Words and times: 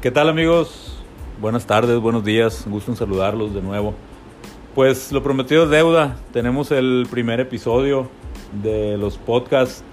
¿Qué 0.00 0.10
tal 0.10 0.30
amigos? 0.30 0.94
Buenas 1.42 1.66
tardes, 1.66 2.00
buenos 2.00 2.24
días, 2.24 2.64
gusto 2.66 2.90
en 2.90 2.96
saludarlos 2.96 3.52
de 3.52 3.60
nuevo. 3.60 3.92
Pues 4.74 5.12
lo 5.12 5.22
prometido 5.22 5.64
es 5.64 5.68
deuda, 5.68 6.16
tenemos 6.32 6.70
el 6.70 7.06
primer 7.10 7.38
episodio 7.38 8.08
de 8.62 8.96
los 8.96 9.18
podcasts 9.18 9.84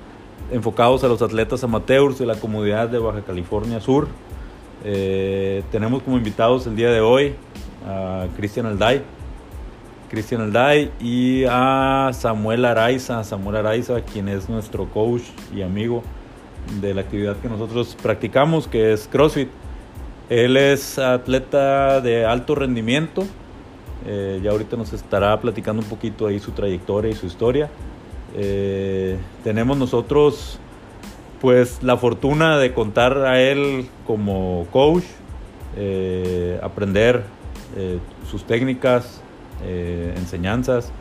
enfocados 0.50 1.04
a 1.04 1.10
los 1.10 1.22
atletas 1.22 1.62
amateurs 1.66 2.18
de 2.20 2.26
la 2.26 2.36
comunidad 2.36 2.88
de 2.88 3.00
Baja 3.00 3.22
California 3.24 3.82
Sur. 3.82 4.08
Eh, 4.86 5.62
tenemos 5.74 6.04
como 6.04 6.16
invitados 6.16 6.66
el 6.68 6.78
día 6.78 6.90
de 6.90 7.02
hoy 7.02 7.36
a 7.86 8.28
Cristian 8.38 8.66
Alday, 8.66 9.02
Cristian 10.10 10.40
Alday 10.40 10.90
y 11.02 11.44
a 11.50 12.12
Samuel 12.14 12.64
Araiza, 12.64 13.26
Samuel 13.26 13.58
Araiza, 13.58 14.00
quien 14.00 14.30
es 14.30 14.48
nuestro 14.48 14.86
coach 14.86 15.24
y 15.54 15.64
amigo 15.64 16.02
de 16.80 16.94
la 16.94 17.02
actividad 17.02 17.36
que 17.42 17.50
nosotros 17.50 17.98
practicamos, 18.02 18.70
que 18.70 18.94
es 18.94 19.10
CrossFit. 19.10 19.50
Él 20.30 20.58
es 20.58 21.00
atleta 21.00 22.02
de 22.02 22.26
alto 22.26 22.54
rendimiento. 22.54 23.26
Eh, 24.06 24.42
ya 24.44 24.52
ahorita 24.52 24.76
nos 24.76 24.92
estará 24.92 25.40
platicando 25.40 25.82
un 25.82 25.88
poquito 25.88 26.28
ahí 26.28 26.40
su 26.40 26.52
trayectoria 26.52 27.12
y 27.12 27.16
su 27.16 27.26
historia. 27.26 27.70
Eh, 28.36 29.18
tenemos 29.44 29.78
nosotros 29.78 30.60
pues 31.40 31.82
la 31.82 31.98
fortuna 31.98 32.58
de 32.58 32.74
contar 32.74 33.18
a 33.20 33.40
él 33.40 33.88
como 34.06 34.68
coach, 34.72 35.04
eh, 35.76 36.60
aprender 36.62 37.24
sus 38.32 38.44
técnicas, 38.44 39.22
enseñanzas, 39.64 40.92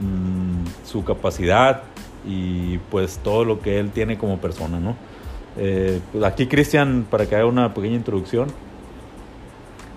mm, 0.00 0.86
su 0.86 1.02
capacidad 1.02 1.82
y 2.24 2.78
pues 2.90 3.18
todo 3.18 3.44
lo 3.44 3.60
que 3.60 3.80
él 3.80 3.90
tiene 3.90 4.16
como 4.16 4.38
persona, 4.38 4.78
¿no? 4.78 4.94
Eh, 5.58 6.02
aquí 6.22 6.48
Cristian, 6.48 7.06
para 7.10 7.26
que 7.26 7.34
haga 7.34 7.46
una 7.46 7.72
pequeña 7.72 7.96
introducción. 7.96 8.48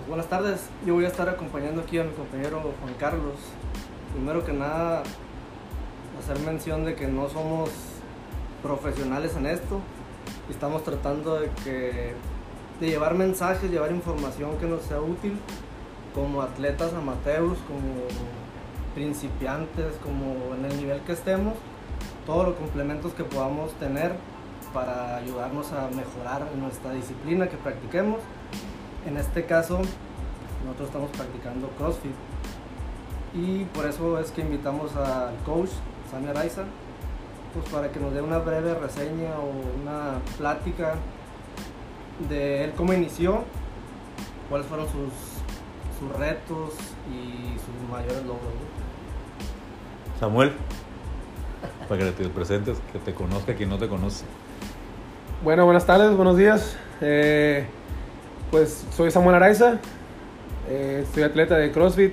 Buenas 0.08 0.26
tardes, 0.26 0.68
yo 0.86 0.94
voy 0.94 1.04
a 1.04 1.08
estar 1.08 1.28
acompañando 1.28 1.82
aquí 1.82 1.98
a 1.98 2.04
mi 2.04 2.12
compañero 2.12 2.60
Juan 2.60 2.94
Carlos. 2.98 3.34
Primero 4.14 4.44
que 4.44 4.52
nada, 4.52 5.02
hacer 6.18 6.38
mención 6.40 6.84
de 6.84 6.94
que 6.94 7.06
no 7.06 7.28
somos 7.28 7.70
profesionales 8.62 9.36
en 9.36 9.46
esto. 9.46 9.80
Estamos 10.48 10.82
tratando 10.82 11.38
de, 11.38 11.50
que, 11.62 12.14
de 12.80 12.86
llevar 12.86 13.14
mensajes, 13.14 13.70
llevar 13.70 13.92
información 13.92 14.56
que 14.58 14.66
nos 14.66 14.82
sea 14.82 15.00
útil 15.00 15.36
como 16.14 16.40
atletas 16.40 16.94
amateurs, 16.94 17.58
como 17.68 18.08
principiantes, 18.94 19.94
como 20.02 20.54
en 20.56 20.64
el 20.64 20.76
nivel 20.78 21.00
que 21.02 21.12
estemos, 21.12 21.54
todos 22.26 22.48
los 22.48 22.56
complementos 22.56 23.12
que 23.12 23.24
podamos 23.24 23.72
tener 23.74 24.12
para 24.72 25.16
ayudarnos 25.16 25.72
a 25.72 25.88
mejorar 25.88 26.46
nuestra 26.56 26.92
disciplina 26.92 27.48
que 27.48 27.56
practiquemos. 27.56 28.20
En 29.06 29.16
este 29.16 29.46
caso, 29.46 29.80
nosotros 30.64 30.88
estamos 30.88 31.10
practicando 31.10 31.68
CrossFit 31.78 32.14
y 33.34 33.64
por 33.66 33.86
eso 33.86 34.18
es 34.18 34.30
que 34.30 34.40
invitamos 34.40 34.94
al 34.96 35.36
coach 35.46 35.70
Sammy 36.10 36.28
Araiza 36.28 36.64
pues 37.54 37.68
para 37.68 37.90
que 37.90 37.98
nos 37.98 38.12
dé 38.12 38.20
una 38.20 38.38
breve 38.38 38.74
reseña 38.74 39.38
o 39.38 39.80
una 39.82 40.20
plática 40.38 40.94
de 42.28 42.64
él 42.64 42.72
cómo 42.76 42.92
inició, 42.92 43.44
cuáles 44.48 44.66
fueron 44.66 44.86
sus, 44.86 45.12
sus 45.98 46.16
retos 46.18 46.74
y 47.10 47.58
sus 47.58 47.90
mayores 47.90 48.22
logros. 48.24 48.52
Samuel, 50.20 50.52
para 51.88 52.04
que 52.04 52.12
te 52.12 52.28
presentes, 52.28 52.78
que 52.92 52.98
te 52.98 53.14
conozca 53.14 53.54
quien 53.54 53.70
no 53.70 53.78
te 53.78 53.88
conoce. 53.88 54.24
Bueno, 55.42 55.64
buenas 55.64 55.86
tardes, 55.86 56.14
buenos 56.14 56.36
días. 56.36 56.76
Eh, 57.00 57.64
pues 58.50 58.84
soy 58.94 59.10
Samuel 59.10 59.36
Araiza, 59.36 59.78
eh, 60.68 61.06
soy 61.14 61.22
atleta 61.22 61.56
de 61.56 61.72
CrossFit, 61.72 62.12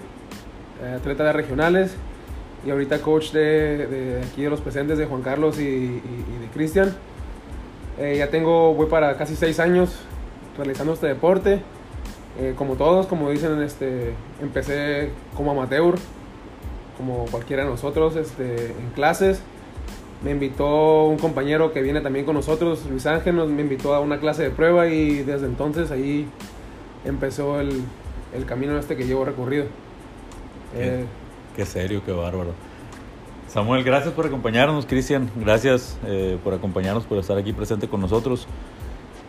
eh, 0.82 0.94
atleta 0.96 1.26
de 1.26 1.34
regionales 1.34 1.94
y 2.66 2.70
ahorita 2.70 3.02
coach 3.02 3.34
de, 3.34 4.22
aquí 4.32 4.44
de 4.44 4.50
los 4.50 4.62
presentes 4.62 4.98
de 4.98 5.08
Juan 5.08 5.24
Carlos 5.24 5.60
y, 5.60 5.88
de 5.88 6.48
Cristian. 6.54 6.96
ya 8.00 8.30
tengo, 8.30 8.74
voy 8.74 8.86
para 8.86 9.18
casi 9.18 9.36
seis 9.36 9.60
años 9.60 10.00
realizando 10.58 10.94
este 10.94 11.08
deporte. 11.08 11.60
como 12.56 12.76
todos, 12.76 13.08
como 13.08 13.30
dicen, 13.30 13.62
este, 13.62 14.14
empecé 14.42 15.10
como 15.36 15.52
amateur, 15.52 15.96
como 16.96 17.26
cualquiera 17.26 17.66
de 17.66 17.72
nosotros, 17.72 18.16
este, 18.16 18.68
en 18.68 18.90
clases 18.96 19.42
me 20.24 20.32
invitó 20.32 21.06
un 21.06 21.18
compañero 21.18 21.72
que 21.72 21.82
viene 21.82 22.02
también 22.02 22.26
con 22.26 22.36
nosotros, 22.36 22.86
Luis 22.90 23.06
Ángel, 23.06 23.36
nos, 23.36 23.50
me 23.50 23.62
invitó 23.62 23.94
a 23.94 24.00
una 24.00 24.20
clase 24.20 24.44
de 24.44 24.50
prueba 24.50 24.88
y 24.88 25.24
desde 25.24 25.46
entonces 25.46 25.92
ahí 25.92 26.28
empezó 27.06 27.60
el, 27.60 27.84
el 28.34 28.46
camino 28.46 28.78
este 28.78 28.96
que 28.96 29.06
llevo 29.06 29.26
recorrido. 29.26 29.66
Qué, 30.74 31.02
eh, 31.02 31.06
qué, 31.56 31.66
serio, 31.66 32.02
qué 32.06 32.12
bárbaro. 32.12 32.52
Samuel, 33.48 33.84
gracias 33.84 34.14
por 34.14 34.26
acompañarnos, 34.26 34.86
Cristian, 34.86 35.30
gracias 35.36 35.98
eh, 36.06 36.38
por 36.44 36.54
acompañarnos, 36.54 37.06
por 37.06 37.18
estar 37.18 37.38
aquí 37.38 37.54
presente 37.54 37.88
con 37.88 38.02
nosotros. 38.02 38.48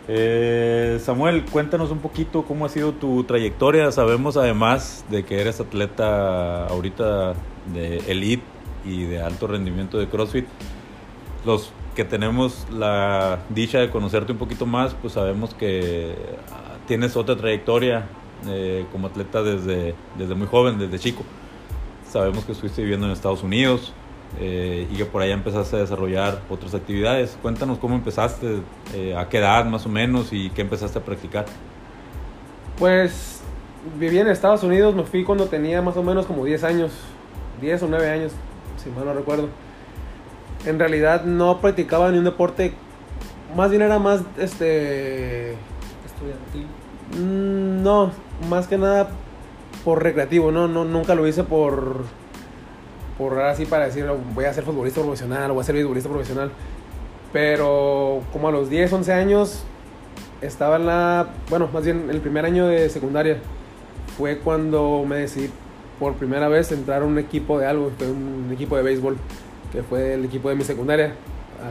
Eh, 0.07 0.99
Samuel, 1.03 1.45
cuéntanos 1.45 1.91
un 1.91 1.99
poquito 1.99 2.43
cómo 2.43 2.65
ha 2.65 2.69
sido 2.69 2.93
tu 2.93 3.23
trayectoria. 3.25 3.91
Sabemos 3.91 4.37
además 4.37 5.05
de 5.09 5.23
que 5.23 5.39
eres 5.39 5.59
atleta 5.59 6.65
ahorita 6.65 7.35
de 7.73 7.97
elite 8.07 8.43
y 8.83 9.03
de 9.03 9.21
alto 9.21 9.45
rendimiento 9.45 9.99
de 9.99 10.07
CrossFit 10.07 10.47
los 11.45 11.71
que 11.95 12.05
tenemos 12.05 12.65
la 12.71 13.39
dicha 13.49 13.79
de 13.79 13.89
conocerte 13.89 14.31
un 14.31 14.37
poquito 14.37 14.65
más, 14.65 14.93
pues 14.93 15.13
sabemos 15.13 15.53
que 15.53 16.15
ah, 16.51 16.77
tienes 16.87 17.17
otra 17.17 17.35
trayectoria 17.35 18.05
eh, 18.47 18.85
como 18.91 19.07
atleta 19.07 19.43
desde, 19.43 19.95
desde 20.17 20.35
muy 20.35 20.47
joven, 20.47 20.79
desde 20.79 20.99
chico. 20.99 21.23
Sabemos 22.09 22.45
que 22.45 22.53
estuviste 22.53 22.81
viviendo 22.81 23.05
en 23.05 23.11
Estados 23.11 23.43
Unidos 23.43 23.93
eh, 24.39 24.87
y 24.89 24.95
que 24.95 25.05
por 25.05 25.21
allá 25.21 25.33
empezaste 25.33 25.75
a 25.75 25.79
desarrollar 25.79 26.41
otras 26.49 26.73
actividades. 26.73 27.37
Cuéntanos 27.41 27.77
cómo 27.79 27.95
empezaste, 27.95 28.61
eh, 28.95 29.15
a 29.15 29.27
qué 29.27 29.39
edad 29.39 29.65
más 29.65 29.85
o 29.85 29.89
menos 29.89 30.31
y 30.31 30.49
qué 30.51 30.61
empezaste 30.61 30.99
a 30.99 31.03
practicar. 31.03 31.45
Pues 32.77 33.41
viví 33.99 34.19
en 34.19 34.27
Estados 34.27 34.63
Unidos, 34.63 34.95
me 34.95 35.03
fui 35.03 35.23
cuando 35.23 35.47
tenía 35.47 35.81
más 35.81 35.97
o 35.97 36.03
menos 36.03 36.25
como 36.25 36.45
10 36.45 36.63
años, 36.63 36.91
10 37.61 37.83
o 37.83 37.87
9 37.87 38.09
años, 38.09 38.31
si 38.81 38.89
mal 38.89 39.05
no 39.05 39.13
recuerdo 39.13 39.49
en 40.65 40.79
realidad 40.79 41.25
no 41.25 41.59
practicaba 41.61 42.11
ni 42.11 42.17
un 42.17 42.25
deporte, 42.25 42.73
más 43.55 43.69
bien 43.69 43.81
era 43.81 43.99
más 43.99 44.21
este 44.37 45.51
estudiantil. 46.05 46.67
Mm, 47.17 47.83
no, 47.83 48.11
más 48.49 48.67
que 48.67 48.77
nada 48.77 49.09
por 49.83 50.03
recreativo, 50.03 50.51
no, 50.51 50.67
no 50.67 50.85
nunca 50.85 51.15
lo 51.15 51.27
hice 51.27 51.43
por 51.43 52.03
por 53.17 53.37
así 53.41 53.65
para 53.65 53.85
decir 53.85 54.05
voy 54.33 54.45
a 54.45 54.53
ser 54.53 54.63
futbolista 54.63 55.01
profesional 55.01 55.51
o 55.51 55.55
voy 55.55 55.61
a 55.61 55.65
ser 55.65 55.75
futbolista 55.81 56.09
profesional. 56.09 56.51
Pero 57.33 58.21
como 58.31 58.47
a 58.47 58.51
los 58.51 58.69
10, 58.69 58.91
11 58.93 59.13
años 59.13 59.63
estaba 60.41 60.77
en 60.77 60.85
la, 60.85 61.27
bueno, 61.49 61.69
más 61.71 61.83
bien 61.83 62.09
el 62.09 62.21
primer 62.21 62.45
año 62.45 62.67
de 62.67 62.89
secundaria 62.89 63.39
fue 64.17 64.39
cuando 64.39 65.03
me 65.05 65.17
decidí 65.17 65.49
por 65.99 66.13
primera 66.13 66.47
vez 66.47 66.71
entrar 66.71 67.01
a 67.01 67.05
un 67.05 67.19
equipo 67.19 67.59
de 67.59 67.67
algo, 67.67 67.91
un 68.01 68.49
equipo 68.53 68.77
de 68.77 68.83
béisbol 68.83 69.17
que 69.71 69.83
fue 69.83 70.13
el 70.13 70.25
equipo 70.25 70.49
de 70.49 70.55
mi 70.55 70.63
secundaria, 70.63 71.13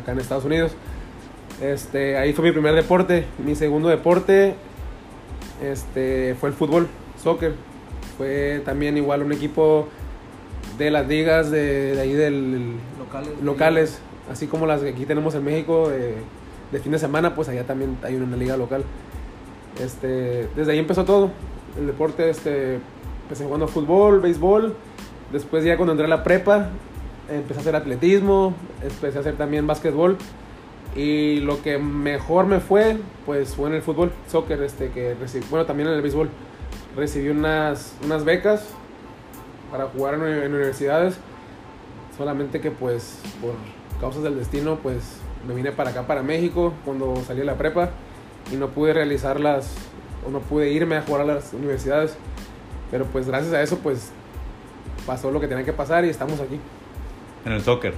acá 0.00 0.12
en 0.12 0.18
Estados 0.18 0.44
Unidos. 0.44 0.72
Este, 1.60 2.16
ahí 2.16 2.32
fue 2.32 2.44
mi 2.44 2.52
primer 2.52 2.74
deporte. 2.74 3.26
Mi 3.44 3.54
segundo 3.54 3.88
deporte 3.88 4.54
este, 5.62 6.36
fue 6.38 6.50
el 6.50 6.54
fútbol, 6.54 6.88
soccer. 7.22 7.54
Fue 8.16 8.62
también 8.64 8.96
igual 8.96 9.22
un 9.22 9.32
equipo 9.32 9.88
de 10.76 10.90
las 10.90 11.08
ligas 11.08 11.50
de, 11.50 11.98
ahí 12.00 12.12
del 12.12 12.74
locales, 12.98 13.42
locales 13.42 14.00
así 14.30 14.46
como 14.46 14.66
las 14.66 14.80
que 14.80 14.90
aquí 14.90 15.04
tenemos 15.04 15.34
en 15.34 15.44
México 15.44 15.88
de, 15.88 16.78
fin 16.80 16.92
de 16.92 16.98
semana, 16.98 17.34
pues 17.34 17.48
allá 17.48 17.64
también 17.64 17.96
hay 18.02 18.16
una 18.16 18.36
liga 18.36 18.56
local. 18.56 18.84
Este, 19.80 20.48
desde 20.54 20.72
ahí 20.72 20.78
empezó 20.78 21.04
todo. 21.04 21.30
El 21.78 21.86
deporte, 21.86 22.28
este, 22.30 22.78
empecé 23.22 23.44
jugando 23.44 23.68
fútbol, 23.68 24.20
béisbol. 24.20 24.74
Después 25.32 25.64
ya 25.64 25.76
cuando 25.76 25.92
entré 25.92 26.06
a 26.06 26.08
la 26.08 26.24
prepa, 26.24 26.70
empecé 27.28 27.60
a 27.60 27.62
hacer 27.62 27.76
atletismo, 27.76 28.54
empecé 28.82 29.18
a 29.18 29.20
hacer 29.20 29.36
también 29.36 29.66
básquetbol. 29.66 30.16
Y 30.96 31.40
lo 31.40 31.62
que 31.62 31.78
mejor 31.78 32.46
me 32.46 32.60
fue, 32.60 32.96
pues 33.26 33.54
fue 33.54 33.68
en 33.68 33.76
el 33.76 33.82
fútbol, 33.82 34.10
soccer, 34.28 34.62
este, 34.62 34.90
que 34.90 35.14
recibí, 35.14 35.44
bueno, 35.50 35.66
también 35.66 35.88
en 35.88 35.94
el 35.94 36.02
béisbol. 36.02 36.30
Recibí 36.96 37.28
unas, 37.28 37.94
unas 38.04 38.24
becas 38.24 38.66
para 39.70 39.86
jugar 39.86 40.14
en, 40.14 40.22
universidades. 40.22 41.18
Solamente 42.16 42.60
que 42.60 42.70
pues 42.70 43.20
por 43.40 43.54
causas 44.00 44.22
del 44.22 44.36
destino, 44.36 44.76
pues 44.82 45.18
me 45.46 45.54
vine 45.54 45.70
para 45.70 45.90
acá, 45.90 46.06
para 46.06 46.22
México, 46.22 46.72
cuando 46.84 47.16
salí 47.26 47.40
de 47.40 47.46
la 47.46 47.56
prepa. 47.56 47.90
Y 48.52 48.56
no 48.56 48.68
pude 48.70 48.94
realizarlas, 48.94 49.74
o 50.26 50.30
no 50.30 50.40
pude 50.40 50.70
irme 50.70 50.96
a 50.96 51.02
jugar 51.02 51.22
a 51.22 51.24
las 51.24 51.52
universidades. 51.52 52.16
Pero 52.90 53.04
pues 53.04 53.28
gracias 53.28 53.52
a 53.52 53.62
eso, 53.62 53.78
pues 53.78 54.10
pasó 55.06 55.30
lo 55.30 55.38
que 55.38 55.48
tenía 55.48 55.64
que 55.64 55.72
pasar 55.72 56.04
y 56.04 56.08
estamos 56.08 56.40
aquí. 56.40 56.58
En 57.44 57.52
el 57.52 57.62
soccer. 57.62 57.94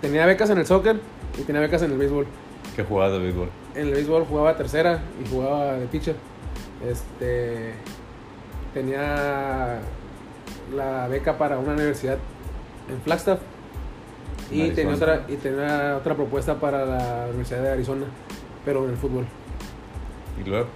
Tenía 0.00 0.26
becas 0.26 0.50
en 0.50 0.58
el 0.58 0.66
soccer 0.66 1.00
y 1.38 1.42
tenía 1.42 1.60
becas 1.60 1.82
en 1.82 1.92
el 1.92 1.98
béisbol. 1.98 2.26
¿Qué 2.76 2.82
jugabas 2.84 3.12
de 3.12 3.18
béisbol? 3.18 3.48
en 3.74 3.86
el 3.86 3.94
béisbol 3.94 4.24
jugaba 4.26 4.56
tercera 4.56 5.00
y 5.22 5.28
jugaba 5.28 5.74
de 5.74 5.86
pitcher. 5.86 6.16
Este 6.86 7.74
tenía 8.74 9.78
la 10.74 11.06
beca 11.08 11.38
para 11.38 11.58
una 11.58 11.72
universidad 11.72 12.18
en 12.90 13.00
Flagstaff 13.02 13.38
y 14.50 14.62
En 14.62 14.74
tenía 14.74 14.94
otra 14.94 15.24
y 15.28 15.36
tenía 15.36 15.96
otra 15.96 16.14
propuesta 16.14 16.56
para 16.56 16.84
la 16.84 17.26
Universidad 17.28 17.62
de 17.62 17.70
Arizona, 17.70 18.06
pero 18.64 18.84
en 18.84 18.90
el 18.90 18.96
fútbol. 18.96 19.24
Y 20.40 20.48
luego 20.48 20.66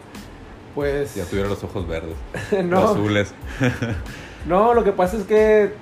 Pues 0.75 1.15
ya 1.15 1.25
tuviera 1.25 1.49
los 1.49 1.63
ojos 1.65 1.87
verdes, 1.87 2.17
no, 2.65 2.81
los 2.81 2.91
azules. 2.93 3.35
no, 4.47 4.73
lo 4.75 4.85
que 4.85 4.93
pasa 4.93 5.17
es 5.17 5.25
que 5.25 5.73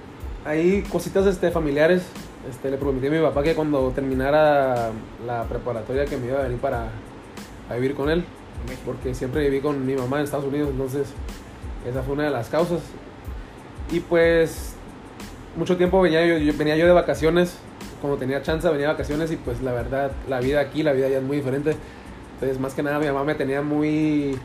hay 0.44 0.82
cositas 0.82 1.26
este 1.26 1.50
familiares. 1.50 2.02
Este, 2.50 2.70
le 2.70 2.76
prometí 2.76 3.06
a 3.06 3.10
mi 3.10 3.20
papá 3.20 3.42
que 3.42 3.54
cuando 3.54 3.90
terminara 3.90 4.90
la 5.26 5.44
preparatoria 5.44 6.04
que 6.04 6.16
me 6.18 6.26
iba 6.26 6.40
a 6.40 6.42
venir 6.42 6.58
para 6.58 6.88
a 7.70 7.74
vivir 7.74 7.94
con 7.94 8.10
él. 8.10 8.24
Porque 8.84 9.14
siempre 9.14 9.42
viví 9.48 9.60
con 9.60 9.84
mi 9.86 9.94
mamá 9.94 10.18
en 10.18 10.24
Estados 10.24 10.46
Unidos, 10.46 10.70
entonces 10.70 11.08
esa 11.88 12.02
fue 12.02 12.14
una 12.14 12.24
de 12.24 12.30
las 12.30 12.48
causas. 12.48 12.80
Y 13.90 14.00
pues 14.00 14.74
mucho 15.56 15.76
tiempo 15.76 16.00
venía 16.00 16.26
yo, 16.26 16.38
yo- 16.38 16.52
venía 16.56 16.76
yo 16.76 16.86
de 16.86 16.92
vacaciones, 16.92 17.56
cuando 18.00 18.18
tenía 18.18 18.42
chance 18.42 18.66
venía 18.68 18.86
de 18.88 18.92
vacaciones 18.92 19.30
y 19.32 19.36
pues 19.36 19.62
la 19.62 19.72
verdad 19.72 20.10
la 20.28 20.40
vida 20.40 20.60
aquí, 20.60 20.82
la 20.82 20.92
vida 20.92 21.06
allá 21.06 21.18
es 21.18 21.22
muy 21.22 21.36
diferente. 21.38 21.76
Entonces 22.34 22.58
más 22.58 22.74
que 22.74 22.82
nada 22.82 22.98
mi 22.98 23.06
mamá 23.06 23.24
me 23.24 23.34
tenía 23.34 23.60
muy, 23.62 24.36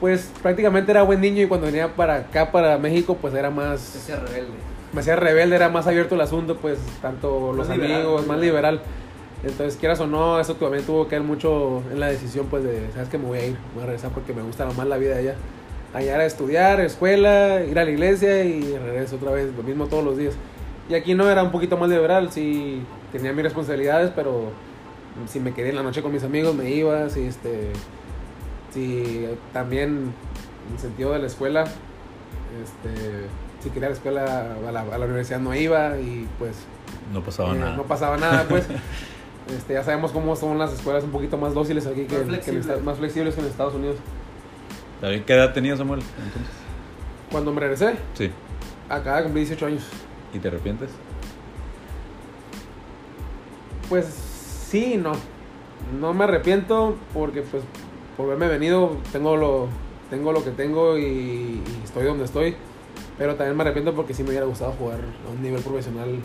pues 0.00 0.30
prácticamente 0.42 0.90
era 0.92 1.02
buen 1.02 1.20
niño 1.20 1.42
y 1.42 1.46
cuando 1.46 1.66
venía 1.66 1.94
para 1.94 2.16
acá, 2.16 2.50
para 2.50 2.76
México, 2.78 3.16
pues 3.20 3.34
era 3.34 3.50
más, 3.50 3.96
hacía 3.96 4.16
rebelde. 4.16 4.52
Me 4.96 5.02
hacía 5.02 5.14
rebelde, 5.14 5.56
era 5.56 5.68
más 5.68 5.86
abierto 5.86 6.14
el 6.14 6.22
asunto, 6.22 6.56
pues 6.56 6.78
tanto 7.02 7.52
los 7.52 7.68
Más 7.68 7.76
liberal, 7.76 8.00
amigos, 8.00 8.20
más 8.20 8.28
más 8.28 8.40
liberal. 8.40 8.80
Entonces, 9.44 9.76
quieras 9.76 10.00
o 10.00 10.06
no, 10.06 10.40
eso 10.40 10.54
también 10.54 10.84
tuvo 10.84 11.06
que 11.06 11.16
ver 11.16 11.22
mucho 11.22 11.82
en 11.92 12.00
la 12.00 12.06
decisión, 12.06 12.46
pues, 12.46 12.64
de, 12.64 12.90
sabes 12.94 13.10
que 13.10 13.18
me 13.18 13.26
voy 13.26 13.38
a 13.38 13.46
ir, 13.46 13.56
voy 13.74 13.82
a 13.82 13.86
regresar 13.86 14.10
porque 14.12 14.32
me 14.32 14.40
gusta 14.40 14.64
más 14.64 14.86
la 14.86 14.96
vida 14.96 15.18
allá. 15.18 15.34
Allá 15.92 16.14
era 16.14 16.24
estudiar, 16.24 16.80
escuela, 16.80 17.62
ir 17.62 17.78
a 17.78 17.84
la 17.84 17.90
iglesia 17.90 18.42
y 18.42 18.62
regreso 18.78 19.16
otra 19.16 19.32
vez, 19.32 19.54
lo 19.54 19.62
mismo 19.62 19.86
todos 19.86 20.02
los 20.02 20.16
días. 20.16 20.32
Y 20.88 20.94
aquí 20.94 21.14
no, 21.14 21.28
era 21.28 21.42
un 21.42 21.50
poquito 21.50 21.76
más 21.76 21.90
liberal, 21.90 22.32
sí, 22.32 22.82
tenía 23.12 23.34
mis 23.34 23.44
responsabilidades, 23.44 24.10
pero 24.16 24.50
si 25.28 25.40
me 25.40 25.52
quedé 25.52 25.68
en 25.68 25.76
la 25.76 25.82
noche 25.82 26.00
con 26.00 26.10
mis 26.10 26.24
amigos 26.24 26.54
me 26.54 26.70
iba, 26.70 27.10
si 27.10 27.26
este, 27.26 27.70
si 28.72 29.28
también 29.52 30.14
en 30.68 30.72
el 30.72 30.80
sentido 30.80 31.12
de 31.12 31.18
la 31.18 31.26
escuela, 31.26 31.64
este, 32.64 33.26
si 33.66 33.70
quería 33.72 33.88
la 33.88 33.94
escuela, 33.94 34.54
a 34.68 34.72
la, 34.72 34.80
a 34.80 34.98
la 34.98 35.04
universidad 35.06 35.40
no 35.40 35.54
iba 35.54 35.98
y 35.98 36.26
pues 36.38 36.54
No 37.12 37.20
pasaba 37.22 37.54
eh, 37.54 37.58
nada. 37.58 37.76
no 37.76 37.82
pasaba 37.84 38.16
nada, 38.16 38.44
pues. 38.48 38.66
Este, 39.56 39.74
ya 39.74 39.84
sabemos 39.84 40.10
cómo 40.10 40.34
son 40.34 40.58
las 40.58 40.72
escuelas 40.72 41.04
un 41.04 41.10
poquito 41.12 41.38
más 41.38 41.54
dóciles 41.54 41.86
aquí 41.86 42.04
que, 42.06 42.14
Más 42.18 42.18
que 42.18 42.20
en 42.22 42.28
flexibles. 42.30 42.66
Esta- 42.66 42.82
más 42.82 42.98
flexibles 42.98 43.34
que 43.36 43.40
en 43.42 43.46
Estados 43.46 43.74
Unidos. 43.74 43.96
¿Qué 45.00 45.34
edad 45.34 45.52
tenía 45.52 45.76
Samuel 45.76 46.00
entonces? 46.00 46.52
Cuando 47.30 47.52
me 47.52 47.60
regresé, 47.60 47.94
Sí. 48.14 48.32
acá 48.88 49.22
cumplí 49.22 49.42
18 49.42 49.66
años. 49.66 49.84
¿Y 50.34 50.40
te 50.40 50.48
arrepientes? 50.48 50.90
Pues 53.88 54.06
sí 54.06 54.94
y 54.94 54.96
no. 54.96 55.12
No 56.00 56.12
me 56.12 56.24
arrepiento 56.24 56.96
porque 57.14 57.42
pues 57.42 57.62
por 58.16 58.26
haberme 58.26 58.48
venido 58.48 58.96
tengo 59.12 59.36
lo, 59.36 59.68
tengo 60.10 60.32
lo 60.32 60.42
que 60.42 60.50
tengo 60.50 60.98
y, 60.98 61.02
y 61.04 61.62
estoy 61.84 62.04
donde 62.04 62.24
estoy. 62.24 62.56
Pero 63.18 63.34
también 63.36 63.56
me 63.56 63.62
arrepiento 63.62 63.94
porque 63.94 64.12
sí 64.14 64.22
me 64.22 64.30
hubiera 64.30 64.46
gustado 64.46 64.72
jugar 64.72 64.98
a 65.26 65.30
un 65.32 65.42
nivel 65.42 65.62
profesional 65.62 66.18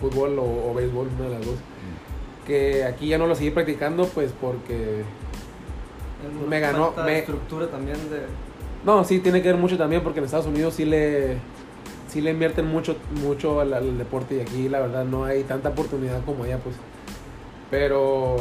fútbol 0.00 0.38
o, 0.38 0.70
o 0.70 0.74
béisbol, 0.74 1.08
una 1.18 1.28
de 1.28 1.34
las 1.36 1.46
dos. 1.46 1.56
Que 2.46 2.84
aquí 2.84 3.08
ya 3.08 3.18
no 3.18 3.26
lo 3.26 3.34
seguí 3.34 3.50
practicando 3.50 4.06
pues 4.06 4.32
porque 4.40 5.02
Me 6.48 6.60
ganó, 6.60 6.92
me- 7.04 7.18
estructura 7.18 7.66
también 7.68 7.96
de... 8.10 8.22
No, 8.84 9.04
sí, 9.04 9.18
tiene 9.20 9.42
que 9.42 9.48
ver 9.48 9.58
mucho 9.60 9.76
también 9.76 10.02
porque 10.02 10.20
en 10.20 10.24
Estados 10.24 10.46
Unidos 10.46 10.74
sí 10.74 10.86
le, 10.86 11.36
sí 12.08 12.22
le 12.22 12.30
invierten 12.30 12.66
mucho, 12.66 12.96
mucho 13.22 13.60
al, 13.60 13.74
al 13.74 13.98
deporte 13.98 14.36
y 14.36 14.40
aquí 14.40 14.68
la 14.70 14.80
verdad 14.80 15.04
no 15.04 15.24
hay 15.26 15.42
tanta 15.44 15.68
oportunidad 15.68 16.24
como 16.24 16.44
allá, 16.44 16.56
pues. 16.58 16.74
Pero, 17.70 18.36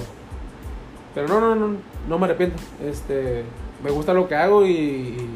pero 1.13 1.27
no, 1.27 1.41
no, 1.41 1.55
no, 1.55 1.75
no 2.07 2.17
me 2.19 2.25
arrepiento. 2.25 2.55
Este, 2.83 3.43
me 3.83 3.91
gusta 3.91 4.13
lo 4.13 4.27
que 4.29 4.35
hago 4.35 4.65
y, 4.65 4.71
y 4.71 5.27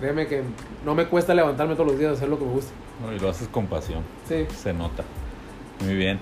créeme 0.00 0.26
que 0.26 0.42
no 0.84 0.94
me 0.94 1.06
cuesta 1.06 1.34
levantarme 1.34 1.74
todos 1.74 1.88
los 1.88 1.98
días 1.98 2.12
a 2.12 2.14
hacer 2.14 2.28
lo 2.28 2.38
que 2.38 2.44
me 2.44 2.52
gusta. 2.52 2.72
No, 3.02 3.12
y 3.12 3.18
lo 3.18 3.28
haces 3.28 3.48
con 3.48 3.66
pasión. 3.66 4.02
Sí. 4.28 4.46
Se 4.56 4.72
nota. 4.72 5.04
Muy 5.84 5.94
bien. 5.94 6.18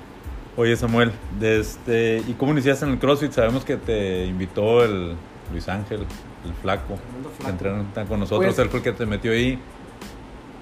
Oye, 0.57 0.75
Samuel, 0.77 1.13
de 1.39 1.61
este, 1.61 2.23
¿y 2.27 2.33
cómo 2.35 2.53
iniciaste 2.53 2.87
en 2.87 2.93
el 2.93 2.99
CrossFit? 2.99 3.33
Sabemos 3.33 3.65
que 3.65 3.77
te 3.77 4.25
invitó 4.25 4.83
el 4.83 5.15
Luis 5.53 5.69
Ángel, 5.69 6.07
el 6.45 6.55
flaco, 6.63 6.97
flaco. 7.37 7.51
entrenan 7.51 7.93
tan 7.93 8.07
con 8.07 8.21
nosotros. 8.21 8.55
Pues- 8.55 8.59
él 8.59 8.71
fue 8.71 8.79
el 8.79 8.85
que 8.85 8.93
te 8.93 9.05
metió 9.05 9.33
ahí. 9.33 9.59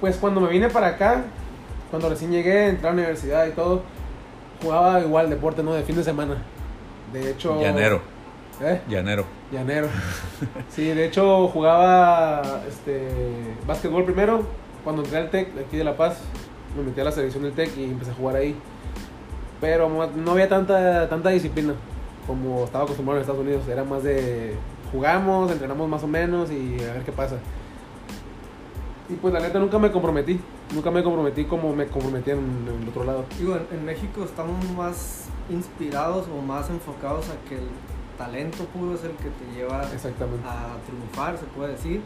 Pues 0.00 0.16
cuando 0.16 0.40
me 0.40 0.49
vine 0.49 0.69
para 0.69 0.88
acá, 0.88 1.25
cuando 1.90 2.08
recién 2.08 2.32
llegué, 2.32 2.69
entré 2.69 2.88
a 2.88 2.90
la 2.90 2.94
universidad 2.94 3.46
y 3.46 3.52
todo, 3.52 3.82
jugaba 4.61 5.00
igual 5.00 5.31
deporte, 5.31 5.62
¿no? 5.62 5.72
De 5.72 5.82
fin 5.84 5.96
de 5.96 6.02
semana. 6.02 6.43
De 7.12 7.31
hecho... 7.31 7.61
Llanero, 7.61 8.02
¿Eh? 8.61 8.81
llanero. 8.89 9.25
Llanero. 9.53 9.89
Sí, 10.69 10.85
de 10.85 11.06
hecho 11.06 11.49
jugaba 11.49 12.43
este 12.69 13.09
básquetbol 13.67 14.05
primero. 14.05 14.43
Cuando 14.83 15.03
entré 15.03 15.19
al 15.19 15.31
TEC 15.31 15.55
de 15.55 15.65
aquí 15.65 15.77
de 15.77 15.85
La 15.85 15.97
Paz, 15.97 16.19
me 16.77 16.83
metí 16.83 17.01
a 17.01 17.05
la 17.05 17.12
selección 17.12 17.43
del 17.43 17.53
TEC 17.53 17.77
y 17.77 17.85
empecé 17.85 18.11
a 18.11 18.15
jugar 18.15 18.37
ahí. 18.37 18.55
Pero 19.61 19.89
no 19.89 20.31
había 20.33 20.49
tanta, 20.49 21.09
tanta 21.09 21.31
disciplina 21.31 21.75
como 22.27 22.65
estaba 22.65 22.85
acostumbrado 22.85 23.19
en 23.19 23.23
Estados 23.23 23.41
Unidos. 23.41 23.67
Era 23.69 23.85
más 23.85 24.03
de 24.03 24.55
jugamos, 24.93 25.50
entrenamos 25.50 25.89
más 25.89 26.03
o 26.03 26.07
menos 26.07 26.50
y 26.50 26.77
a 26.83 26.93
ver 26.93 27.03
qué 27.03 27.12
pasa. 27.12 27.37
Y 29.09 29.15
pues 29.15 29.35
la 29.35 29.41
neta 29.41 29.59
nunca 29.59 29.79
me 29.79 29.91
comprometí. 29.91 30.41
Nunca 30.75 30.91
me 30.91 31.03
comprometí 31.03 31.45
como 31.45 31.75
me 31.75 31.87
comprometí 31.87 32.31
en, 32.31 32.39
en 32.39 32.83
el 32.83 32.89
otro 32.89 33.05
lado. 33.05 33.25
Digo, 33.39 33.57
en, 33.57 33.79
en 33.79 33.85
México 33.85 34.25
estamos 34.25 34.71
más 34.71 35.27
inspirados 35.50 36.27
o 36.29 36.43
más 36.43 36.71
enfocados 36.71 37.27
a 37.29 37.49
que 37.49 37.57
el 37.57 37.69
talento 38.16 38.64
puro 38.66 38.94
es 38.94 39.05
el 39.05 39.12
que 39.12 39.31
te 39.31 39.44
lleva 39.55 39.82
Exactamente. 39.93 40.46
a 40.46 40.76
triunfar, 40.87 41.38
se 41.38 41.44
puede 41.46 41.72
decir, 41.72 42.00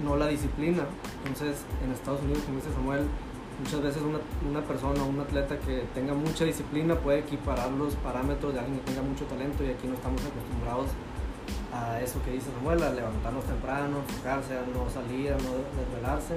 no 0.00 0.16
la 0.16 0.26
disciplina. 0.28 0.84
Entonces, 1.26 1.64
en 1.84 1.92
Estados 1.92 2.22
Unidos, 2.22 2.42
como 2.44 2.56
dice 2.58 2.72
Samuel, 2.72 3.06
muchas 3.62 3.82
veces 3.82 4.02
una, 4.02 4.18
una 4.48 4.66
persona, 4.66 5.02
un 5.04 5.20
atleta 5.20 5.58
que 5.58 5.84
tenga 5.94 6.14
mucha 6.14 6.44
disciplina 6.44 6.94
puede 6.96 7.20
equiparar 7.20 7.70
los 7.70 7.94
parámetros 7.96 8.52
de 8.52 8.60
alguien 8.60 8.80
que 8.80 8.92
tenga 8.92 9.02
mucho 9.02 9.24
talento 9.26 9.64
y 9.64 9.70
aquí 9.70 9.86
no 9.86 9.94
estamos 9.94 10.20
acostumbrados 10.20 10.88
a 11.72 12.00
eso 12.00 12.22
que 12.24 12.32
dice 12.32 12.50
Samuel, 12.56 12.82
a 12.82 12.90
levantarnos 12.90 13.44
temprano, 13.44 13.98
enfocarse, 13.98 14.54
a 14.54 14.62
no 14.62 14.88
salir, 14.90 15.32
a 15.32 15.36
no 15.36 15.50
desvelarse. 15.76 16.34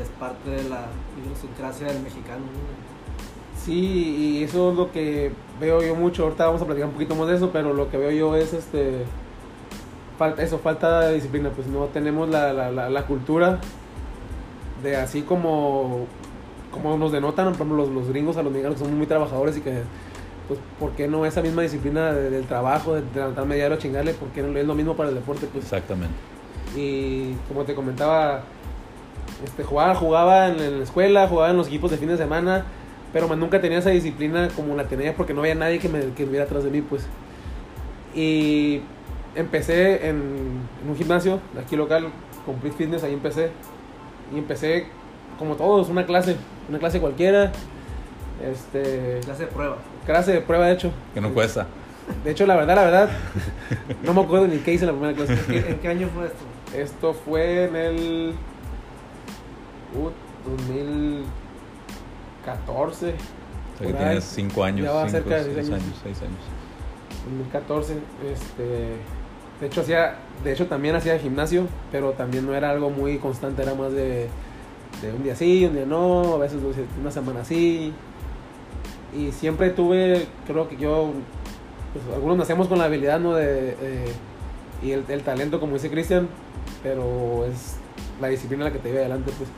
Es 0.00 0.08
parte 0.18 0.48
de 0.48 0.68
la 0.68 0.86
idiosincrasia 1.22 1.88
del 1.88 2.02
mexicano. 2.02 2.40
¿no? 2.40 2.92
Sí, 3.62 4.38
y 4.38 4.44
eso 4.44 4.70
es 4.70 4.76
lo 4.76 4.90
que 4.90 5.32
veo 5.62 5.82
yo 5.82 5.94
mucho. 5.94 6.24
Ahorita 6.24 6.44
vamos 6.46 6.60
a 6.60 6.66
platicar 6.66 6.88
un 6.88 6.94
poquito 6.94 7.14
más 7.14 7.28
de 7.28 7.36
eso, 7.36 7.50
pero 7.52 7.72
lo 7.72 7.90
que 7.90 7.96
veo 7.96 8.10
yo 8.10 8.36
es 8.36 8.52
este. 8.52 9.04
Falta, 10.18 10.42
eso, 10.42 10.58
falta 10.58 11.00
de 11.00 11.14
disciplina. 11.14 11.48
Pues 11.50 11.66
no 11.66 11.86
tenemos 11.86 12.28
la, 12.28 12.52
la, 12.52 12.70
la, 12.70 12.90
la 12.90 13.06
cultura 13.06 13.58
de 14.82 14.96
así 14.96 15.22
como. 15.22 16.06
Como 16.70 16.96
nos 16.96 17.12
denotan, 17.12 17.46
por 17.46 17.54
ejemplo, 17.54 17.76
los, 17.76 17.88
los 17.90 18.08
gringos 18.08 18.36
a 18.38 18.42
los 18.42 18.50
mexicanos 18.50 18.78
que 18.78 18.84
son 18.86 18.96
muy 18.96 19.06
trabajadores 19.06 19.56
y 19.56 19.60
que. 19.60 19.82
Pues, 20.48 20.58
¿por 20.80 20.90
qué 20.92 21.06
no 21.06 21.24
esa 21.24 21.40
misma 21.40 21.62
disciplina 21.62 22.12
de- 22.12 22.28
del 22.30 22.44
trabajo, 22.46 22.94
de 22.94 23.02
levantarme 23.14 23.54
diario 23.54 23.76
a 23.76 23.78
chingarle? 23.78 24.12
¿Por 24.14 24.28
qué 24.30 24.42
no 24.42 24.58
es 24.58 24.66
lo 24.66 24.74
mismo 24.74 24.94
para 24.96 25.08
el 25.10 25.14
deporte? 25.14 25.46
Pues 25.52 25.64
Exactamente. 25.64 26.14
y 26.76 27.34
como 27.48 27.62
te 27.64 27.74
comentaba, 27.74 28.42
este, 29.44 29.62
jugaba, 29.62 29.94
jugaba 29.94 30.48
en, 30.48 30.58
en 30.58 30.78
la 30.78 30.84
escuela, 30.84 31.28
jugaba 31.28 31.50
en 31.50 31.56
los 31.58 31.68
equipos 31.68 31.90
de 31.92 31.96
fin 31.96 32.08
de 32.08 32.16
semana, 32.16 32.64
pero 33.12 33.28
man, 33.28 33.38
nunca 33.40 33.60
tenía 33.60 33.78
esa 33.78 33.90
disciplina 33.90 34.48
como 34.56 34.74
la 34.76 34.84
tenía 34.84 35.14
porque 35.14 35.34
no 35.34 35.40
había 35.40 35.54
nadie 35.54 35.78
que 35.78 35.88
me 35.88 36.00
que 36.00 36.22
estuviera 36.22 36.44
atrás 36.44 36.64
de 36.64 36.70
mí, 36.70 36.80
pues. 36.82 37.06
Y 38.14 38.80
empecé 39.34 40.08
en, 40.08 40.16
en 40.82 40.90
un 40.90 40.96
gimnasio 40.96 41.40
de 41.54 41.60
aquí 41.60 41.76
local, 41.76 42.08
Complete 42.46 42.76
Fitness, 42.76 43.04
ahí 43.04 43.12
empecé. 43.14 43.50
Y 44.34 44.38
empecé 44.38 44.86
como 45.38 45.56
todos, 45.56 45.88
una 45.88 46.06
clase, 46.06 46.36
una 46.68 46.78
clase 46.78 47.00
cualquiera. 47.00 47.52
Este, 48.44 49.20
Clase 49.24 49.44
de 49.44 49.48
prueba. 49.52 49.76
clase 50.04 50.32
de 50.32 50.40
prueba, 50.40 50.66
de 50.66 50.72
hecho. 50.72 50.90
Que 51.14 51.20
no 51.20 51.32
cuesta. 51.32 51.66
De 52.24 52.32
hecho, 52.32 52.46
la 52.46 52.56
verdad, 52.56 52.74
la 52.74 52.82
verdad, 52.84 53.08
no 54.02 54.12
me 54.12 54.22
acuerdo 54.22 54.48
ni 54.48 54.56
qué 54.58 54.72
hice 54.72 54.84
en 54.84 54.92
la 54.92 54.98
primera 54.98 55.14
clase. 55.16 55.40
¿Qué- 55.46 55.70
¿En 55.70 55.78
qué 55.78 55.88
año 55.88 56.08
fue 56.12 56.26
esto? 56.26 56.44
Esto 56.76 57.14
fue 57.14 57.64
en 57.66 57.76
el 57.76 58.34
uh, 59.94 60.10
2014, 62.44 63.06
O 63.06 63.78
sea, 63.78 63.86
que 63.86 63.92
tienes 63.92 64.24
cinco 64.24 64.64
años. 64.64 64.86
Ya 64.86 64.92
va 64.92 65.08
cinco, 65.08 65.12
cerca 65.12 65.36
de 65.36 65.44
seis 65.44 65.54
seis 65.54 65.68
años. 65.68 65.82
años. 65.82 66.00
seis 66.02 66.18
años. 66.22 66.38
2014. 67.24 67.92
Este, 68.32 68.62
de 69.60 69.66
hecho 69.66 69.80
hacía, 69.80 70.16
de 70.42 70.52
hecho 70.52 70.66
también 70.66 70.94
hacía 70.96 71.18
gimnasio, 71.18 71.66
pero 71.92 72.12
también 72.12 72.46
no 72.46 72.54
era 72.54 72.70
algo 72.70 72.90
muy 72.90 73.18
constante, 73.18 73.62
era 73.62 73.74
más 73.74 73.92
de, 73.92 74.28
de 75.02 75.12
un 75.16 75.22
día 75.22 75.36
sí, 75.36 75.64
un 75.66 75.74
día 75.74 75.86
no, 75.86 76.34
a 76.34 76.38
veces 76.38 76.58
una 77.00 77.10
semana 77.10 77.44
sí. 77.44 77.92
Y 79.16 79.30
siempre 79.32 79.70
tuve, 79.70 80.26
creo 80.46 80.68
que 80.68 80.76
yo 80.76 81.12
pues 81.92 82.04
algunos 82.14 82.38
nacemos 82.38 82.66
con 82.68 82.78
la 82.78 82.84
habilidad, 82.84 83.20
¿no? 83.20 83.34
De, 83.34 83.76
eh, 83.80 84.12
y 84.82 84.92
el, 84.92 85.04
el 85.08 85.22
talento, 85.22 85.60
como 85.60 85.74
dice 85.74 85.90
Cristian, 85.90 86.28
pero 86.82 87.44
es 87.46 87.76
la 88.20 88.28
disciplina 88.28 88.64
la 88.64 88.72
que 88.72 88.78
te 88.78 88.88
lleva 88.88 89.00
adelante, 89.00 89.30
pues. 89.36 89.48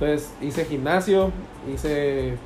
Entonces 0.00 0.32
hice 0.40 0.64
gimnasio, 0.64 1.32
hice 1.72 2.36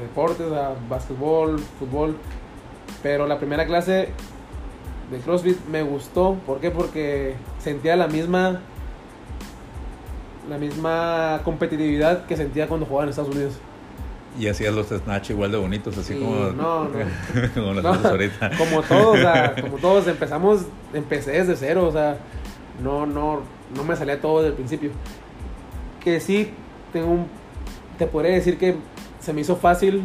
deportes, 0.00 0.46
o 0.46 0.50
sea, 0.50 0.74
básquetbol, 0.88 1.58
fútbol, 1.78 2.16
pero 3.02 3.26
la 3.26 3.38
primera 3.38 3.66
clase 3.66 4.10
de 5.10 5.18
CrossFit 5.18 5.58
me 5.66 5.82
gustó, 5.82 6.34
¿por 6.46 6.60
qué? 6.60 6.70
Porque 6.70 7.34
sentía 7.58 7.96
la 7.96 8.06
misma 8.06 8.60
la 10.48 10.58
misma 10.58 11.40
competitividad 11.44 12.26
que 12.26 12.36
sentía 12.36 12.66
cuando 12.66 12.86
jugaba 12.86 13.04
en 13.04 13.10
Estados 13.10 13.34
Unidos. 13.34 13.54
Y 14.38 14.46
hacías 14.48 14.72
los 14.72 14.86
snatch 14.88 15.30
igual 15.30 15.50
de 15.50 15.58
bonitos, 15.58 15.98
así 15.98 16.14
Sí, 16.14 16.20
como, 16.20 16.34
no, 16.52 16.84
no. 16.84 16.90
como 17.54 17.74
los 17.74 17.82
No, 17.82 18.08
ahorita. 18.08 18.50
Como 18.58 18.82
todos, 18.82 19.18
o 19.18 19.20
sea, 19.20 19.54
como 19.60 19.78
todos 19.78 20.06
empezamos, 20.06 20.66
empecé 20.94 21.32
desde 21.32 21.56
cero, 21.56 21.86
o 21.86 21.92
sea, 21.92 22.16
no, 22.82 23.06
no, 23.06 23.42
no 23.74 23.84
me 23.84 23.96
salía 23.96 24.20
todo 24.20 24.38
desde 24.38 24.50
el 24.50 24.54
principio. 24.54 24.90
Que 26.02 26.20
sí, 26.20 26.52
tengo 26.92 27.26
te 27.98 28.06
podría 28.06 28.32
decir 28.32 28.56
que 28.56 28.76
se 29.20 29.32
me 29.32 29.42
hizo 29.42 29.56
fácil 29.56 30.02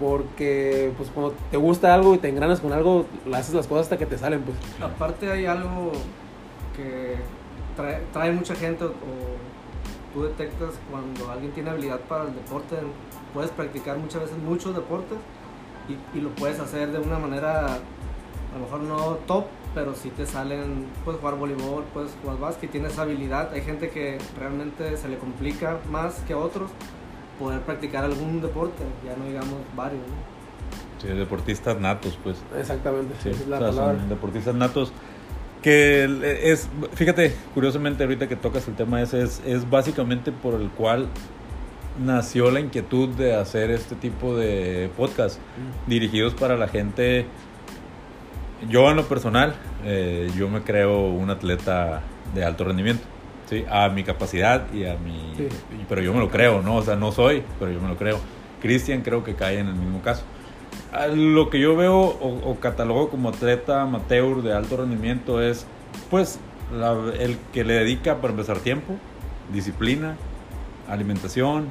porque 0.00 0.92
pues 0.96 1.08
cuando 1.10 1.34
te 1.50 1.56
gusta 1.56 1.94
algo 1.94 2.14
y 2.14 2.18
te 2.18 2.28
engranas 2.28 2.60
con 2.60 2.72
algo, 2.72 3.06
haces 3.32 3.54
las 3.54 3.68
cosas 3.68 3.86
hasta 3.86 3.98
que 3.98 4.06
te 4.06 4.18
salen, 4.18 4.42
pues. 4.42 4.56
Aparte 4.82 5.30
hay 5.30 5.46
algo 5.46 5.92
que 6.76 7.14
trae, 8.12 8.32
mucha 8.32 8.56
gente 8.56 8.84
o, 8.84 8.90
tú 10.12 10.24
detectas 10.24 10.70
cuando 10.90 11.30
alguien 11.30 11.52
tiene 11.52 11.70
habilidad 11.70 12.00
para 12.00 12.24
el 12.24 12.34
deporte. 12.34 12.76
Puedes 13.32 13.50
practicar 13.52 13.98
muchas 13.98 14.22
veces 14.22 14.38
muchos 14.38 14.74
deportes 14.74 15.18
y 16.14 16.20
lo 16.20 16.30
puedes 16.30 16.58
hacer 16.58 16.90
de 16.90 16.98
una 16.98 17.18
manera 17.18 17.78
a 18.54 18.58
lo 18.58 18.64
mejor 18.64 18.80
no 18.80 19.18
top, 19.26 19.44
pero 19.74 19.94
si 19.94 20.10
te 20.10 20.24
salen, 20.26 20.86
puedes 21.04 21.20
jugar 21.20 21.36
voleibol, 21.36 21.84
puedes 21.92 22.12
jugar 22.22 22.38
básquet, 22.38 22.70
tienes 22.70 22.98
habilidad. 22.98 23.52
Hay 23.52 23.62
gente 23.62 23.90
que 23.90 24.18
realmente 24.38 24.96
se 24.96 25.08
le 25.08 25.18
complica 25.18 25.78
más 25.90 26.14
que 26.26 26.32
a 26.32 26.38
otros 26.38 26.70
poder 27.38 27.60
practicar 27.62 28.04
algún 28.04 28.40
deporte, 28.40 28.84
ya 29.04 29.16
no 29.16 29.24
digamos 29.26 29.56
varios. 29.76 30.00
¿no? 30.02 31.02
Sí, 31.02 31.08
deportistas 31.08 31.78
natos, 31.80 32.16
pues. 32.22 32.36
Exactamente, 32.58 33.14
Sí, 33.22 33.30
es 33.30 33.46
la 33.48 33.56
o 33.56 33.60
sea, 33.60 33.68
palabra. 33.70 33.98
son 33.98 34.08
deportistas 34.08 34.54
natos. 34.54 34.92
Que 35.62 36.04
es, 36.44 36.68
fíjate, 36.92 37.34
curiosamente 37.54 38.04
ahorita 38.04 38.28
que 38.28 38.36
tocas 38.36 38.68
el 38.68 38.74
tema 38.74 39.00
ese, 39.00 39.22
es, 39.22 39.40
es 39.46 39.68
básicamente 39.68 40.30
por 40.30 40.54
el 40.60 40.68
cual 40.68 41.08
nació 42.04 42.50
la 42.50 42.60
inquietud 42.60 43.08
de 43.10 43.34
hacer 43.34 43.70
este 43.70 43.94
tipo 43.94 44.36
de 44.36 44.90
podcast 44.96 45.38
Mm. 45.38 45.88
dirigidos 45.88 46.34
para 46.34 46.56
la 46.56 46.68
gente. 46.68 47.26
Yo 48.68 48.90
en 48.90 48.96
lo 48.96 49.04
personal, 49.06 49.54
eh, 49.84 50.30
yo 50.36 50.48
me 50.48 50.62
creo 50.62 51.08
un 51.08 51.30
atleta 51.30 52.02
de 52.34 52.44
alto 52.44 52.64
rendimiento, 52.64 53.04
¿sí? 53.48 53.64
A 53.70 53.88
mi 53.88 54.04
capacidad 54.04 54.72
y 54.72 54.84
a 54.86 54.96
mi... 54.96 55.34
Sí. 55.36 55.48
Pero 55.88 56.02
yo 56.02 56.12
me 56.12 56.20
lo 56.20 56.30
creo, 56.30 56.62
¿no? 56.62 56.76
O 56.76 56.82
sea, 56.82 56.96
no 56.96 57.12
soy, 57.12 57.42
pero 57.58 57.70
yo 57.72 57.80
me 57.80 57.88
lo 57.88 57.96
creo. 57.96 58.18
Cristian 58.62 59.02
creo 59.02 59.22
que 59.24 59.34
cae 59.34 59.58
en 59.58 59.66
el 59.68 59.74
mismo 59.74 60.00
caso. 60.02 60.22
A 60.92 61.06
Lo 61.08 61.50
que 61.50 61.60
yo 61.60 61.76
veo 61.76 61.96
o, 61.98 62.50
o 62.50 62.60
catalogo 62.60 63.10
como 63.10 63.28
atleta 63.28 63.82
amateur 63.82 64.42
de 64.42 64.52
alto 64.54 64.76
rendimiento 64.78 65.42
es, 65.42 65.66
pues, 66.10 66.38
la- 66.72 67.12
el 67.18 67.36
que 67.52 67.64
le 67.64 67.74
dedica 67.74 68.16
para 68.20 68.32
empezar 68.32 68.58
tiempo, 68.58 68.94
disciplina, 69.52 70.16
alimentación, 70.88 71.66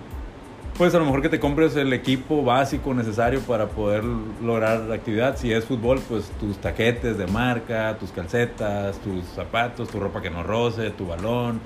pues 0.77 0.93
a 0.95 0.99
lo 0.99 1.05
mejor 1.05 1.21
que 1.21 1.29
te 1.29 1.39
compres 1.39 1.75
el 1.75 1.93
equipo 1.93 2.43
básico 2.43 2.93
necesario 2.93 3.41
para 3.41 3.67
poder 3.67 4.03
lograr 4.03 4.81
la 4.81 4.95
actividad. 4.95 5.37
Si 5.37 5.51
es 5.51 5.65
fútbol, 5.65 5.99
pues 6.09 6.31
tus 6.39 6.57
taquetes 6.57 7.17
de 7.17 7.27
marca, 7.27 7.95
tus 7.99 8.11
calcetas, 8.11 8.97
tus 8.99 9.23
zapatos, 9.35 9.89
tu 9.89 9.99
ropa 9.99 10.21
que 10.21 10.31
no 10.31 10.41
roce, 10.41 10.89
tu 10.91 11.05
balón. 11.07 11.59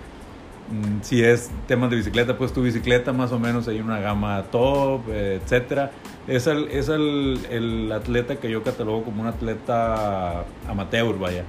Mm, 0.70 1.02
Si 1.02 1.24
es 1.24 1.50
temas 1.68 1.90
de 1.90 1.96
bicicleta, 1.96 2.38
pues 2.38 2.52
tu 2.52 2.62
bicicleta 2.62 3.14
más 3.14 3.32
o 3.32 3.40
menos 3.40 3.68
hay 3.70 3.80
una 3.80 4.00
gama 4.00 4.44
top, 4.52 5.02
eh, 5.10 5.40
etcétera. 5.42 5.92
Es, 6.28 6.46
el, 6.48 6.68
es 6.68 6.90
el, 6.90 7.40
el 7.50 7.90
atleta 7.94 8.36
que 8.36 8.50
yo 8.52 8.62
catalogo 8.62 9.04
como 9.04 9.22
un 9.22 9.28
atleta 9.28 10.44
amateur, 10.68 11.18
vaya. 11.18 11.44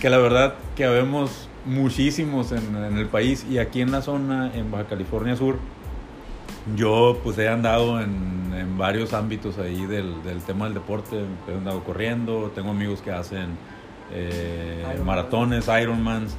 Que 0.00 0.10
la 0.10 0.18
verdad 0.18 0.54
que 0.76 0.84
habemos 0.84 1.48
muchísimos 1.64 2.52
en, 2.52 2.76
en 2.76 2.96
el 2.96 3.06
país 3.06 3.44
y 3.50 3.58
aquí 3.58 3.80
en 3.80 3.90
la 3.90 4.02
zona, 4.02 4.52
en 4.54 4.70
Baja 4.70 4.84
California 4.84 5.34
Sur, 5.34 5.56
yo 6.74 7.20
pues 7.22 7.38
he 7.38 7.48
andado 7.48 8.00
en, 8.00 8.52
en 8.54 8.78
varios 8.78 9.12
ámbitos 9.12 9.58
ahí 9.58 9.86
del, 9.86 10.22
del 10.22 10.42
tema 10.42 10.64
del 10.64 10.74
deporte, 10.74 11.24
he 11.48 11.52
andado 11.52 11.84
corriendo, 11.84 12.50
tengo 12.54 12.70
amigos 12.70 13.00
que 13.00 13.12
hacen 13.12 13.56
eh, 14.12 14.84
maratones, 15.04 15.68
Ironmans, 15.68 16.36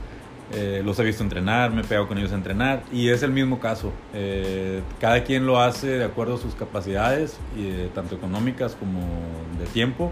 eh, 0.54 0.82
los 0.84 0.98
he 1.00 1.04
visto 1.04 1.24
entrenar, 1.24 1.72
me 1.72 1.82
he 1.82 1.84
pegado 1.84 2.08
con 2.08 2.18
ellos 2.18 2.32
a 2.32 2.36
entrenar. 2.36 2.84
Y 2.92 3.10
es 3.10 3.24
el 3.24 3.32
mismo 3.32 3.60
caso. 3.60 3.92
Eh, 4.14 4.82
cada 5.00 5.24
quien 5.24 5.46
lo 5.46 5.60
hace 5.60 5.88
de 5.88 6.06
acuerdo 6.06 6.36
a 6.36 6.38
sus 6.38 6.56
capacidades, 6.56 7.38
eh, 7.58 7.90
tanto 7.94 8.16
económicas 8.16 8.76
como 8.76 9.02
de 9.60 9.66
tiempo, 9.68 10.12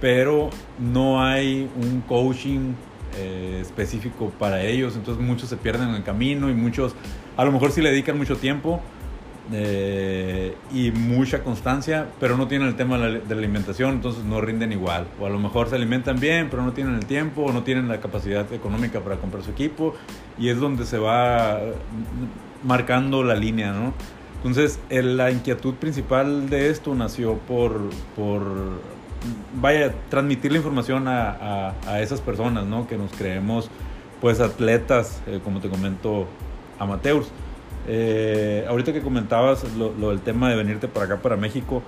pero 0.00 0.50
no 0.80 1.22
hay 1.22 1.70
un 1.76 2.00
coaching 2.00 2.72
específico 3.60 4.32
para 4.36 4.62
ellos, 4.62 4.96
entonces 4.96 5.22
muchos 5.22 5.50
se 5.50 5.56
pierden 5.56 5.90
en 5.90 5.94
el 5.96 6.02
camino 6.02 6.50
y 6.50 6.54
muchos 6.54 6.94
a 7.36 7.44
lo 7.44 7.52
mejor 7.52 7.72
sí 7.72 7.80
le 7.82 7.90
dedican 7.90 8.16
mucho 8.18 8.36
tiempo 8.36 8.80
eh, 9.52 10.54
y 10.72 10.90
mucha 10.92 11.42
constancia, 11.42 12.06
pero 12.20 12.36
no 12.36 12.46
tienen 12.48 12.68
el 12.68 12.76
tema 12.76 12.96
de 12.98 13.20
la, 13.28 13.34
alimentación, 13.34 13.90
entonces 13.94 14.24
no 14.24 14.40
rinden 14.40 14.72
igual. 14.72 15.06
O 15.20 15.26
a 15.26 15.30
lo 15.30 15.38
mejor 15.38 15.68
se 15.68 15.74
alimentan 15.76 16.20
bien, 16.20 16.48
pero 16.50 16.62
no 16.62 16.72
tienen 16.72 16.94
el 16.94 17.06
tiempo, 17.06 17.42
o 17.42 17.52
no 17.52 17.62
tienen 17.62 17.88
la 17.88 18.00
capacidad 18.00 18.50
económica 18.52 19.00
para 19.00 19.16
comprar 19.16 19.42
su 19.42 19.50
equipo, 19.50 19.94
y 20.38 20.48
es 20.48 20.58
donde 20.60 20.86
se 20.86 20.98
va 20.98 21.58
marcando 22.62 23.22
la 23.24 23.34
línea, 23.34 23.72
¿no? 23.72 23.92
Entonces, 24.36 24.78
el- 24.90 25.16
la 25.16 25.30
inquietud 25.30 25.74
principal 25.74 26.48
de 26.50 26.70
esto 26.70 26.94
nació 26.94 27.34
por, 27.38 27.90
por 28.16 28.42
vaya, 29.60 29.92
transmitir 30.08 30.50
la 30.52 30.58
información 30.58 31.06
a, 31.08 31.30
a- 31.30 31.74
a 31.86 32.00
esas 32.00 32.20
personas, 32.20 32.64
¿no? 32.66 32.86
Que 32.86 32.96
nos 32.96 33.12
creemos, 33.12 33.70
pues, 34.20 34.40
atletas, 34.40 35.20
eh, 35.26 35.40
como 35.44 35.60
te 35.60 35.68
comento, 35.68 36.26
amateurs. 36.82 37.26
Eh, 37.88 38.64
ahorita 38.68 38.92
que 38.92 39.00
comentabas 39.00 39.64
lo, 39.76 39.92
lo 39.92 40.10
del 40.10 40.20
tema 40.20 40.48
de 40.48 40.56
venirte 40.56 40.88
para 40.88 41.06
acá, 41.06 41.16
para 41.16 41.36
México, 41.36 41.82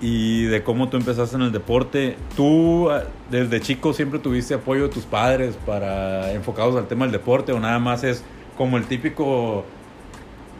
y 0.00 0.44
de 0.44 0.62
cómo 0.62 0.88
tú 0.88 0.96
empezaste 0.96 1.36
en 1.36 1.42
el 1.42 1.52
deporte, 1.52 2.16
¿tú 2.36 2.90
ah, 2.90 3.04
desde 3.30 3.60
chico 3.60 3.92
siempre 3.92 4.18
tuviste 4.18 4.54
apoyo 4.54 4.84
de 4.84 4.88
tus 4.90 5.04
padres 5.04 5.56
para 5.64 6.32
enfocados 6.32 6.76
al 6.76 6.86
tema 6.86 7.06
del 7.06 7.12
deporte 7.12 7.52
o 7.52 7.60
nada 7.60 7.78
más 7.78 8.04
es 8.04 8.22
como 8.58 8.76
el 8.76 8.84
típico 8.84 9.64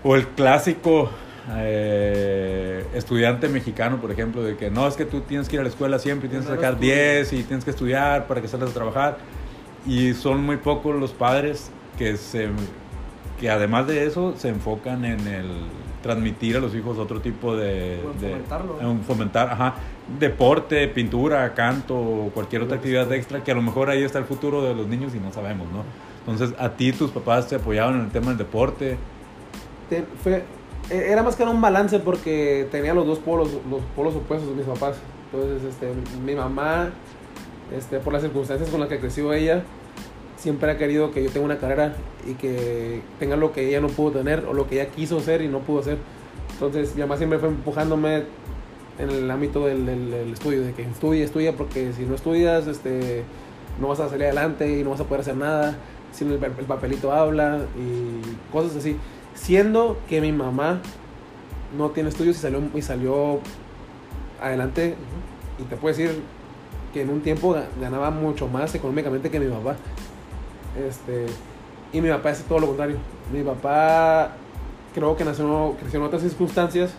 o 0.02 0.16
el 0.16 0.26
clásico 0.28 1.10
eh, 1.54 2.84
estudiante 2.94 3.48
mexicano, 3.48 4.00
por 4.00 4.10
ejemplo, 4.10 4.42
de 4.42 4.56
que 4.56 4.70
no, 4.70 4.86
es 4.86 4.96
que 4.96 5.04
tú 5.04 5.20
tienes 5.20 5.48
que 5.48 5.56
ir 5.56 5.60
a 5.60 5.62
la 5.64 5.68
escuela 5.68 5.98
siempre 5.98 6.26
y 6.26 6.30
tienes 6.30 6.48
que 6.48 6.54
sacar 6.54 6.74
estudia. 6.74 6.94
10 6.94 7.32
y 7.34 7.42
tienes 7.44 7.64
que 7.64 7.70
estudiar 7.70 8.26
para 8.26 8.40
que 8.40 8.48
salgas 8.48 8.70
a 8.70 8.74
trabajar. 8.74 9.18
Y 9.86 10.14
son 10.14 10.44
muy 10.44 10.56
pocos 10.56 10.96
los 10.96 11.12
padres 11.12 11.70
que, 11.98 12.16
se, 12.16 12.48
que 13.40 13.50
además 13.50 13.86
de 13.86 14.06
eso 14.06 14.34
se 14.36 14.48
enfocan 14.48 15.04
en 15.04 15.26
el 15.26 15.46
transmitir 16.02 16.56
a 16.56 16.60
los 16.60 16.74
hijos 16.74 16.98
otro 16.98 17.20
tipo 17.20 17.56
de... 17.56 18.00
O 18.06 18.12
en 18.12 18.20
de- 18.20 18.28
fomentarlo. 18.30 18.80
en 18.80 19.00
fomentar, 19.02 19.50
ajá, 19.50 19.74
deporte, 20.20 20.86
pintura, 20.88 21.52
canto, 21.54 21.96
o 21.98 22.30
cualquier 22.32 22.62
otra 22.62 22.76
actividad 22.76 23.12
extra, 23.12 23.42
que 23.42 23.50
a 23.50 23.54
lo 23.54 23.62
mejor 23.62 23.90
ahí 23.90 24.02
está 24.04 24.18
el 24.18 24.24
futuro 24.24 24.62
de 24.62 24.74
los 24.74 24.86
niños 24.86 25.14
y 25.14 25.18
no 25.18 25.32
sabemos, 25.32 25.66
¿no? 25.72 25.82
Entonces, 26.20 26.56
a 26.60 26.70
ti 26.70 26.92
tus 26.92 27.10
papás 27.10 27.48
te 27.48 27.56
apoyaban 27.56 27.96
en 27.96 28.00
el 28.02 28.10
tema 28.10 28.28
del 28.28 28.38
deporte. 28.38 28.96
Te- 29.90 30.04
fue, 30.22 30.44
e- 30.90 31.10
era 31.12 31.22
más 31.22 31.34
que 31.36 31.42
nada 31.44 31.54
un 31.54 31.60
balance 31.60 31.98
porque 31.98 32.68
tenía 32.70 32.94
los 32.94 33.06
dos 33.06 33.18
polos, 33.18 33.50
los 33.68 33.80
polos 33.96 34.14
opuestos 34.14 34.48
de 34.50 34.54
mis 34.56 34.64
papás. 34.66 34.96
Entonces, 35.32 35.64
este, 35.68 35.88
mi 36.24 36.34
mamá, 36.36 36.90
este, 37.76 37.98
por 37.98 38.12
las 38.12 38.22
circunstancias 38.22 38.70
con 38.70 38.78
las 38.80 38.88
que 38.88 38.98
creció 39.00 39.32
ella, 39.32 39.62
siempre 40.36 40.70
ha 40.70 40.78
querido 40.78 41.10
que 41.10 41.22
yo 41.24 41.30
tenga 41.30 41.46
una 41.46 41.58
carrera 41.58 41.94
y 42.28 42.34
que 42.34 43.00
tenga 43.18 43.36
lo 43.36 43.52
que 43.52 43.68
ella 43.68 43.80
no 43.80 43.88
pudo 43.88 44.12
tener 44.18 44.44
o 44.46 44.52
lo 44.52 44.66
que 44.68 44.80
ella 44.80 44.90
quiso 44.90 45.20
ser 45.20 45.42
y 45.42 45.48
no 45.48 45.60
pudo 45.60 45.80
hacer. 45.80 45.98
Entonces, 46.52 46.94
mi 46.94 47.00
mamá 47.02 47.16
siempre 47.16 47.38
fue 47.38 47.48
empujándome 47.48 48.24
en 48.98 49.10
el 49.10 49.30
ámbito 49.30 49.66
del, 49.66 49.84
del- 49.86 50.10
del 50.10 50.32
estudio, 50.32 50.62
de 50.62 50.72
que 50.72 50.82
estudia, 50.82 51.24
estudia, 51.24 51.52
porque 51.56 51.92
si 51.92 52.04
no 52.04 52.14
estudias, 52.14 52.66
este, 52.66 53.24
no 53.80 53.88
vas 53.88 54.00
a 54.00 54.08
salir 54.08 54.24
adelante 54.26 54.78
y 54.78 54.82
no 54.84 54.90
vas 54.90 55.00
a 55.00 55.04
poder 55.04 55.20
hacer 55.20 55.36
nada, 55.36 55.76
si 56.12 56.24
no 56.24 56.34
el, 56.34 56.42
el 56.42 56.50
papelito 56.66 57.12
habla 57.12 57.60
y 57.78 58.52
cosas 58.52 58.76
así. 58.76 58.96
Siendo 59.34 59.98
que 60.08 60.20
mi 60.22 60.32
mamá 60.32 60.80
no 61.76 61.90
tiene 61.90 62.08
estudios 62.08 62.36
y 62.36 62.40
salió, 62.40 62.62
y 62.74 62.80
salió 62.80 63.40
adelante, 64.40 64.94
y 65.58 65.62
te 65.64 65.76
puedo 65.76 65.94
decir 65.94 66.20
que 66.94 67.02
en 67.02 67.10
un 67.10 67.20
tiempo 67.20 67.54
ga- 67.54 67.66
ganaba 67.80 68.10
mucho 68.10 68.48
más 68.48 68.74
económicamente 68.74 69.30
que 69.30 69.40
mi 69.40 69.50
papá. 69.50 69.76
Este, 70.88 71.26
y 71.92 72.00
mi 72.00 72.08
papá 72.08 72.30
es 72.30 72.42
todo 72.44 72.58
lo 72.58 72.66
contrario. 72.68 72.96
Mi 73.32 73.42
papá 73.42 74.32
creo 74.94 75.16
que 75.16 75.24
nació, 75.24 75.74
creció 75.78 76.00
en 76.00 76.06
otras 76.06 76.22
circunstancias 76.22 76.90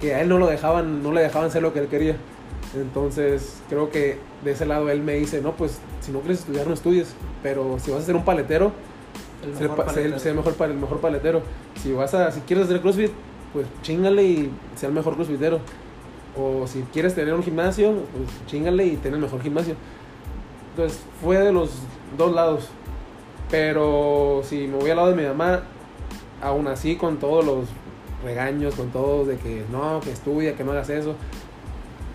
que 0.00 0.14
a 0.14 0.20
él 0.20 0.28
no 0.28 0.38
lo 0.38 0.46
dejaban, 0.46 1.02
no 1.02 1.12
le 1.12 1.20
dejaban 1.20 1.50
ser 1.50 1.62
lo 1.62 1.72
que 1.72 1.80
él 1.80 1.88
quería. 1.88 2.16
Entonces, 2.74 3.60
creo 3.68 3.90
que 3.90 4.18
de 4.44 4.52
ese 4.52 4.66
lado 4.66 4.90
él 4.90 5.02
me 5.02 5.14
dice, 5.14 5.40
no, 5.40 5.52
pues 5.52 5.80
si 6.00 6.12
no 6.12 6.20
quieres 6.20 6.40
estudiar, 6.40 6.66
no 6.66 6.74
estudies. 6.74 7.14
Pero 7.42 7.78
si 7.78 7.90
vas 7.90 8.02
a 8.02 8.06
ser 8.06 8.16
un 8.16 8.24
paletero, 8.24 8.72
El 9.42 9.50
mejor 9.50 9.84
paletero. 9.84 10.18
sé 10.18 10.30
el 10.30 10.36
mejor, 10.36 10.54
el 10.60 10.74
mejor 10.74 11.00
paletero. 11.00 11.42
Si 11.82 11.92
vas 11.92 12.14
a, 12.14 12.30
si 12.30 12.40
quieres 12.40 12.66
hacer 12.66 12.80
CrossFit, 12.80 13.10
pues 13.52 13.66
chingale 13.82 14.22
y 14.22 14.52
sea 14.76 14.88
el 14.88 14.94
mejor 14.94 15.14
crossfitero. 15.14 15.60
O 16.36 16.66
si 16.66 16.82
quieres 16.92 17.14
tener 17.14 17.34
un 17.34 17.42
gimnasio, 17.42 17.92
pues 17.92 18.46
chingale 18.46 18.86
y 18.86 18.96
ten 18.96 19.14
el 19.14 19.20
mejor 19.20 19.42
gimnasio. 19.42 19.74
Entonces 20.70 21.00
fue 21.22 21.38
de 21.38 21.52
los 21.52 21.70
dos 22.16 22.32
lados. 22.32 22.68
Pero 23.50 24.42
si 24.44 24.66
me 24.66 24.76
voy 24.76 24.90
al 24.90 24.96
lado 24.96 25.10
de 25.10 25.16
mi 25.16 25.26
mamá, 25.26 25.62
aún 26.42 26.66
así 26.68 26.96
con 26.96 27.16
todos 27.18 27.44
los 27.44 27.64
regaños, 28.24 28.74
con 28.74 28.90
todos 28.90 29.26
de 29.26 29.36
que 29.36 29.64
no, 29.72 30.00
que 30.00 30.10
estudia, 30.12 30.54
que 30.56 30.64
no 30.64 30.72
hagas 30.72 30.90
eso, 30.90 31.14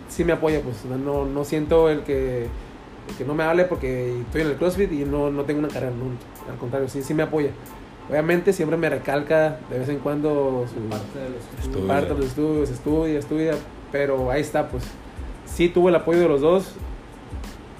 sí 0.09 0.23
me 0.23 0.33
apoya, 0.33 0.61
pues 0.61 0.85
no, 0.85 1.25
no 1.25 1.43
siento 1.43 1.89
el 1.89 2.03
que, 2.03 2.43
el 2.43 3.15
que 3.17 3.25
no 3.25 3.33
me 3.33 3.43
hable 3.43 3.65
porque 3.65 4.19
estoy 4.21 4.41
en 4.41 4.47
el 4.47 4.55
CrossFit 4.57 4.91
y 4.91 5.05
no, 5.05 5.31
no 5.31 5.43
tengo 5.43 5.59
una 5.59 5.69
carrera, 5.69 5.91
no, 5.91 6.51
al 6.51 6.59
contrario, 6.59 6.87
sí, 6.87 7.01
sí 7.01 7.13
me 7.13 7.23
apoya. 7.23 7.49
Obviamente 8.09 8.51
siempre 8.51 8.77
me 8.77 8.89
recalca 8.89 9.59
de 9.69 9.79
vez 9.79 9.87
en 9.89 9.99
cuando 9.99 10.65
su 10.67 10.81
Parte 10.89 11.19
de 11.19 11.29
los 11.29 11.37
Estudio. 11.39 11.61
estudios. 11.63 11.87
parte 11.87 12.07
de 12.09 12.15
los 12.19 12.25
estudios, 12.27 12.69
estudia, 12.69 13.19
estudia, 13.19 13.53
pero 13.91 14.29
ahí 14.29 14.41
está, 14.41 14.67
pues 14.67 14.83
sí 15.45 15.69
tuve 15.69 15.89
el 15.89 15.95
apoyo 15.95 16.19
de 16.19 16.27
los 16.27 16.41
dos, 16.41 16.73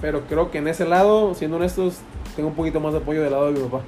pero 0.00 0.22
creo 0.22 0.50
que 0.50 0.58
en 0.58 0.68
ese 0.68 0.86
lado, 0.86 1.34
siendo 1.34 1.58
honestos, 1.58 1.98
tengo 2.36 2.48
un 2.48 2.54
poquito 2.54 2.80
más 2.80 2.92
de 2.92 2.98
apoyo 2.98 3.22
del 3.22 3.32
lado 3.32 3.52
de 3.52 3.60
mi 3.60 3.68
papá. 3.68 3.82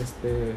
Este, 0.00 0.52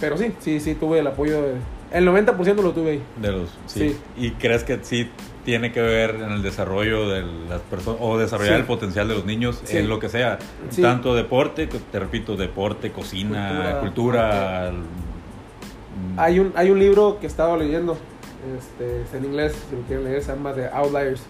pero 0.00 0.16
sí, 0.16 0.32
sí, 0.40 0.60
sí 0.60 0.74
tuve 0.74 1.00
el 1.00 1.06
apoyo 1.06 1.42
de, 1.42 1.54
el 1.92 2.08
90% 2.08 2.56
lo 2.62 2.72
tuve 2.72 2.90
ahí. 2.92 3.02
De 3.20 3.32
los, 3.32 3.50
sí. 3.66 3.90
Sí. 3.90 3.96
¿Y 4.16 4.30
crees 4.32 4.64
que 4.64 4.78
sí 4.82 5.10
tiene 5.44 5.70
que 5.72 5.80
ver 5.82 6.16
en 6.16 6.32
el 6.32 6.42
desarrollo 6.42 7.08
de 7.08 7.22
las 7.48 7.60
personas 7.62 8.00
o 8.02 8.18
desarrollar 8.18 8.54
Sí. 8.54 8.60
el 8.60 8.66
potencial 8.66 9.06
de 9.08 9.14
los 9.14 9.24
niños 9.26 9.60
Sí. 9.64 9.76
en 9.78 9.88
lo 9.88 9.98
que 10.00 10.08
sea? 10.08 10.38
Tanto 10.80 11.14
deporte, 11.14 11.66
te 11.68 11.98
repito, 12.00 12.36
deporte, 12.36 12.90
cocina, 12.90 13.78
Cultura, 13.80 13.80
cultura. 13.80 14.72
Hay 16.16 16.40
un, 16.40 16.52
hay 16.56 16.70
un 16.70 16.78
libro 16.78 17.18
que 17.20 17.26
estaba 17.28 17.56
leyendo, 17.56 17.96
este, 18.58 19.02
está 19.02 19.18
en 19.18 19.26
inglés, 19.26 19.54
si 19.70 19.76
lo 19.76 19.82
quieren 19.82 20.04
leer, 20.04 20.22
se 20.22 20.32
llama 20.34 20.52
The 20.52 20.68
Outliers. 20.72 21.22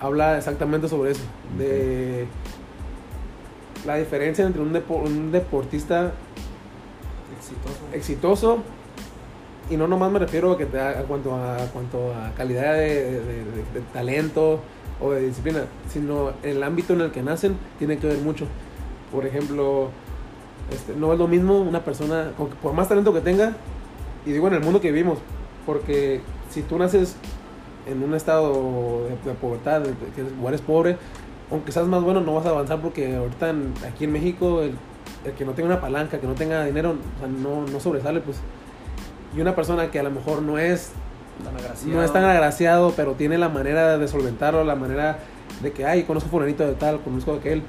Habla 0.00 0.36
exactamente 0.36 0.88
sobre 0.88 1.12
eso, 1.12 1.22
de 1.56 2.26
la 3.86 3.96
diferencia 3.96 4.44
entre 4.46 4.62
un, 4.62 4.72
depo- 4.72 5.02
un 5.04 5.30
deportista 5.32 6.12
Exitoso. 7.38 7.78
exitoso 7.92 8.58
y 9.70 9.76
no 9.76 9.86
nomás 9.88 10.10
me 10.12 10.18
refiero 10.18 10.52
a 10.52 10.58
que 10.58 10.66
te, 10.66 10.80
a 10.80 11.02
cuanto 11.04 11.34
a 11.34 11.56
cuanto 11.72 12.12
a 12.14 12.32
calidad 12.36 12.74
de, 12.74 13.04
de- 13.04 13.20
de- 13.20 13.44
de 13.74 13.80
talento 13.92 14.60
o 15.00 15.10
de 15.10 15.20
disciplina 15.26 15.64
sino 15.92 16.32
el 16.42 16.62
ámbito 16.62 16.92
en 16.94 17.00
el 17.02 17.10
que 17.10 17.22
nacen 17.22 17.56
tiene 17.78 17.98
que 17.98 18.06
ver 18.06 18.18
mucho 18.18 18.46
por 19.12 19.26
ejemplo 19.26 19.90
este, 20.70 20.94
no 20.94 21.12
es 21.12 21.18
lo 21.18 21.28
mismo 21.28 21.60
una 21.60 21.84
persona 21.84 22.32
con 22.36 22.48
por 22.48 22.72
más 22.72 22.88
talento 22.88 23.12
que 23.12 23.20
tenga 23.20 23.52
y 24.24 24.32
digo 24.32 24.48
en 24.48 24.54
el 24.54 24.60
mundo 24.60 24.80
que 24.80 24.90
vivimos 24.90 25.18
porque 25.66 26.20
si 26.50 26.62
tú 26.62 26.78
naces 26.78 27.16
en 27.86 28.02
un 28.02 28.14
estado 28.14 29.04
de, 29.04 29.30
de 29.30 29.36
pobreza 29.36 29.82
que 30.14 30.22
eres 30.48 30.60
pobre 30.62 30.96
aunque 31.54 31.72
seas 31.72 31.86
más 31.86 32.02
bueno 32.02 32.20
no 32.20 32.34
vas 32.34 32.46
a 32.46 32.50
avanzar 32.50 32.80
porque 32.80 33.16
ahorita 33.16 33.50
en- 33.50 33.72
aquí 33.86 34.04
en 34.04 34.12
México 34.12 34.60
el, 34.62 34.74
el 35.24 35.32
que 35.32 35.44
no 35.44 35.52
tenga 35.52 35.68
una 35.70 35.80
palanca, 35.80 36.18
que 36.20 36.26
no 36.26 36.34
tenga 36.34 36.64
dinero, 36.64 36.90
o 37.16 37.18
sea, 37.20 37.28
no, 37.28 37.66
no 37.66 37.80
sobresale, 37.80 38.20
pues. 38.20 38.38
Y 39.36 39.40
una 39.40 39.54
persona 39.54 39.90
que 39.90 39.98
a 39.98 40.02
lo 40.02 40.10
mejor 40.10 40.42
no 40.42 40.58
es, 40.58 40.92
Tan 41.42 41.56
agraciado. 41.56 41.94
no 41.96 42.02
es 42.04 42.12
tan 42.12 42.24
agraciado, 42.24 42.92
pero 42.94 43.12
tiene 43.14 43.38
la 43.38 43.48
manera 43.48 43.98
de 43.98 44.06
solventarlo, 44.06 44.62
la 44.64 44.76
manera 44.76 45.18
de 45.62 45.72
que, 45.72 45.84
ay, 45.86 46.04
conozco 46.04 46.28
a 46.28 46.30
fulanito 46.30 46.64
de 46.66 46.74
tal, 46.74 47.00
conozco 47.00 47.32
a 47.32 47.36
aquel. 47.36 47.62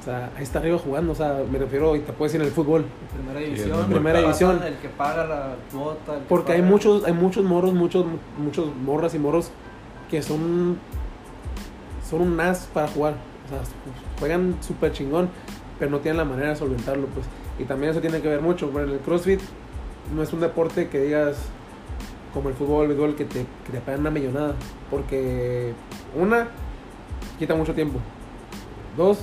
O 0.00 0.04
sea, 0.04 0.30
ahí 0.36 0.42
está 0.42 0.58
arriba 0.60 0.78
jugando, 0.78 1.12
o 1.12 1.14
sea, 1.14 1.42
me 1.50 1.58
refiero, 1.58 1.94
y 1.96 2.00
te 2.00 2.12
puedes 2.12 2.32
decir 2.32 2.40
en 2.40 2.46
el 2.48 2.52
fútbol. 2.54 2.84
Primera 3.14 3.40
división. 3.40 3.76
muy 3.82 3.94
Primera 3.94 4.20
división. 4.20 4.60
El 4.64 4.74
que 4.76 4.88
paga 4.88 5.24
la 5.26 5.54
cuota. 5.72 6.14
el 6.14 6.20
que 6.20 6.26
Porque 6.28 6.52
hay 6.52 6.62
muchos, 6.62 7.04
hay 7.04 7.12
muchos 7.12 7.44
morros, 7.44 7.72
muchos, 7.74 8.04
muchos 8.38 8.74
morras 8.76 9.14
y 9.14 9.18
morros 9.18 9.50
que 10.10 10.22
son, 10.22 10.78
son 12.08 12.22
un 12.22 12.40
as 12.40 12.68
para 12.72 12.88
jugar. 12.88 13.14
O 13.46 13.48
sea, 13.48 13.58
juegan 14.18 14.56
súper 14.60 14.92
chingón, 14.92 15.28
pero 15.78 15.90
no 15.90 15.98
tienen 16.00 16.18
la 16.18 16.24
manera 16.24 16.50
de 16.50 16.56
solventarlo, 16.56 17.06
pues. 17.08 17.26
Y 17.58 17.64
también 17.64 17.90
eso 17.92 18.00
tiene 18.00 18.20
que 18.20 18.28
ver 18.28 18.40
mucho. 18.40 18.70
El 18.78 18.98
CrossFit 19.00 19.40
no 20.14 20.22
es 20.22 20.32
un 20.32 20.40
deporte 20.40 20.88
que 20.88 21.00
digas 21.00 21.36
como 22.34 22.48
el 22.48 22.54
fútbol, 22.54 22.82
el 22.82 22.88
béisbol, 22.88 23.16
que 23.16 23.24
te, 23.24 23.46
que 23.64 23.72
te 23.72 23.80
pagan 23.80 24.00
una 24.00 24.10
millonada. 24.10 24.54
Porque, 24.90 25.72
una, 26.14 26.48
quita 27.38 27.54
mucho 27.54 27.74
tiempo. 27.74 27.98
Dos, 28.96 29.18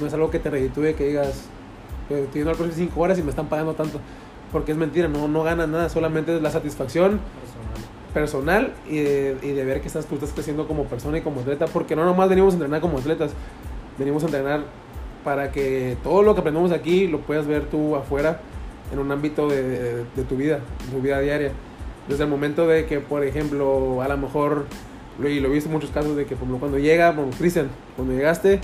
no 0.00 0.06
es 0.06 0.14
algo 0.14 0.30
que 0.30 0.38
te 0.38 0.50
reditúe 0.50 0.94
que 0.96 1.08
digas, 1.08 1.44
"Pues, 2.08 2.24
estoy 2.24 2.40
yendo 2.40 2.50
al 2.50 2.56
CrossFit 2.56 2.88
5 2.88 3.00
horas 3.00 3.18
y 3.18 3.22
me 3.22 3.30
están 3.30 3.48
pagando 3.48 3.74
tanto. 3.74 4.00
Porque 4.52 4.72
es 4.72 4.78
mentira, 4.78 5.08
no, 5.08 5.26
no 5.26 5.42
ganas 5.42 5.68
nada, 5.68 5.88
solamente 5.88 6.36
es 6.36 6.40
la 6.42 6.50
satisfacción 6.50 7.20
Personal. 8.16 8.72
y 8.88 9.00
de, 9.00 9.36
y 9.42 9.52
ver 9.52 9.82
que 9.82 9.88
estás, 9.88 10.06
tú 10.06 10.14
estás 10.14 10.30
creciendo 10.32 10.66
como 10.66 10.84
persona 10.84 11.18
y 11.18 11.20
como 11.20 11.42
atleta, 11.42 11.66
porque 11.66 11.94
no 11.94 12.02
nomás 12.06 12.30
venimos 12.30 12.54
a 12.54 12.56
entrenar 12.56 12.80
como 12.80 12.96
atletas, 12.96 13.32
venimos 13.98 14.22
a 14.22 14.26
entrenar 14.26 14.62
para 15.22 15.52
que 15.52 15.98
todo 16.02 16.22
lo 16.22 16.32
que 16.32 16.40
aprendemos 16.40 16.72
aquí 16.72 17.08
lo 17.08 17.20
puedas 17.20 17.46
ver 17.46 17.66
tú 17.66 17.94
afuera 17.94 18.40
en 18.90 19.00
un 19.00 19.12
ámbito 19.12 19.50
de, 19.50 20.06
tu 20.30 20.34
vida, 20.34 20.60
de 20.86 20.96
tu 20.96 21.02
vida 21.02 21.20
diaria. 21.20 21.52
Desde 22.08 22.24
el 22.24 22.30
momento 22.30 22.66
de 22.66 22.86
que, 22.86 23.00
por 23.00 23.22
ejemplo, 23.22 24.00
a 24.00 24.08
lo 24.08 24.16
mejor, 24.16 24.64
y 25.18 25.38
lo 25.40 25.48
he 25.48 25.52
visto 25.52 25.68
en 25.68 25.74
muchos 25.74 25.90
casos, 25.90 26.16
de 26.16 26.24
que 26.24 26.36
por 26.36 26.48
cuando 26.58 26.78
llega, 26.78 27.10
bueno, 27.10 27.32
Cristian, 27.36 27.68
cuando 27.96 28.14
llegaste, 28.14 28.60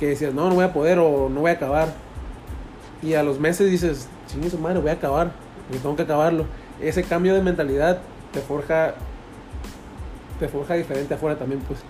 que 0.00 0.08
decías, 0.08 0.34
no, 0.34 0.48
no 0.48 0.56
voy 0.56 0.64
a 0.64 0.72
poder 0.72 0.98
o 0.98 1.28
no 1.28 1.42
voy 1.42 1.52
a 1.52 1.54
acabar. 1.54 1.94
Y 3.04 3.14
a 3.14 3.22
los 3.22 3.38
meses 3.38 3.70
dices, 3.70 4.08
chingue 4.26 4.50
su 4.50 4.58
madre, 4.58 4.80
voy 4.80 4.90
a 4.90 4.94
acabar, 4.94 5.30
porque 5.68 5.80
tengo 5.80 5.94
que 5.94 6.02
acabarlo. 6.02 6.46
Ese 6.80 7.04
cambio 7.04 7.34
de 7.34 7.40
mentalidad 7.40 8.00
te 8.34 8.40
forja, 8.40 8.94
te 10.38 10.48
forja 10.48 10.74
diferente 10.74 11.14
afuera 11.14 11.38
también, 11.38 11.60
pues. 11.60 11.80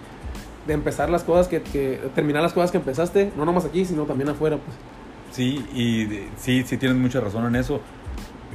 De 0.67 0.73
empezar 0.73 1.11
las 1.11 1.25
cosas 1.25 1.49
que, 1.49 1.61
que, 1.63 2.01
terminar 2.15 2.43
las 2.43 2.53
cosas 2.53 2.71
que 2.71 2.79
empezaste, 2.79 3.33
no 3.37 3.45
nomás 3.45 3.65
aquí, 3.65 3.85
sino 3.85 4.05
también 4.05 4.29
afuera, 4.29 4.59
pues. 4.59 4.77
Sí, 5.33 5.67
y 5.75 6.29
sí, 6.37 6.63
sí 6.65 6.77
tienes 6.77 6.97
mucha 6.97 7.21
razón 7.21 7.47
en 7.47 7.57
eso. 7.57 7.81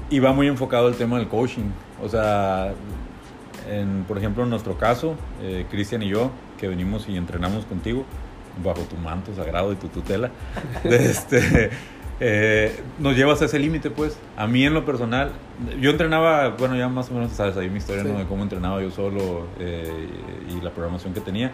Y 0.10 0.20
va 0.20 0.32
muy 0.32 0.48
enfocado 0.48 0.88
el 0.88 0.96
tema 0.96 1.18
del 1.18 1.28
coaching. 1.28 1.70
O 2.02 2.08
sea, 2.08 2.74
en, 3.70 4.06
por 4.08 4.18
ejemplo, 4.18 4.44
en 4.44 4.50
nuestro 4.50 4.78
caso, 4.78 5.16
eh, 5.42 5.66
Cristian 5.70 6.02
y 6.02 6.10
yo, 6.10 6.32
que 6.58 6.68
venimos 6.68 7.08
y 7.10 7.18
entrenamos 7.18 7.66
contigo, 7.66 8.06
bajo 8.64 8.82
tu 8.82 8.96
manto 8.98 9.34
sagrado 9.36 9.72
y 9.72 9.76
tu 9.76 9.88
tutela, 9.90 10.32
este, 10.84 11.70
eh, 12.20 12.80
nos 13.00 13.16
llevas 13.16 13.42
a 13.42 13.46
ese 13.46 13.60
límite, 13.60 13.90
pues. 13.90 14.18
A 14.38 14.48
mí 14.48 14.66
en 14.66 14.74
lo 14.74 14.86
personal, 14.86 15.32
yo 15.80 15.90
entrenaba, 15.92 16.50
bueno, 16.50 16.76
ya 16.76 16.90
más 16.90 17.10
o 17.10 17.14
menos 17.14 17.32
sabes 17.32 17.56
ahí 17.58 17.70
mi 17.70 17.78
historia, 17.78 18.04
Sí. 18.04 18.10
¿no? 18.12 18.20
De 18.20 18.26
cómo 18.26 18.44
entrenaba 18.44 18.82
yo 18.82 18.92
solo 18.92 19.48
eh, 19.60 20.08
y 20.50 20.62
la 20.62 20.72
programación 20.72 21.14
que 21.14 21.22
tenía. 21.22 21.52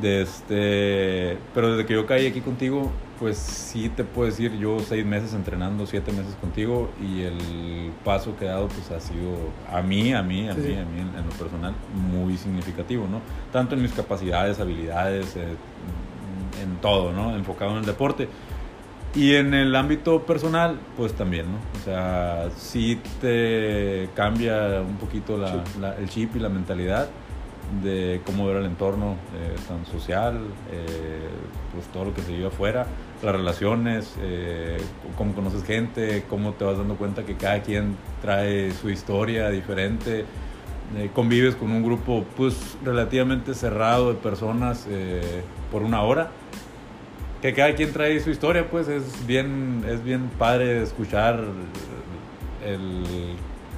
De 0.00 0.20
este, 0.22 1.38
pero 1.54 1.70
desde 1.72 1.86
que 1.86 1.94
yo 1.94 2.04
caí 2.04 2.26
aquí 2.26 2.42
contigo, 2.42 2.90
pues 3.18 3.38
sí 3.38 3.88
te 3.88 4.04
puedo 4.04 4.28
decir, 4.28 4.52
yo 4.58 4.78
seis 4.80 5.06
meses 5.06 5.32
entrenando, 5.32 5.86
siete 5.86 6.12
meses 6.12 6.34
contigo 6.38 6.90
y 7.00 7.22
el 7.22 7.92
paso 8.04 8.36
que 8.36 8.44
he 8.44 8.48
dado 8.48 8.68
pues 8.68 8.90
ha 8.90 9.00
sido 9.00 9.32
a 9.72 9.80
mí, 9.80 10.12
a 10.12 10.22
mí, 10.22 10.48
a 10.48 10.54
Sí, 10.54 10.60
mí, 10.60 10.74
a 10.74 10.84
mí 10.84 11.00
en, 11.00 11.18
en 11.18 11.24
lo 11.24 11.32
personal 11.38 11.72
muy 11.94 12.36
significativo, 12.36 13.06
¿no? 13.10 13.20
Tanto 13.52 13.74
en 13.74 13.80
mis 13.82 13.92
capacidades, 13.92 14.60
habilidades, 14.60 15.34
eh, 15.36 15.54
en 16.62 16.76
todo, 16.82 17.12
¿no? 17.12 17.34
Enfocado 17.34 17.70
en 17.72 17.78
el 17.78 17.86
deporte. 17.86 18.28
Y 19.16 19.34
en 19.34 19.54
el 19.54 19.74
ámbito 19.74 20.22
personal, 20.26 20.78
pues 20.96 21.14
también, 21.14 21.46
¿no? 21.50 21.58
O 21.80 21.84
sea, 21.84 22.48
sí 22.56 23.00
te 23.20 24.10
cambia 24.14 24.82
un 24.86 24.96
poquito 24.96 25.38
la- 25.38 25.64
la- 25.80 25.96
el 25.96 26.08
chip 26.10 26.36
y 26.36 26.38
la 26.38 26.50
mentalidad 26.50 27.08
de 27.82 28.20
cómo 28.26 28.46
ver 28.46 28.58
el 28.58 28.66
entorno 28.66 29.16
eh, 29.34 29.56
tan 29.66 29.84
social, 29.86 30.36
eh, 30.70 30.86
pues 31.74 31.86
todo 31.88 32.04
lo 32.04 32.14
que 32.14 32.20
se 32.22 32.32
vive 32.32 32.46
afuera, 32.48 32.86
las 33.22 33.34
relaciones, 33.34 34.14
eh, 34.20 34.76
cómo 35.16 35.34
conoces 35.34 35.64
gente, 35.64 36.24
cómo 36.28 36.52
te 36.52 36.64
vas 36.64 36.76
dando 36.78 36.94
cuenta 36.96 37.24
que 37.24 37.34
cada 37.36 37.62
quien 37.62 37.96
trae 38.22 38.70
su 38.72 38.90
historia 38.90 39.48
diferente, 39.50 40.24
convives 41.14 41.56
con 41.56 41.72
un 41.72 41.82
grupo 41.82 42.24
pues 42.36 42.76
relativamente 42.84 43.54
cerrado 43.54 44.10
de 44.10 44.14
personas 44.14 44.86
por 45.72 45.82
una 45.82 46.02
hora 46.02 46.30
que 47.42 47.52
cada 47.54 47.74
quien 47.74 47.92
trae 47.92 48.18
su 48.20 48.30
historia, 48.30 48.68
pues 48.70 48.88
es 48.88 49.26
bien, 49.26 49.84
es 49.88 50.02
bien 50.02 50.30
padre 50.38 50.82
escuchar 50.82 51.44
el 52.64 53.04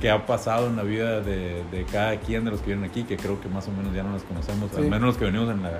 que 0.01 0.11
ha 0.11 0.27
pasado 0.27 0.69
en 0.69 0.77
la 0.77 0.85
vida 0.85 1.21
de, 1.21 1.65
de 1.73 1.85
cada 1.91 2.17
quien 2.21 2.45
de 2.45 2.53
los 2.53 2.61
que 2.61 2.69
vienen 2.69 2.89
aquí, 2.89 3.03
que 3.03 3.17
creo 3.17 3.41
que 3.41 3.49
más 3.49 3.67
o 3.67 3.73
menos 3.73 3.93
ya 3.95 4.03
no 4.05 4.13
los 4.13 4.23
conocemos, 4.23 4.71
al 4.75 4.85
Sí. 4.85 4.91
menos 4.91 5.03
los 5.03 5.17
que 5.17 5.25
venimos 5.25 5.51
en 5.51 5.63
la, 5.63 5.73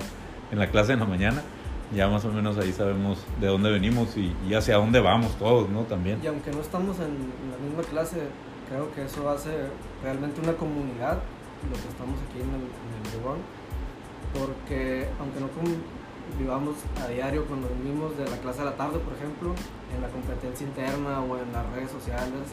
en 0.51 0.59
la 0.59 0.67
clase 0.67 0.93
en 0.93 0.99
la 0.99 1.05
mañana, 1.05 1.41
ya 1.95 2.07
más 2.09 2.25
o 2.25 2.31
menos 2.31 2.57
ahí 2.57 2.73
sabemos 2.73 3.23
de 3.39 3.47
dónde 3.47 3.71
venimos 3.71 4.15
y, 4.17 4.33
y 4.47 4.53
hacia 4.53 4.75
dónde 4.75 4.99
vamos 4.99 5.35
todos, 5.37 5.69
¿no? 5.69 5.83
También. 5.83 6.19
Y 6.21 6.27
aunque 6.27 6.51
no 6.51 6.59
estamos 6.59 6.97
en 6.99 7.15
la 7.51 7.57
misma 7.65 7.83
clase, 7.89 8.17
creo 8.67 8.93
que 8.93 9.05
eso 9.05 9.29
hace 9.29 9.49
realmente 10.03 10.41
una 10.41 10.53
comunidad, 10.53 11.17
lo 11.69 11.75
que 11.75 11.87
estamos 11.89 12.19
aquí 12.29 12.39
en 12.41 12.49
el, 12.49 12.61
en 12.61 13.25
el 13.25 14.39
porque 14.39 15.07
aunque 15.19 15.39
no 15.39 15.47
vivamos 16.37 16.75
a 17.03 17.07
diario 17.07 17.45
con 17.45 17.61
los 17.61 17.71
mismos 17.75 18.17
de 18.17 18.25
la 18.29 18.37
clase 18.37 18.59
de 18.59 18.65
la 18.65 18.75
tarde, 18.75 18.99
por 18.99 19.13
ejemplo, 19.13 19.53
en 19.95 20.01
la 20.01 20.09
competencia 20.09 20.65
interna 20.65 21.21
o 21.21 21.37
en 21.37 21.51
las 21.51 21.65
redes 21.73 21.91
sociales, 21.91 22.47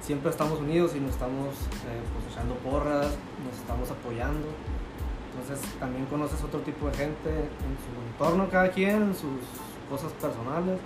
siempre 0.00 0.30
estamos 0.30 0.60
unidos 0.60 0.94
y 0.96 1.00
nos 1.00 1.12
estamos 1.12 1.48
eh, 1.86 2.02
pues, 2.12 2.32
echando 2.32 2.54
porras, 2.56 3.06
nos 3.44 3.54
estamos 3.58 3.90
apoyando. 3.90 4.48
Entonces 5.32 5.66
también 5.78 6.04
conoces 6.06 6.42
otro 6.42 6.60
tipo 6.60 6.86
de 6.88 6.94
gente 6.94 7.30
en 7.30 7.74
su 7.80 7.92
entorno, 8.12 8.48
cada 8.50 8.70
quien, 8.70 9.02
en 9.02 9.14
sus 9.14 9.40
cosas 9.88 10.12
personales, 10.12 10.78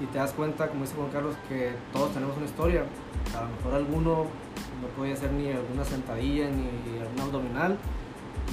y 0.00 0.06
te 0.06 0.18
das 0.18 0.32
cuenta, 0.32 0.68
como 0.68 0.82
dice 0.82 0.94
Juan 0.94 1.10
Carlos, 1.10 1.34
que 1.48 1.72
todos 1.92 2.12
tenemos 2.12 2.36
una 2.36 2.46
historia. 2.46 2.84
A 3.36 3.42
lo 3.42 3.48
mejor 3.56 3.74
alguno 3.74 4.26
no 4.80 4.88
puede 4.96 5.12
hacer 5.12 5.32
ni 5.32 5.50
alguna 5.50 5.84
sentadilla 5.84 6.48
ni 6.48 6.98
alguna 6.98 7.22
abdominal, 7.24 7.78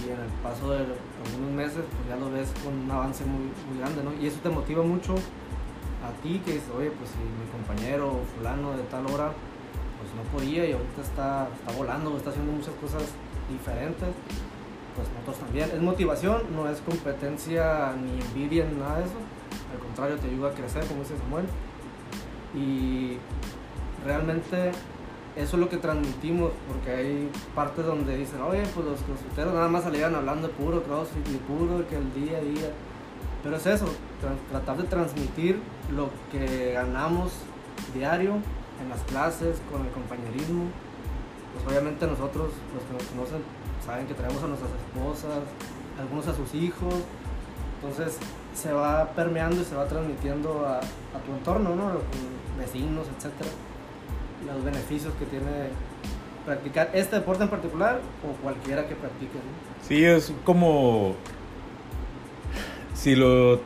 y 0.06 0.12
en 0.12 0.20
el 0.20 0.32
paso 0.44 0.72
de 0.72 0.86
algunos 1.26 1.52
meses 1.52 1.84
pues 1.84 2.08
ya 2.08 2.16
lo 2.16 2.32
ves 2.32 2.50
con 2.64 2.74
un 2.74 2.92
avance 2.92 3.26
muy, 3.26 3.52
muy 3.70 3.80
grande, 3.80 4.04
¿no? 4.04 4.14
Y 4.14 4.28
eso 4.28 4.40
te 4.42 4.50
motiva 4.50 4.84
mucho 4.84 5.16
a 5.16 6.12
ti 6.24 6.42
que 6.46 6.54
dices, 6.54 6.70
oye, 6.78 6.92
pues 6.92 7.10
si 7.12 7.18
mi 7.20 7.46
compañero 7.52 8.22
fulano 8.36 8.78
de 8.78 8.84
tal 8.84 9.06
hora 9.08 9.32
pues 10.00 10.10
no 10.16 10.24
podía 10.32 10.66
y 10.66 10.72
ahorita 10.72 11.02
está, 11.02 11.50
está 11.54 11.72
volando, 11.78 12.16
está 12.16 12.30
haciendo 12.30 12.54
muchas 12.54 12.74
cosas 12.76 13.04
diferentes, 13.50 14.10
pues 14.96 15.08
nosotros 15.10 15.40
también. 15.40 15.70
Es 15.74 15.82
motivación, 15.82 16.44
no 16.56 16.70
es 16.70 16.80
competencia 16.82 17.94
ni 18.02 18.22
envidia 18.22 18.66
ni 18.66 18.80
nada 18.80 19.00
de 19.00 19.06
eso, 19.06 19.20
al 19.74 19.80
contrario 19.80 20.16
te 20.18 20.28
ayuda 20.28 20.50
a 20.50 20.54
crecer, 20.54 20.86
como 20.86 21.02
dice 21.02 21.18
Samuel. 21.18 21.46
Y 22.56 23.18
realmente 24.06 24.72
eso 25.36 25.56
es 25.56 25.60
lo 25.60 25.70
que 25.70 25.78
transmitimos, 25.78 26.52
porque 26.68 26.92
hay 26.92 27.32
partes 27.56 27.86
donde 27.86 28.18
dicen, 28.18 28.42
oye, 28.42 28.64
pues 28.74 28.86
los 28.86 29.00
crossfiteros 29.02 29.54
nada 29.54 29.68
más 29.68 29.84
salían 29.84 30.16
hablando 30.16 30.48
de 30.48 30.54
puro 30.54 30.84
crossfit 30.84 31.28
y 31.30 31.38
puro 31.38 31.88
que 31.88 31.96
el 31.96 32.14
día 32.14 32.38
a 32.38 32.42
día. 32.42 32.72
Pero 33.44 33.56
es 33.56 33.66
eso, 33.66 33.86
tratar 34.52 34.78
de 34.78 34.84
transmitir 34.84 35.60
lo 35.96 36.10
que 36.32 36.74
ganamos 36.74 37.32
diario 37.94 38.34
en 38.82 38.90
las 38.90 39.02
clases, 39.04 39.62
con 39.72 39.86
el 39.86 39.92
compañerismo. 39.92 40.66
Pues 41.54 41.68
obviamente 41.68 42.06
nosotros, 42.06 42.52
los 42.74 42.84
que 42.84 42.94
nos 42.94 43.04
conocen, 43.04 43.44
saben 43.86 44.08
que 44.08 44.14
traemos 44.14 44.44
a 44.44 44.48
nuestras 44.48 44.72
esposas, 44.72 45.40
algunos 46.00 46.28
a 46.28 46.36
sus 46.36 46.54
hijos. 46.54 46.94
Entonces 47.82 48.18
se 48.54 48.74
va 48.74 49.06
permeando 49.12 49.62
y 49.62 49.64
se 49.64 49.76
va 49.76 49.86
transmitiendo 49.86 50.66
a, 50.68 50.82
tu 51.26 51.32
entorno, 51.32 51.76
¿no? 51.76 51.92
Vecinos, 52.58 53.08
etcétera 53.16 53.50
los 54.46 54.64
beneficios 54.64 55.14
que 55.16 55.26
tiene 55.26 55.70
practicar 56.46 56.90
este 56.94 57.18
deporte 57.18 57.44
en 57.44 57.50
particular 57.50 58.00
o 58.28 58.42
cualquiera 58.42 58.88
que 58.88 58.96
practique. 58.96 59.36
¿no? 59.36 59.88
Sí, 59.88 60.04
es 60.04 60.34
como 60.44 61.16
si 62.96 63.16
lo 63.16 63.62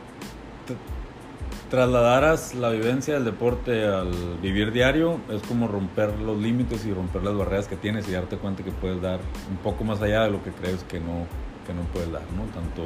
trasladaras 1.70 2.54
la 2.54 2.68
vivencia 2.70 3.14
del 3.14 3.24
deporte 3.24 3.86
al 3.86 4.12
vivir 4.40 4.70
diario, 4.70 5.18
es 5.30 5.42
como 5.42 5.66
romper 5.66 6.16
los 6.20 6.38
límites 6.38 6.84
y 6.86 6.92
romper 6.92 7.22
las 7.22 7.34
barreras 7.34 7.66
que 7.66 7.76
tienes 7.76 8.06
y 8.08 8.12
darte 8.12 8.36
cuenta 8.36 8.62
que 8.62 8.70
puedes 8.70 9.00
dar 9.00 9.18
un 9.50 9.56
poco 9.56 9.82
más 9.82 10.00
allá 10.02 10.24
de 10.24 10.30
lo 10.30 10.42
que 10.44 10.50
crees 10.50 10.84
que 10.84 11.00
no, 11.00 11.26
que 11.66 11.74
no 11.74 11.82
puedes 11.92 12.12
dar, 12.12 12.22
¿no? 12.36 12.44
Tanto 12.52 12.82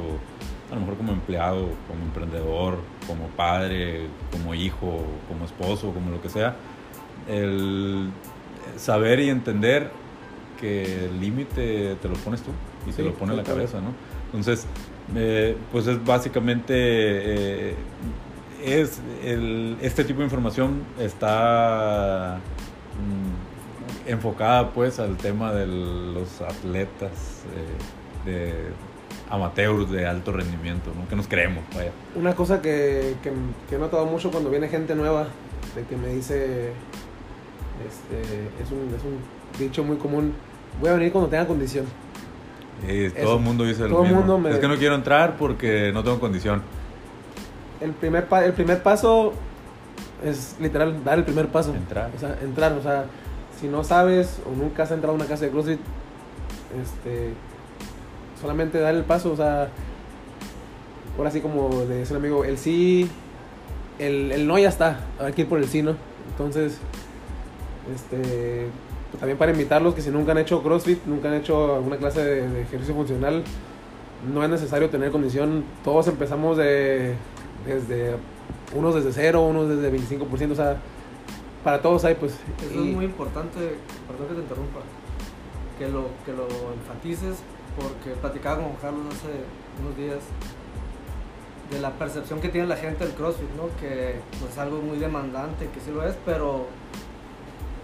a 0.71 0.75
lo 0.75 0.81
mejor 0.81 0.97
como 0.97 1.11
empleado, 1.11 1.67
como 1.87 2.03
emprendedor, 2.03 2.77
como 3.05 3.27
padre, 3.35 4.07
como 4.31 4.55
hijo, 4.55 5.03
como 5.27 5.45
esposo, 5.45 5.91
como 5.93 6.09
lo 6.09 6.21
que 6.21 6.29
sea 6.29 6.55
el 7.27 8.09
saber 8.77 9.19
y 9.19 9.29
entender 9.29 9.91
que 10.59 11.05
el 11.05 11.19
límite 11.19 11.95
te 12.01 12.09
lo 12.09 12.15
pones 12.15 12.41
tú 12.41 12.51
y 12.87 12.91
te 12.91 13.03
lo 13.03 13.13
pone 13.13 13.35
la 13.35 13.43
cabeza, 13.43 13.79
¿no? 13.81 13.93
Entonces, 14.25 14.65
eh, 15.15 15.57
pues 15.71 15.87
es 15.87 16.03
básicamente, 16.03 16.73
eh, 16.75 17.75
es 18.63 19.01
el, 19.23 19.77
este 19.81 20.03
tipo 20.03 20.19
de 20.19 20.25
información 20.25 20.83
está 20.99 22.39
mm, 22.97 24.09
enfocada 24.09 24.71
pues 24.71 24.99
al 24.99 25.17
tema 25.17 25.53
de 25.53 25.65
los 25.65 26.41
atletas 26.41 27.43
eh, 27.55 28.29
de 28.29 28.53
amateurs 29.29 29.89
de 29.89 30.05
alto 30.05 30.31
rendimiento, 30.31 30.91
¿no? 30.95 31.07
Que 31.07 31.15
nos 31.15 31.27
creemos, 31.27 31.63
vaya. 31.75 31.91
Una 32.15 32.35
cosa 32.35 32.61
que, 32.61 33.15
que, 33.23 33.31
que 33.69 33.75
he 33.75 33.79
notado 33.79 34.05
mucho 34.05 34.31
cuando 34.31 34.49
viene 34.49 34.67
gente 34.67 34.95
nueva, 34.95 35.27
de 35.75 35.83
que 35.83 35.95
me 35.95 36.09
dice, 36.09 36.71
este, 37.87 38.63
es, 38.63 38.71
un, 38.71 38.93
es 38.95 39.03
un 39.03 39.19
dicho 39.59 39.83
muy 39.83 39.97
común. 39.97 40.33
Voy 40.79 40.89
a 40.89 40.93
venir 40.93 41.11
cuando 41.11 41.29
tenga 41.29 41.47
condición. 41.47 41.85
todo 43.21 43.37
el 43.37 43.43
mundo 43.43 43.63
dice 43.63 43.87
lo 43.87 44.03
mismo. 44.03 44.47
Es 44.47 44.59
que 44.59 44.67
no 44.67 44.77
quiero 44.77 44.95
entrar 44.95 45.37
porque 45.37 45.91
no 45.93 46.03
tengo 46.03 46.19
condición. 46.19 46.61
El 47.81 47.91
primer, 47.91 48.27
el 48.43 48.53
primer 48.53 48.83
paso 48.83 49.33
es 50.23 50.55
literal 50.59 51.03
dar 51.03 51.17
el 51.17 51.23
primer 51.23 51.47
paso. 51.47 51.73
Entrar. 51.73 52.11
O 52.15 52.19
sea, 52.19 52.37
entrar. 52.41 52.73
O 52.73 52.81
sea, 52.81 53.05
si 53.59 53.67
no 53.67 53.83
sabes 53.83 54.39
o 54.45 54.55
nunca 54.55 54.83
has 54.83 54.91
entrado 54.91 55.13
a 55.13 55.15
una 55.15 55.25
casa 55.25 55.45
de 55.45 55.51
CrossFit, 55.51 55.79
este, 56.81 57.33
solamente 58.39 58.79
dar 58.79 58.95
el 58.95 59.03
paso. 59.03 59.31
O 59.31 59.35
sea, 59.35 59.69
ahora 61.17 61.31
sí 61.31 61.41
como 61.41 61.69
le 61.87 61.99
dice 61.99 62.13
el 62.13 62.19
amigo, 62.19 62.43
el 62.43 62.57
sí, 62.57 63.09
el, 63.97 64.31
el 64.31 64.47
no 64.47 64.57
ya 64.59 64.69
está. 64.69 65.01
Hay 65.19 65.33
que 65.33 65.43
ir 65.43 65.49
por 65.49 65.59
el 65.59 65.67
sí, 65.67 65.81
¿no? 65.81 65.95
Entonces, 66.31 66.77
este, 67.93 68.67
también 69.19 69.37
para 69.37 69.51
invitarlos 69.51 69.93
que 69.93 70.01
si 70.01 70.09
nunca 70.09 70.31
han 70.31 70.37
hecho 70.37 70.61
CrossFit, 70.61 71.05
nunca 71.05 71.29
han 71.29 71.35
hecho 71.35 71.75
alguna 71.75 71.97
clase 71.97 72.23
de, 72.23 72.61
ejercicio 72.61 72.93
funcional, 72.93 73.43
no 74.33 74.43
es 74.43 74.49
necesario 74.49 74.89
tener 74.89 75.11
condición. 75.11 75.63
Todos 75.83 76.07
empezamos 76.07 76.57
de, 76.57 77.15
desde 77.65 78.15
unos 78.75 78.95
desde 78.95 79.11
cero, 79.13 79.43
unos 79.43 79.69
desde 79.69 79.91
25%, 79.91 80.51
o 80.51 80.55
sea, 80.55 80.77
para 81.63 81.81
todos 81.81 82.05
hay 82.05 82.15
pues... 82.15 82.33
Eso 82.69 82.83
es 82.83 82.95
muy 82.95 83.05
importante, 83.05 83.57
perdón 84.07 84.27
que 84.27 84.33
te 84.35 84.41
interrumpa, 84.41 84.79
que 85.77 85.87
lo, 85.87 86.07
que 86.25 86.33
lo 86.33 86.47
enfatices 86.73 87.37
porque 87.75 88.19
platicaba 88.19 88.63
con 88.63 88.73
Carlos 88.75 89.05
hace 89.07 89.29
unos 89.81 89.97
días 89.97 90.19
de 91.71 91.79
la 91.79 91.91
percepción 91.91 92.41
que 92.41 92.49
tiene 92.49 92.67
la 92.67 92.75
gente 92.75 93.05
del 93.05 93.13
CrossFit, 93.13 93.49
¿no? 93.55 93.69
Que 93.79 94.15
pues, 94.39 94.51
es 94.51 94.57
algo 94.57 94.81
muy 94.81 94.97
demandante, 94.97 95.69
que 95.73 95.79
sí 95.79 95.91
lo 95.91 96.07
es, 96.07 96.15
pero 96.25 96.67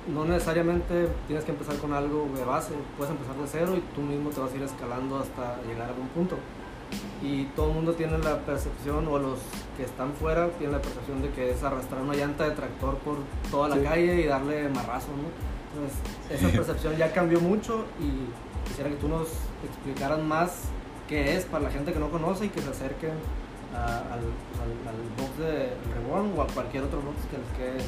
no 0.07 0.25
necesariamente 0.25 1.07
tienes 1.27 1.45
que 1.45 1.51
empezar 1.51 1.77
con 1.77 1.93
algo 1.93 2.29
de 2.35 2.43
base, 2.43 2.73
puedes 2.97 3.11
empezar 3.11 3.35
de 3.35 3.47
cero 3.47 3.73
y 3.75 3.95
tú 3.95 4.01
mismo 4.01 4.29
te 4.29 4.39
vas 4.39 4.51
a 4.51 4.55
ir 4.55 4.63
escalando 4.63 5.17
hasta 5.17 5.61
llegar 5.63 5.87
a 5.87 5.89
algún 5.89 6.07
punto. 6.09 6.37
Y 7.23 7.45
todo 7.55 7.69
el 7.69 7.75
mundo 7.75 7.93
tiene 7.93 8.17
la 8.19 8.39
percepción, 8.39 9.07
o 9.07 9.17
los 9.17 9.39
que 9.75 9.83
están 9.83 10.13
fuera 10.13 10.49
tienen 10.49 10.75
la 10.75 10.81
percepción 10.81 11.21
de 11.21 11.29
que 11.31 11.49
es 11.49 11.63
arrastrar 11.63 12.01
una 12.01 12.13
llanta 12.13 12.43
de 12.43 12.51
tractor 12.51 12.97
por 12.99 13.17
toda 13.49 13.69
la 13.69 13.81
calle 13.81 14.21
y 14.21 14.25
darle 14.25 14.69
marrazo, 14.69 15.07
¿no? 15.09 15.29
Entonces, 15.73 15.99
esa 16.29 16.55
percepción 16.55 16.95
ya 16.95 17.11
cambió 17.11 17.41
mucho 17.41 17.85
y 17.99 18.67
quisiera 18.67 18.89
que 18.89 18.95
tú 18.97 19.09
nos 19.09 19.27
explicaras 19.63 20.19
más 20.19 20.69
qué 21.07 21.35
es 21.35 21.45
para 21.45 21.63
la 21.63 21.71
gente 21.71 21.91
que 21.91 21.99
no 21.99 22.09
conoce 22.09 22.45
y 22.45 22.49
que 22.49 22.61
se 22.61 22.69
acerquen 22.69 23.13
al, 23.73 24.19
al, 24.19 24.95
box 25.17 25.37
de 25.39 25.73
Reborn 25.93 26.31
o 26.37 26.41
a 26.43 26.47
cualquier 26.47 26.83
otro 26.83 27.01
box 27.01 27.17
que 27.29 27.37
les 27.37 27.49
quede 27.57 27.85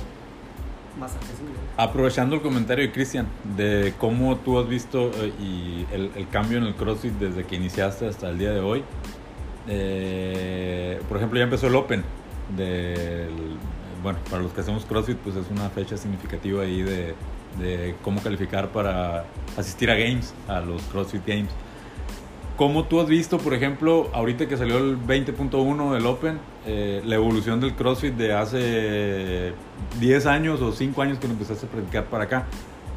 Aprovechando 1.77 2.35
el 2.35 2.41
comentario 2.41 2.85
de 2.85 2.91
Cristian, 2.91 3.27
de 3.55 3.93
cómo 3.97 4.37
tú 4.37 4.59
has 4.59 4.67
visto 4.67 5.11
eh, 5.15 5.31
y 5.39 5.85
el, 5.93 6.11
el, 6.15 6.27
cambio 6.29 6.57
en 6.57 6.65
el 6.65 6.75
CrossFit 6.75 7.13
desde 7.13 7.43
que 7.45 7.55
iniciaste 7.55 8.07
hasta 8.07 8.29
el 8.29 8.37
día 8.37 8.51
de 8.51 8.59
hoy. 8.59 8.83
Eh, 9.67 10.99
por 11.07 11.17
ejemplo, 11.17 11.37
ya 11.37 11.43
empezó 11.43 11.67
el 11.67 11.75
Open. 11.75 12.03
Del, 12.55 13.57
bueno, 14.01 14.19
para 14.29 14.41
los 14.41 14.53
que 14.53 14.61
hacemos 14.61 14.85
CrossFit, 14.85 15.17
pues 15.17 15.35
es 15.35 15.45
una 15.51 15.69
fecha 15.69 15.97
significativa 15.97 16.63
ahí 16.63 16.81
de, 16.81 17.13
de 17.59 17.95
cómo 18.03 18.21
calificar 18.21 18.69
para 18.69 19.25
asistir 19.57 19.91
a 19.91 19.95
Games, 19.95 20.33
a 20.47 20.61
los 20.61 20.81
CrossFit 20.83 21.25
Games. 21.25 21.49
¿Cómo 22.57 22.85
tú 22.85 22.99
has 22.99 23.07
visto, 23.07 23.37
por 23.37 23.53
ejemplo, 23.53 24.09
ahorita 24.13 24.47
que 24.47 24.57
salió 24.57 24.79
el 24.79 24.97
20.1 24.97 25.93
del 25.93 26.07
Open, 26.07 26.39
eh, 26.65 27.03
la 27.05 27.13
evolución 27.13 27.59
del 27.59 27.75
CrossFit 27.75 28.15
de 28.15 28.33
hace 28.33 29.53
10 29.99 30.25
años 30.25 30.59
o 30.61 30.71
5 30.71 30.99
años 31.03 31.19
que 31.19 31.27
lo 31.27 31.33
empezaste 31.33 31.67
a 31.67 31.69
practicar 31.69 32.05
para 32.05 32.23
acá? 32.23 32.45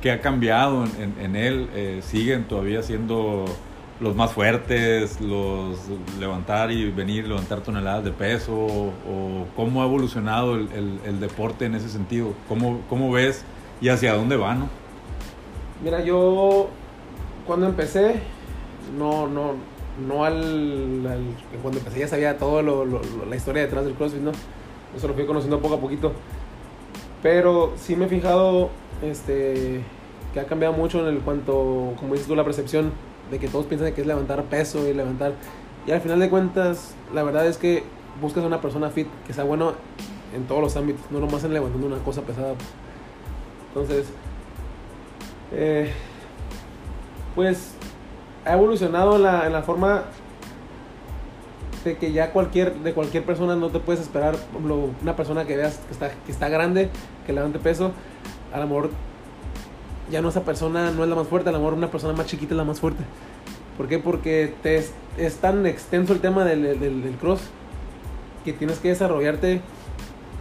¿Qué 0.00 0.12
ha 0.12 0.22
cambiado 0.22 0.86
en, 0.98 1.36
él? 1.36 1.68
Eh, 1.74 2.00
¿Siguen 2.02 2.44
todavía 2.44 2.82
siendo 2.82 3.44
los 4.00 4.16
más 4.16 4.32
fuertes, 4.32 5.20
los 5.20 5.76
levantar 6.18 6.72
y 6.72 6.90
venir, 6.90 7.28
levantar 7.28 7.60
toneladas 7.60 8.02
de 8.02 8.12
peso? 8.12 8.54
¿O 8.54 9.46
cómo 9.56 9.82
ha 9.82 9.84
evolucionado 9.84 10.54
el, 10.54 11.20
deporte 11.20 11.66
en 11.66 11.74
ese 11.74 11.90
sentido? 11.90 12.32
¿Cómo, 12.48 12.80
¿Cómo 12.88 13.12
ves 13.12 13.44
y 13.82 13.90
hacia 13.90 14.14
dónde 14.14 14.38
va, 14.38 14.54
no? 14.54 14.70
Mira, 15.84 16.02
yo 16.02 16.70
cuando 17.46 17.66
empecé 17.66 18.22
no, 18.96 19.26
no, 19.26 19.54
no 20.06 20.24
al, 20.24 21.26
cuando 21.62 21.78
empecé 21.78 22.00
ya 22.00 22.08
sabía 22.08 22.38
todo 22.38 22.62
lo, 22.62 22.84
la 23.28 23.36
historia 23.36 23.62
detrás 23.62 23.84
del 23.84 23.94
CrossFit, 23.94 24.20
¿no? 24.20 24.32
Eso 24.96 25.08
lo 25.08 25.14
fui 25.14 25.26
conociendo 25.26 25.60
poco 25.60 25.74
a 25.74 25.80
poquito. 25.80 26.12
Pero 27.22 27.74
sí 27.76 27.96
me 27.96 28.06
he 28.06 28.08
fijado 28.08 28.70
este, 29.02 29.82
que 30.32 30.40
ha 30.40 30.46
cambiado 30.46 30.74
mucho 30.74 31.00
en 31.00 31.14
el 31.14 31.20
cuanto, 31.20 31.94
como 31.98 32.12
dices 32.12 32.26
tú, 32.26 32.34
la 32.34 32.44
percepción 32.44 32.92
de 33.30 33.38
que 33.38 33.48
todos 33.48 33.66
piensan 33.66 33.92
que 33.92 34.00
es 34.00 34.06
levantar 34.06 34.44
peso 34.44 34.88
y 34.88 34.94
levantar. 34.94 35.34
Y 35.86 35.92
al 35.92 36.00
final 36.00 36.18
de 36.18 36.28
cuentas, 36.28 36.94
la 37.14 37.22
verdad 37.22 37.46
es 37.46 37.58
que 37.58 37.84
buscas 38.20 38.44
a 38.44 38.46
una 38.46 38.60
persona 38.60 38.90
fit, 38.90 39.06
que 39.26 39.32
sea 39.32 39.44
bueno 39.44 39.74
en 40.34 40.44
todos 40.44 40.60
los 40.60 40.76
ámbitos, 40.76 41.02
no 41.10 41.20
nomás 41.20 41.44
en 41.44 41.52
levantando 41.52 41.86
una 41.86 41.98
cosa 41.98 42.22
pesada. 42.22 42.54
Entonces, 43.68 44.06
eh, 45.52 45.92
pues 47.34 47.74
ha 48.44 48.52
evolucionado 48.52 49.16
en 49.16 49.22
la, 49.22 49.46
en 49.46 49.52
la 49.52 49.62
forma 49.62 50.04
de 51.84 51.96
que 51.96 52.12
ya 52.12 52.32
cualquier, 52.32 52.74
de 52.76 52.92
cualquier 52.92 53.24
persona 53.24 53.56
no 53.56 53.70
te 53.70 53.78
puedes 53.78 54.00
esperar, 54.02 54.36
por 54.36 54.50
ejemplo, 54.60 54.90
una 55.02 55.16
persona 55.16 55.46
que 55.46 55.56
veas 55.56 55.78
que 55.78 55.92
está, 55.92 56.10
que 56.10 56.32
está 56.32 56.48
grande, 56.48 56.90
que 57.26 57.32
levante 57.32 57.58
peso, 57.58 57.92
a 58.52 58.60
lo 58.60 58.66
mejor 58.66 58.90
ya 60.10 60.20
no 60.20 60.28
esa 60.28 60.42
persona 60.42 60.90
no 60.90 61.04
es 61.04 61.08
la 61.08 61.16
más 61.16 61.28
fuerte, 61.28 61.48
a 61.48 61.52
lo 61.52 61.58
mejor 61.58 61.74
una 61.74 61.90
persona 61.90 62.12
más 62.12 62.26
chiquita 62.26 62.54
es 62.54 62.58
la 62.58 62.64
más 62.64 62.80
fuerte. 62.80 63.04
¿Por 63.76 63.88
qué? 63.88 63.98
Porque 63.98 64.54
te 64.62 64.76
es, 64.76 64.92
es 65.16 65.36
tan 65.36 65.64
extenso 65.64 66.12
el 66.12 66.20
tema 66.20 66.44
del, 66.44 66.62
del, 66.78 67.02
del 67.02 67.14
cross 67.14 67.40
que 68.44 68.52
tienes 68.52 68.78
que 68.78 68.88
desarrollarte 68.88 69.62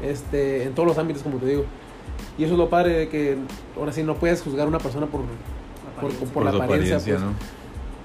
este, 0.03 0.63
en 0.63 0.73
todos 0.73 0.87
los 0.87 0.97
ámbitos, 0.97 1.23
como 1.23 1.37
te 1.37 1.45
digo. 1.45 1.65
Y 2.37 2.43
eso 2.43 2.53
es 2.53 2.59
lo 2.59 2.69
padre 2.69 2.93
de 2.93 3.09
que 3.09 3.37
ahora 3.77 3.91
sí 3.91 4.03
no 4.03 4.15
puedes 4.15 4.41
juzgar 4.41 4.65
a 4.65 4.69
una 4.69 4.79
persona 4.79 5.05
por, 5.05 5.21
por, 5.21 6.11
Apariencia. 6.11 6.33
por 6.33 6.43
la 6.43 6.51
su 6.51 6.61
apariencia. 6.61 6.97
pues. 6.97 7.21
¿no? 7.21 7.58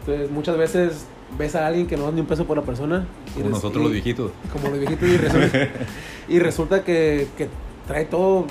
Entonces, 0.06 0.30
muchas 0.30 0.56
veces 0.58 1.06
ves 1.38 1.54
a 1.56 1.66
alguien 1.66 1.86
que 1.86 1.96
no 1.96 2.04
da 2.04 2.12
ni 2.12 2.20
un 2.20 2.26
peso 2.26 2.44
por 2.44 2.56
la 2.56 2.62
persona. 2.62 3.06
y 3.36 3.40
Como 3.40 3.50
nosotros 3.54 3.80
y- 3.80 3.84
los 3.84 3.92
viejitos. 3.92 4.30
Como 4.52 4.68
los 4.68 4.78
viejitos. 4.78 5.08
Y 5.08 5.16
resulta, 5.16 5.58
y 6.28 6.38
resulta 6.38 6.84
que, 6.84 7.26
que 7.38 7.48
trae 7.86 8.04
todo. 8.04 8.46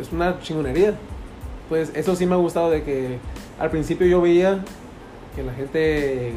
Es 0.00 0.12
una 0.12 0.38
chingonería. 0.40 0.94
Pues 1.68 1.90
eso 1.94 2.16
sí 2.16 2.26
me 2.26 2.34
ha 2.34 2.38
gustado 2.38 2.70
de 2.70 2.82
que 2.82 3.18
al 3.58 3.70
principio 3.70 4.06
yo 4.06 4.20
veía 4.20 4.60
que 5.36 5.42
la 5.42 5.52
gente 5.54 6.32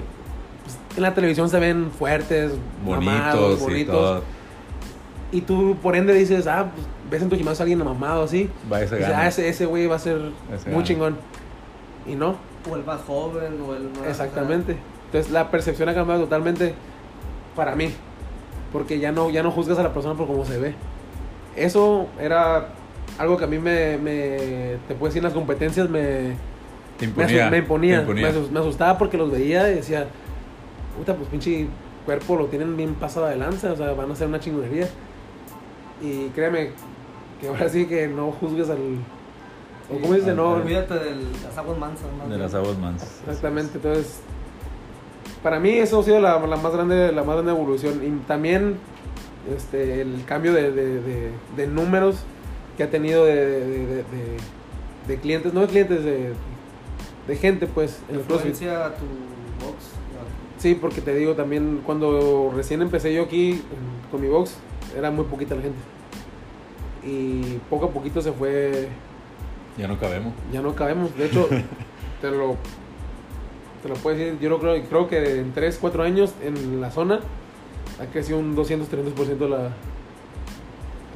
pues, 0.64 0.78
en 0.96 1.04
la 1.04 1.14
televisión 1.14 1.50
se 1.50 1.60
ven 1.60 1.90
fuertes, 1.92 2.52
mamados, 2.86 3.40
Bonitos 3.40 3.60
y 3.60 3.64
bonitos. 3.64 3.96
todo. 3.96 4.24
Y 5.32 5.42
tú 5.42 5.76
por 5.82 5.96
ende 5.96 6.14
dices, 6.14 6.46
ah, 6.48 6.70
pues 6.74 6.86
ves 7.10 7.22
en 7.24 7.30
tu 7.30 7.36
gimnasio 7.36 7.64
a 7.64 7.66
alguien 7.66 7.80
mamado 7.84 8.24
así. 8.24 8.50
Va 8.72 8.82
ese 8.82 8.98
Dices, 8.98 9.12
ah, 9.16 9.28
ese 9.28 9.50
ese 9.50 9.66
güey 9.66 9.88
va 9.88 9.96
a 9.96 10.00
ser 10.00 10.18
Ese 10.54 10.66
muy 10.66 10.74
gana. 10.76 10.84
chingón. 10.84 11.18
Y 12.08 12.16
no, 12.16 12.36
O 12.70 12.76
el 12.76 12.84
más 12.86 13.02
joven, 13.02 13.60
o 13.68 13.74
el 13.76 13.90
más. 13.90 14.08
exactamente. 14.08 14.78
Entonces 15.08 15.32
la 15.32 15.52
percepción 15.52 15.90
ha 15.90 15.94
cambiado 15.94 16.22
totalmente 16.24 16.74
para 17.56 17.76
mí. 17.76 17.92
Porque 18.72 19.00
ya 19.00 19.12
no, 19.12 19.30
ya 19.30 19.44
no 19.44 19.52
juzgas 19.52 19.78
a 19.80 19.84
la 19.84 19.94
persona 19.94 20.16
por 20.16 20.26
cómo 20.28 20.46
se 20.46 20.58
ve. 20.58 20.74
Eso 21.56 22.08
era 22.20 22.70
algo 23.20 23.38
que 23.38 23.44
a 23.44 23.48
mí 23.48 23.60
me, 23.60 23.98
me 24.00 24.38
te 24.88 24.96
puedo 24.96 25.06
decir, 25.06 25.20
en 25.20 25.26
las 25.26 25.34
competencias 25.34 25.88
me, 25.90 26.32
Te 26.98 27.06
imponía. 27.06 27.50
me 27.52 27.58
imponía. 27.60 27.96
te 27.98 28.02
imponía. 28.02 28.24
Me, 28.24 28.30
asus- 28.34 28.50
me 28.50 28.60
asustaba 28.60 28.98
porque 28.98 29.18
los 29.18 29.30
veía 29.32 29.70
y 29.72 29.76
decía, 29.76 30.08
puta, 30.98 31.16
pues 31.16 31.30
pinche 31.30 31.68
cuerpo 32.06 32.36
lo 32.36 32.46
tienen 32.48 32.76
bien 32.76 32.96
pasado 32.96 33.28
de 33.28 33.36
lanza, 33.36 33.74
o 33.74 33.76
sea, 33.76 33.94
van 33.94 34.10
a 34.10 34.14
hacer 34.14 34.28
una 34.28 34.40
chingonería. 34.40 34.88
Y 36.02 36.30
créeme 36.30 36.72
que 37.40 37.48
ahora 37.50 37.70
sí 37.70 37.86
que 37.86 38.08
no 38.08 38.32
juzgues 38.32 38.70
al... 38.72 38.80
O 39.98 40.02
como 40.02 40.14
dice, 40.14 40.30
al- 40.32 40.36
no... 40.36 40.50
Olvídate 40.52 40.94
de 40.96 41.16
las 41.44 41.58
aguas 41.58 41.78
mansas. 41.78 42.06
más 42.18 42.22
De 42.24 42.28
bien. 42.30 42.40
las 42.42 42.54
aguas 42.54 42.78
mansas. 42.78 43.20
Exactamente, 43.28 43.72
entonces... 43.78 44.20
Para 45.42 45.60
mí 45.60 45.72
eso 45.72 46.00
ha 46.00 46.04
sido 46.04 46.20
la, 46.22 46.40
la 46.40 46.56
más 46.56 46.72
grande 46.74 47.12
la 47.12 47.24
más 47.24 47.36
grande 47.36 47.52
evolución. 47.52 48.02
Y 48.04 48.26
también 48.28 48.78
este, 49.56 50.02
el 50.02 50.24
cambio 50.26 50.54
de, 50.54 50.72
de, 50.72 51.02
de- 51.02 51.32
de 51.58 51.68
números 51.68 52.16
que 52.78 52.84
ha 52.84 52.90
tenido 52.90 53.26
de, 53.26 53.36
de, 53.36 53.60
de- 53.68 53.96
de- 53.98 54.04
de 55.08 55.18
clientes, 55.20 55.54
no 55.54 55.60
de 55.62 55.68
clientes, 55.68 56.04
de, 56.06 56.32
de 57.28 57.36
gente 57.36 57.68
pues 57.68 58.00
en 58.10 58.16
el 58.16 58.22
CrossFit. 58.22 58.52
Influencia 58.52 58.86
a 58.86 58.90
tu 58.96 59.04
box. 59.66 59.76
Sí, 60.60 60.76
porque 60.80 61.02
te 61.02 61.14
digo 61.14 61.34
también, 61.34 61.82
cuando 61.86 62.54
recién 62.56 62.82
empecé 62.82 63.14
yo 63.14 63.24
aquí 63.24 63.62
con 64.12 64.22
mi 64.22 64.30
box, 64.30 64.54
era 64.98 65.12
muy 65.12 65.26
poquita 65.26 65.56
la 65.56 65.62
gente. 65.62 65.78
Y 67.06 67.60
poco 67.70 67.88
a 67.88 67.90
poquito 67.90 68.22
se 68.22 68.32
fue, 68.32 68.88
Ya 69.78 69.88
no 69.88 70.00
cabemos. 70.00 70.34
ya 70.52 70.62
no 70.62 70.76
cabemos. 70.76 71.16
De 71.18 71.26
hecho, 71.26 71.48
te 72.22 72.32
lo, 72.32 72.58
te 73.82 73.90
lo 73.90 73.96
puedo 73.96 74.18
decir, 74.18 74.40
yo 74.40 74.50
lo 74.50 74.60
creo, 74.60 74.82
creo 74.84 75.08
que 75.08 75.40
en 75.40 75.54
3, 75.54 75.78
4 75.80 76.04
años 76.04 76.34
en 76.44 76.80
la 76.80 76.92
zona 76.92 77.20
ha 78.02 78.06
crecido 78.12 78.40
un 78.40 78.56
200, 78.56 78.90
300% 78.90 79.50
la, 79.50 79.70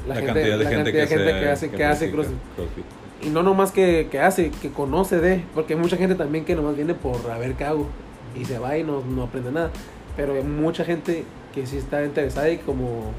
La, 0.07 0.15
cantidad 0.15 0.33
de 0.57 0.63
la 0.63 0.69
gente, 0.69 0.75
cantidad 0.75 0.83
de 0.83 0.93
que, 0.93 1.07
gente 1.07 1.39
que 1.39 1.49
hace, 1.49 1.69
que 1.69 1.85
hace 1.85 2.07
practica 2.07 2.11
CrossFit. 2.11 2.55
CrossFit. 2.55 2.85
Y 3.23 3.29
no 3.29 3.41
nomás 3.41 3.71
que, 3.71 4.07
que 4.11 4.19
hace, 4.19 4.51
que 4.51 4.69
conoce 4.69 5.19
de, 5.19 5.43
porque 5.55 5.73
hay 5.73 5.79
mucha 5.79 5.97
gente 5.97 6.15
también 6.15 6.45
que 6.45 6.55
nomás 6.55 6.75
viene 6.75 6.93
por 6.93 7.29
a 7.31 7.37
ver 7.37 7.53
qué 7.55 7.65
hago 7.65 7.87
y 8.39 8.45
se 8.45 8.59
va 8.59 8.77
y 8.77 8.83
no, 8.83 9.03
no 9.03 9.23
aprende 9.23 9.51
nada. 9.51 9.71
Pero 10.15 10.33
hay 10.33 10.43
mucha 10.43 10.83
gente 10.83 11.23
que 11.53 11.65
sí 11.65 11.77
está 11.77 12.03
interesada 12.03 12.49
y 12.49 12.57
como, 12.57 13.11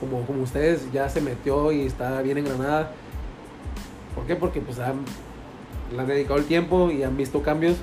como, 0.00 0.24
como 0.26 0.42
ustedes 0.42 0.90
ya 0.92 1.08
se 1.08 1.20
metió 1.20 1.72
y 1.72 1.82
está 1.82 2.22
bien 2.22 2.38
engranada. 2.38 2.92
¿Por 4.16 4.24
qué? 4.26 4.34
Porque 4.34 4.60
pues 4.60 4.80
han, 4.80 4.96
han 5.96 6.06
dedicado 6.08 6.38
el 6.40 6.46
tiempo 6.46 6.90
y 6.90 7.04
han 7.04 7.16
visto 7.16 7.42
cambios 7.42 7.76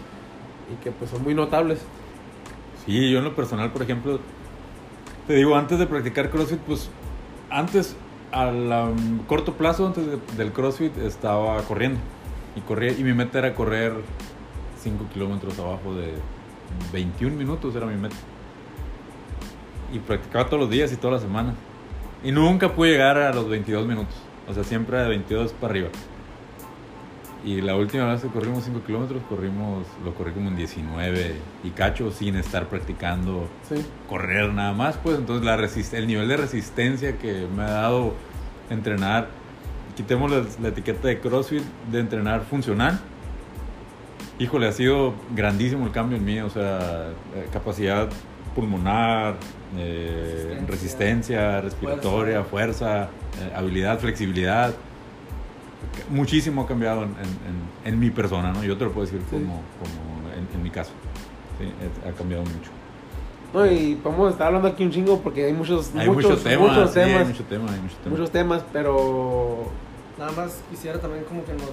y 0.71 0.83
que 0.83 0.91
pues 0.91 1.09
son 1.11 1.23
muy 1.23 1.33
notables. 1.33 1.79
Sí, 2.85 3.09
yo 3.09 3.19
en 3.19 3.23
lo 3.23 3.33
personal, 3.35 3.71
por 3.71 3.81
ejemplo, 3.83 4.19
te 5.27 5.35
digo, 5.35 5.55
antes 5.55 5.79
de 5.79 5.87
practicar 5.87 6.29
CrossFit, 6.29 6.59
pues 6.59 6.89
antes, 7.49 7.95
a 8.33 8.47
mm, 8.51 9.19
corto 9.27 9.53
plazo, 9.53 9.87
antes 9.87 10.05
de- 10.05 10.17
del 10.35 10.51
CrossFit, 10.51 10.97
estaba 10.97 11.61
corriendo. 11.61 11.99
Y 12.57 12.61
corría, 12.61 12.91
y 12.91 13.03
mi 13.03 13.13
meta 13.13 13.39
era 13.39 13.55
correr 13.55 13.93
5 14.81 15.05
kilómetros 15.13 15.57
abajo 15.59 15.93
de 15.95 16.13
21 16.91 17.37
minutos, 17.37 17.73
era 17.75 17.85
mi 17.85 17.95
meta. 17.95 18.15
Y 19.93 19.99
practicaba 19.99 20.45
todos 20.47 20.61
los 20.61 20.69
días 20.69 20.91
y 20.91 20.97
toda 20.97 21.13
la 21.13 21.19
semana. 21.19 21.53
Y 22.23 22.31
nunca 22.31 22.73
pude 22.73 22.91
llegar 22.91 23.17
a 23.17 23.31
los 23.33 23.47
22 23.47 23.85
minutos. 23.85 24.15
O 24.49 24.53
sea, 24.53 24.63
siempre 24.63 24.97
de 24.97 25.07
22 25.07 25.53
para 25.53 25.71
arriba. 25.71 25.89
Y 27.45 27.59
la 27.61 27.75
última 27.75 28.05
vez 28.05 28.21
que 28.21 28.29
corrimos 28.29 28.63
5 28.63 28.83
kilómetros, 28.85 29.21
corrimos, 29.27 29.85
lo 30.05 30.13
corrí 30.13 30.31
como 30.31 30.47
en 30.47 30.55
19 30.55 31.35
y 31.65 31.69
cacho 31.71 32.09
sin 32.11 32.35
estar 32.37 32.67
practicando 32.67 33.49
Sí. 33.67 33.85
correr 34.07 34.53
nada 34.53 34.71
más. 34.73 34.95
Pues 34.97 35.17
entonces 35.17 35.45
la 35.45 35.57
resist 35.57 35.93
el 35.93 36.07
nivel 36.07 36.27
de 36.29 36.37
resistencia 36.37 37.17
que 37.17 37.45
me 37.53 37.63
ha 37.63 37.71
dado 37.71 38.13
entrenar, 38.69 39.27
quitemos 39.97 40.31
la, 40.31 40.43
la 40.61 40.69
etiqueta 40.69 41.09
de 41.09 41.19
CrossFit, 41.19 41.63
de 41.91 41.99
entrenar 41.99 42.43
funcional. 42.49 42.99
Híjole, 44.39 44.67
ha 44.67 44.71
sido 44.71 45.13
grandísimo 45.35 45.85
el 45.85 45.91
cambio 45.91 46.17
en 46.17 46.25
mí, 46.25 46.39
o 46.39 46.49
sea, 46.49 47.09
eh, 47.35 47.47
capacidad 47.51 48.09
pulmonar, 48.55 49.35
eh, 49.77 50.59
Resistencia. 50.65 50.67
resistencia, 50.67 51.61
respiratoria, 51.61 52.43
fuerza, 52.43 53.03
eh, 53.41 53.51
habilidad, 53.55 53.99
flexibilidad. 53.99 54.73
Muchísimo 56.09 56.63
ha 56.63 56.67
cambiado 56.67 57.03
en, 57.03 57.09
en- 57.09 57.17
en- 57.87 57.93
en 57.93 57.99
mi 57.99 58.09
persona, 58.09 58.51
¿no? 58.51 58.63
Yo 58.63 58.77
te 58.77 58.85
lo 58.85 58.91
puedo 58.91 59.05
decir 59.05 59.21
Sí. 59.29 59.35
como, 59.35 59.61
como 59.79 60.29
en, 60.35 60.47
en 60.55 60.63
mi 60.63 60.69
caso. 60.69 60.91
Sí, 61.59 61.65
ha- 62.07 62.11
cambiado 62.13 62.43
mucho. 62.43 62.71
No, 63.53 63.65
y 63.67 63.95
podemos 63.95 64.31
estar 64.31 64.47
hablando 64.47 64.67
aquí 64.67 64.83
un 64.83 64.91
chingo 64.91 65.19
porque 65.19 65.45
hay 65.45 65.53
muchos, 65.53 65.91
Hay 65.95 66.07
muchos, 66.09 66.23
muchos 66.31 66.43
temas, 66.43 66.69
muchos 66.75 66.91
sí, 66.91 66.99
hay 66.99 67.11
temas, 67.11 67.27
mucho 67.27 67.43
tema, 67.43 67.71
hay 67.71 67.79
mucho 67.81 67.95
tema. 68.03 68.15
muchos 68.15 68.31
temas, 68.31 68.63
pero 68.73 69.65
Nada 70.17 70.31
más 70.31 70.61
quisiera 70.69 70.99
también 70.99 71.23
como 71.25 71.43
que 71.43 71.53
nos 71.53 71.71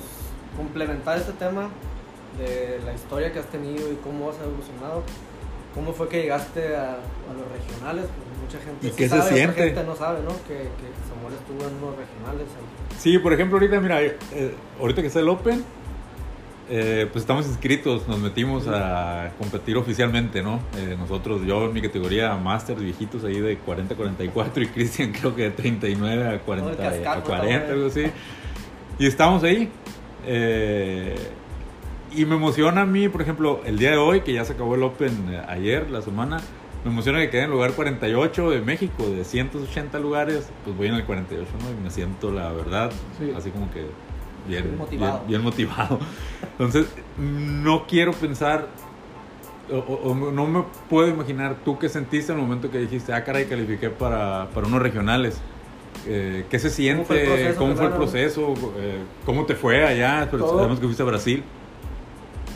complementar 0.57 1.16
este 1.18 1.33
tema 1.33 1.68
de 2.38 2.81
la 2.85 2.94
historia 2.94 3.33
que 3.33 3.38
has 3.38 3.46
tenido 3.46 3.90
y 3.92 3.96
cómo 3.96 4.31
has 4.31 4.37
evolucionado. 4.40 5.03
¿Cómo 5.75 5.92
fue 5.92 6.09
que 6.09 6.23
llegaste 6.23 6.75
a, 6.77 6.92
a 6.94 7.33
los 7.37 7.46
regionales? 7.53 8.07
Mucha 8.42 8.59
gente 8.64 8.87
¿Y 8.87 8.90
qué 8.90 9.05
se 9.05 9.09
sabe, 9.11 9.22
otra 9.22 9.35
siente? 9.37 9.62
gente 9.64 9.85
no 9.85 9.96
sabe, 9.96 10.20
¿no? 10.22 10.31
Que, 10.48 10.55
que 10.55 10.87
Samuel 11.09 11.35
estuvo 11.35 11.68
en 11.68 11.74
unos 11.83 11.96
regionales. 11.96 12.46
Sí, 12.98 13.18
por 13.18 13.33
ejemplo, 13.33 13.57
ahorita, 13.59 13.81
mira, 13.81 14.03
eh, 14.03 14.16
ahorita 14.81 15.00
que 15.03 15.09
está 15.09 15.20
el 15.20 15.29
Open, 15.29 15.62
eh, 16.72 17.09
pues 17.12 17.22
estamos 17.24 17.46
inscritos, 17.46 18.07
nos 18.07 18.18
metimos 18.20 18.68
a 18.68 19.33
competir 19.38 19.76
oficialmente, 19.76 20.42
¿no? 20.42 20.61
Eh, 20.76 20.94
nosotros, 20.98 21.42
yo 21.44 21.64
en 21.64 21.72
mi 21.72 21.83
categoría 21.83 22.37
Masters 22.37 22.81
viejitos 22.81 23.24
ahí 23.24 23.40
de 23.40 23.59
40 23.59 23.94
a 23.94 23.96
44 23.96 24.62
y 24.62 24.66
Cristian 24.68 25.12
creo 25.20 25.35
que 25.35 25.42
de 25.44 25.50
39 25.50 26.29
a 26.35 26.38
40, 26.40 26.70
No, 26.70 26.76
cascajo 26.76 27.18
a 27.18 27.24
40 27.24 27.57
está 27.57 27.72
algo 27.72 27.87
así. 27.88 28.05
Y 28.98 29.07
estamos 29.07 29.42
ahí. 29.42 29.68
eh, 30.26 31.16
y 32.12 32.24
me 32.24 32.35
emociona 32.35 32.81
a 32.83 32.87
mí, 32.87 33.09
por 33.09 33.22
ejemplo, 33.22 33.61
el 33.64 33.79
día 33.79 33.92
de 33.92 33.96
hoy, 33.96 34.22
que 34.22 34.33
ya 34.33 34.44
se 34.44 34.53
acabó 34.55 34.74
el 34.74 34.83
Open 34.83 35.29
eh, 35.33 35.42
ayer, 35.48 35.88
la 35.90 36.03
semana, 36.03 36.38
me 36.85 36.90
emociona 36.90 37.19
que 37.21 37.31
quede 37.31 37.43
en 37.45 37.51
lugar 37.51 37.73
48 37.73 38.51
de 38.51 38.61
México, 38.62 39.05
de 39.09 39.25
180 39.25 39.99
lugares, 39.99 40.49
pues 40.64 40.77
voy 40.77 40.88
en 40.88 40.95
el 40.95 41.05
48, 41.05 41.47
¿no? 41.62 41.71
Y 41.79 41.83
me 41.85 41.90
siento, 41.90 42.31
la 42.31 42.53
verdad, 42.53 42.90
Sí. 43.19 43.33
así 43.37 43.51
como 43.51 43.71
que 43.71 43.87
bien 44.49 44.77
motivado. 44.79 45.19
bien- 45.19 45.29
bien 45.29 45.43
motivado. 45.43 45.99
Entonces, 46.53 46.87
no 47.19 47.87
quiero 47.87 48.12
pensar, 48.12 48.69
o, 49.73 50.14
no 50.14 50.47
me 50.47 50.64
puedo 50.88 51.09
imaginar 51.09 51.57
tú 51.64 51.79
qué 51.79 51.88
sentiste 51.88 52.33
en 52.33 52.38
el 52.38 52.45
momento 52.45 52.71
que 52.71 52.79
dijiste, 52.79 53.12
ah, 53.12 53.23
caray, 53.25 53.45
califiqué 53.45 53.90
para, 53.90 54.49
para 54.55 54.66
unos 54.66 54.81
regionales. 54.83 55.40
Eh, 56.07 56.47
¿Qué 56.49 56.59
se 56.59 56.71
siente? 56.71 57.05
fue 57.05 57.21
el 57.23 57.27
proceso, 57.29 57.59
¿Cómo 57.59 57.77
fue 57.77 57.87
el 57.87 57.93
proceso? 57.93 58.55
Eh, 58.79 58.99
¿Cómo 59.27 59.45
te 59.45 59.55
fue 59.55 59.85
allá? 59.85 60.27
Pero 60.31 60.49
sabemos 60.49 60.81
que 60.81 60.87
fuiste 60.87 61.03
a 61.03 61.07
Brasil. 61.07 61.43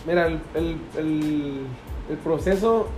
Mira, 0.07 0.27
el, 0.29 0.39
el, 0.55 0.77
el, 0.97 1.53
el 2.11 2.17
proceso 2.25 2.89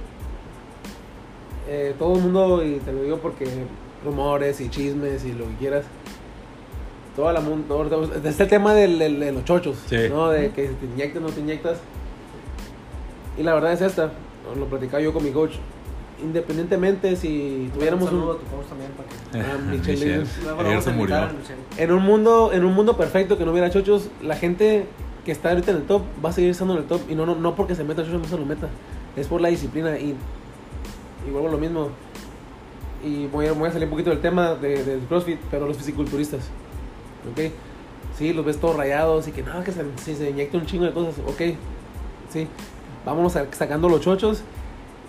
eh, 1.69 1.95
todo 1.99 2.17
el 2.17 2.23
mundo, 2.23 2.65
y 2.65 2.77
te 2.77 2.93
lo 2.93 3.03
digo 3.03 3.19
porque 3.19 3.47
rumores 4.05 4.61
y 4.61 4.69
chismes 4.69 5.25
y 5.25 5.33
lo 5.33 5.47
que 5.49 5.55
quieras, 5.57 5.85
toda 7.17 7.33
la 7.33 7.41
mundo, 7.41 7.87
está 8.25 8.45
el 8.45 8.49
tema 8.51 8.75
del, 8.75 8.99
del- 8.99 9.19
de 9.21 9.33
los 9.33 9.45
chochos, 9.45 9.77
Sí. 9.87 9.97
¿no? 10.11 10.29
De 10.31 10.51
que 10.51 10.69
si 10.69 10.75
te 10.75 10.87
inyectas 10.87 11.23
o 11.23 11.27
no 11.27 11.33
te 11.33 11.41
inyectas. 11.41 11.79
Y 13.39 13.43
la 13.43 13.55
verdad 13.55 13.73
es 13.73 13.81
esta, 13.83 14.13
lo 14.59 14.67
platicaba 14.67 15.03
yo 15.03 15.13
con 15.13 15.25
mi 15.25 15.31
coach. 15.31 15.53
Independientemente 16.23 17.15
si 17.17 17.71
tuviéramos 17.75 18.05
un 18.05 18.09
saludo 18.11 18.41
un, 18.57 18.65
también 18.67 18.91
para 18.93 19.09
que 19.09 19.51
Ah, 19.51 19.59
Michelle 19.71 19.93
Michelle. 19.93 20.17
Davis. 20.17 20.39
luego 20.43 20.63
lo 20.63 20.69
Ayer 20.69 20.71
vamos 20.71 20.85
se 20.85 20.91
a 20.91 20.93
invitar 20.95 21.21
murió. 21.21 21.37
a 21.37 21.41
Michelle. 21.41 21.61
en 21.85 21.93
un 21.93 22.03
mundo 22.03 22.51
en 22.55 22.65
un 22.65 22.73
mundo 22.75 22.97
perfecto 22.97 23.37
que 23.37 23.45
no 23.45 23.53
hubiera 23.53 23.69
chochos, 23.71 24.09
la 24.23 24.35
gente 24.37 24.87
que 25.27 25.33
está 25.33 25.51
ahorita 25.51 25.73
en 25.73 25.77
el 25.79 25.83
top 25.83 26.03
va 26.25 26.31
a 26.31 26.33
seguir 26.33 26.51
estando 26.51 26.73
en 26.75 26.81
el 26.81 26.87
top 26.87 27.03
y 27.11 27.15
no 27.15 27.27
no, 27.27 27.35
no 27.35 27.55
porque 27.55 27.75
se 27.75 27.85
meta 27.85 28.03
chochos 28.03 28.23
no 28.23 28.29
se 28.29 28.39
lo 28.39 28.47
meta, 28.47 28.69
es 29.17 29.27
por 29.27 29.43
la 29.43 29.49
disciplina 29.49 29.99
y 29.99 30.15
y 31.27 31.31
vuelvo 31.31 31.49
a 31.49 31.53
lo 31.53 31.59
mismo. 31.59 31.89
Y 33.05 33.27
voy 33.27 33.47
a, 33.47 33.53
voy 33.53 33.69
a 33.69 33.73
salir 33.73 33.85
un 33.87 33.91
poquito 33.91 34.11
del 34.11 34.21
tema 34.21 34.55
de, 34.55 34.83
del 34.85 35.01
CrossFit, 35.01 35.39
pero 35.51 35.67
los 35.67 35.77
fisiculturistas. 35.77 36.41
¿Ok? 37.31 37.53
Sí, 38.17 38.33
los 38.33 38.45
ves 38.45 38.59
todos 38.59 38.77
rayados 38.77 39.29
y 39.29 39.33
que 39.33 39.43
no, 39.43 39.63
que 39.63 39.73
se, 39.73 39.85
si 40.03 40.15
se 40.15 40.31
inyecta 40.31 40.57
un 40.59 40.67
chingo 40.67 40.85
de 40.87 40.93
cosas. 40.93 41.15
Ok, 41.27 41.55
sí. 42.31 42.49
Vámonos 43.05 43.37
a- 43.37 43.47
sacando 43.53 43.89
los 43.89 44.01
chochos 44.01 44.43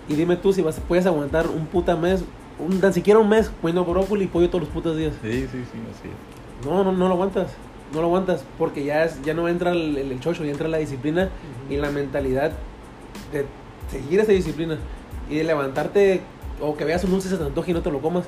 y 0.10 0.15
dime 0.15 0.36
tú 0.36 0.53
si 0.53 0.62
vas, 0.62 0.80
puedes 0.88 1.06
aguantar 1.06 1.47
un 1.47 1.65
puta 1.67 1.95
mes, 1.95 2.23
un, 2.60 2.80
tan 2.80 2.93
siquiera 2.93 3.19
un 3.19 3.30
mes 3.30 3.49
comiendo 3.62 3.86
brócoli 3.86 4.25
y 4.25 4.27
pollo 4.27 4.49
todos 4.49 4.62
los 4.65 4.69
putos 4.69 4.97
días. 4.97 5.13
Sí, 5.21 5.32
sí, 5.32 5.47
sí, 5.51 5.80
así 5.91 6.10
es. 6.10 6.67
No, 6.67 6.84
no, 6.84 6.91
no 6.91 7.08
lo 7.08 7.13
aguantas. 7.13 7.51
No 7.93 8.01
lo 8.01 8.08
aguantas 8.08 8.43
porque 8.58 8.84
ya, 8.84 9.06
es, 9.06 9.21
ya 9.23 9.34
no 9.34 9.47
entra 9.47 9.71
el, 9.71 9.97
el, 9.97 10.12
el 10.12 10.19
chocho, 10.19 10.43
ya 10.43 10.51
entra 10.51 10.67
la 10.67 10.77
disciplina 10.77 11.30
y 11.69 11.77
la 11.77 11.89
mentalidad 11.89 12.51
de 13.32 13.45
seguir 13.89 14.19
esa 14.19 14.34
disciplina 14.34 14.77
y 15.29 15.35
de 15.35 15.43
levantarte 15.43 16.21
o 16.61 16.75
que 16.75 16.85
veas 16.85 17.03
un 17.03 17.11
dulce 17.11 17.29
se 17.29 17.37
te 17.37 17.43
antoje 17.43 17.71
y 17.71 17.73
no 17.73 17.81
te 17.81 17.91
lo 17.91 18.01
comas 18.01 18.25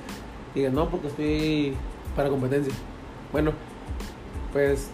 y 0.53 0.59
digas, 0.59 0.73
no, 0.73 0.89
porque 0.89 1.07
estoy 1.07 1.73
para 2.15 2.29
competencia. 2.29 2.73
Bueno, 3.31 3.51
pues 4.51 4.89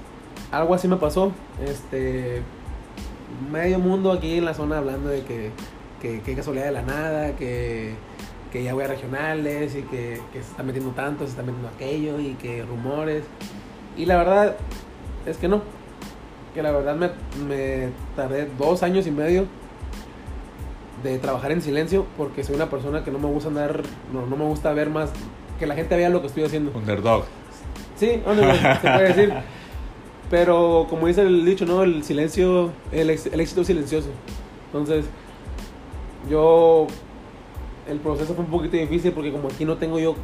algo 0.51 0.73
así 0.73 0.87
me 0.87 0.97
pasó. 0.97 1.31
Este, 1.65 2.41
medio 3.51 3.79
mundo 3.79 4.11
aquí 4.11 4.37
en 4.37 4.45
la 4.45 4.53
zona 4.53 4.77
hablando 4.77 5.09
de 5.09 5.23
que, 5.23 5.51
que, 6.01 6.21
que 6.21 6.35
casualidad 6.35 6.65
de 6.65 6.71
la 6.71 6.81
nada, 6.81 7.35
que, 7.35 7.93
que 8.51 8.63
ya 8.63 8.73
voy 8.73 8.83
a 8.83 8.87
regionales 8.87 9.75
y 9.75 9.81
que, 9.83 10.21
que 10.33 10.41
se 10.41 10.51
está 10.51 10.63
metiendo 10.63 10.91
tanto, 10.91 11.25
se 11.25 11.31
está 11.31 11.43
metiendo 11.43 11.69
aquello 11.69 12.19
y 12.19 12.33
que 12.33 12.63
rumores. 12.63 13.23
Y 13.97 14.05
la 14.05 14.17
verdad 14.17 14.57
es 15.25 15.37
que 15.37 15.47
no. 15.47 15.61
Que 16.53 16.61
la 16.61 16.71
verdad 16.71 16.95
me, 16.95 17.09
me 17.47 17.89
tardé 18.15 18.49
dos 18.57 18.83
años 18.83 19.07
y 19.07 19.11
medio 19.11 19.45
de 21.11 21.19
trabajar 21.19 21.51
en 21.51 21.61
silencio 21.61 22.05
porque 22.17 22.43
soy 22.43 22.55
una 22.55 22.69
persona 22.69 23.03
que 23.03 23.11
no 23.11 23.19
me 23.19 23.27
gusta 23.27 23.49
andar, 23.49 23.81
no, 24.13 24.25
no 24.25 24.35
me 24.35 24.45
gusta 24.45 24.73
ver 24.73 24.89
más, 24.89 25.11
que 25.59 25.65
la 25.67 25.75
gente 25.75 25.95
vea 25.95 26.09
lo 26.09 26.21
que 26.21 26.27
estoy 26.27 26.43
haciendo. 26.43 26.71
Underdog. 26.75 27.25
Sí, 27.95 28.21
underdog, 28.25 28.55
se 28.81 28.89
puede 28.91 29.07
decir. 29.13 29.33
Pero 30.29 30.87
como 30.89 31.07
dice 31.07 31.21
el 31.21 31.45
dicho, 31.45 31.65
¿no? 31.65 31.83
El 31.83 32.03
silencio, 32.03 32.71
el, 32.91 33.11
ex- 33.11 33.27
el 33.27 33.39
éxito 33.39 33.63
silencioso. 33.63 34.07
Entonces, 34.67 35.05
yo, 36.29 36.87
el 37.87 37.99
proceso 37.99 38.33
fue 38.33 38.43
un 38.43 38.49
poquito 38.49 38.75
difícil 38.75 39.11
porque 39.11 39.31
como 39.31 39.47
aquí 39.47 39.65
no 39.65 39.77
tengo 39.77 39.99
yo 39.99 40.15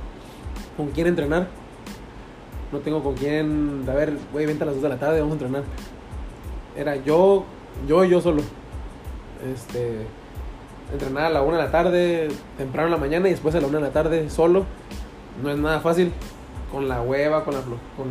con 0.75 0.87
quién 0.89 1.05
entrenar, 1.07 1.47
no 2.71 2.79
tengo 2.79 3.03
con 3.03 3.13
quién, 3.13 3.83
a 3.87 3.93
ver, 3.93 4.17
güey, 4.33 4.45
vente 4.47 4.63
a 4.63 4.65
las 4.65 4.75
2 4.75 4.83
de 4.83 4.89
la 4.89 4.97
tarde, 4.97 5.19
vamos 5.19 5.33
a 5.33 5.35
entrenar. 5.35 5.63
Era 6.75 6.95
yo, 6.95 7.43
yo 7.87 8.03
y 8.03 8.09
yo 8.09 8.21
solo. 8.21 8.41
Este, 9.53 10.07
entrenar 10.93 11.25
a 11.25 11.29
la 11.29 11.41
1 11.41 11.57
de 11.57 11.63
la 11.63 11.71
tarde, 11.71 12.27
temprano 12.57 12.87
en 12.87 12.91
la 12.91 12.97
mañana 12.97 13.27
y 13.27 13.31
después 13.31 13.55
a 13.55 13.61
la 13.61 13.67
1 13.67 13.77
de 13.77 13.83
la 13.83 13.91
tarde 13.91 14.29
solo. 14.29 14.65
No 15.41 15.49
es 15.49 15.57
nada 15.57 15.79
fácil 15.79 16.11
con 16.71 16.87
la 16.87 17.01
hueva, 17.01 17.43
con 17.43 17.53
la 17.53 17.61
con 17.61 18.07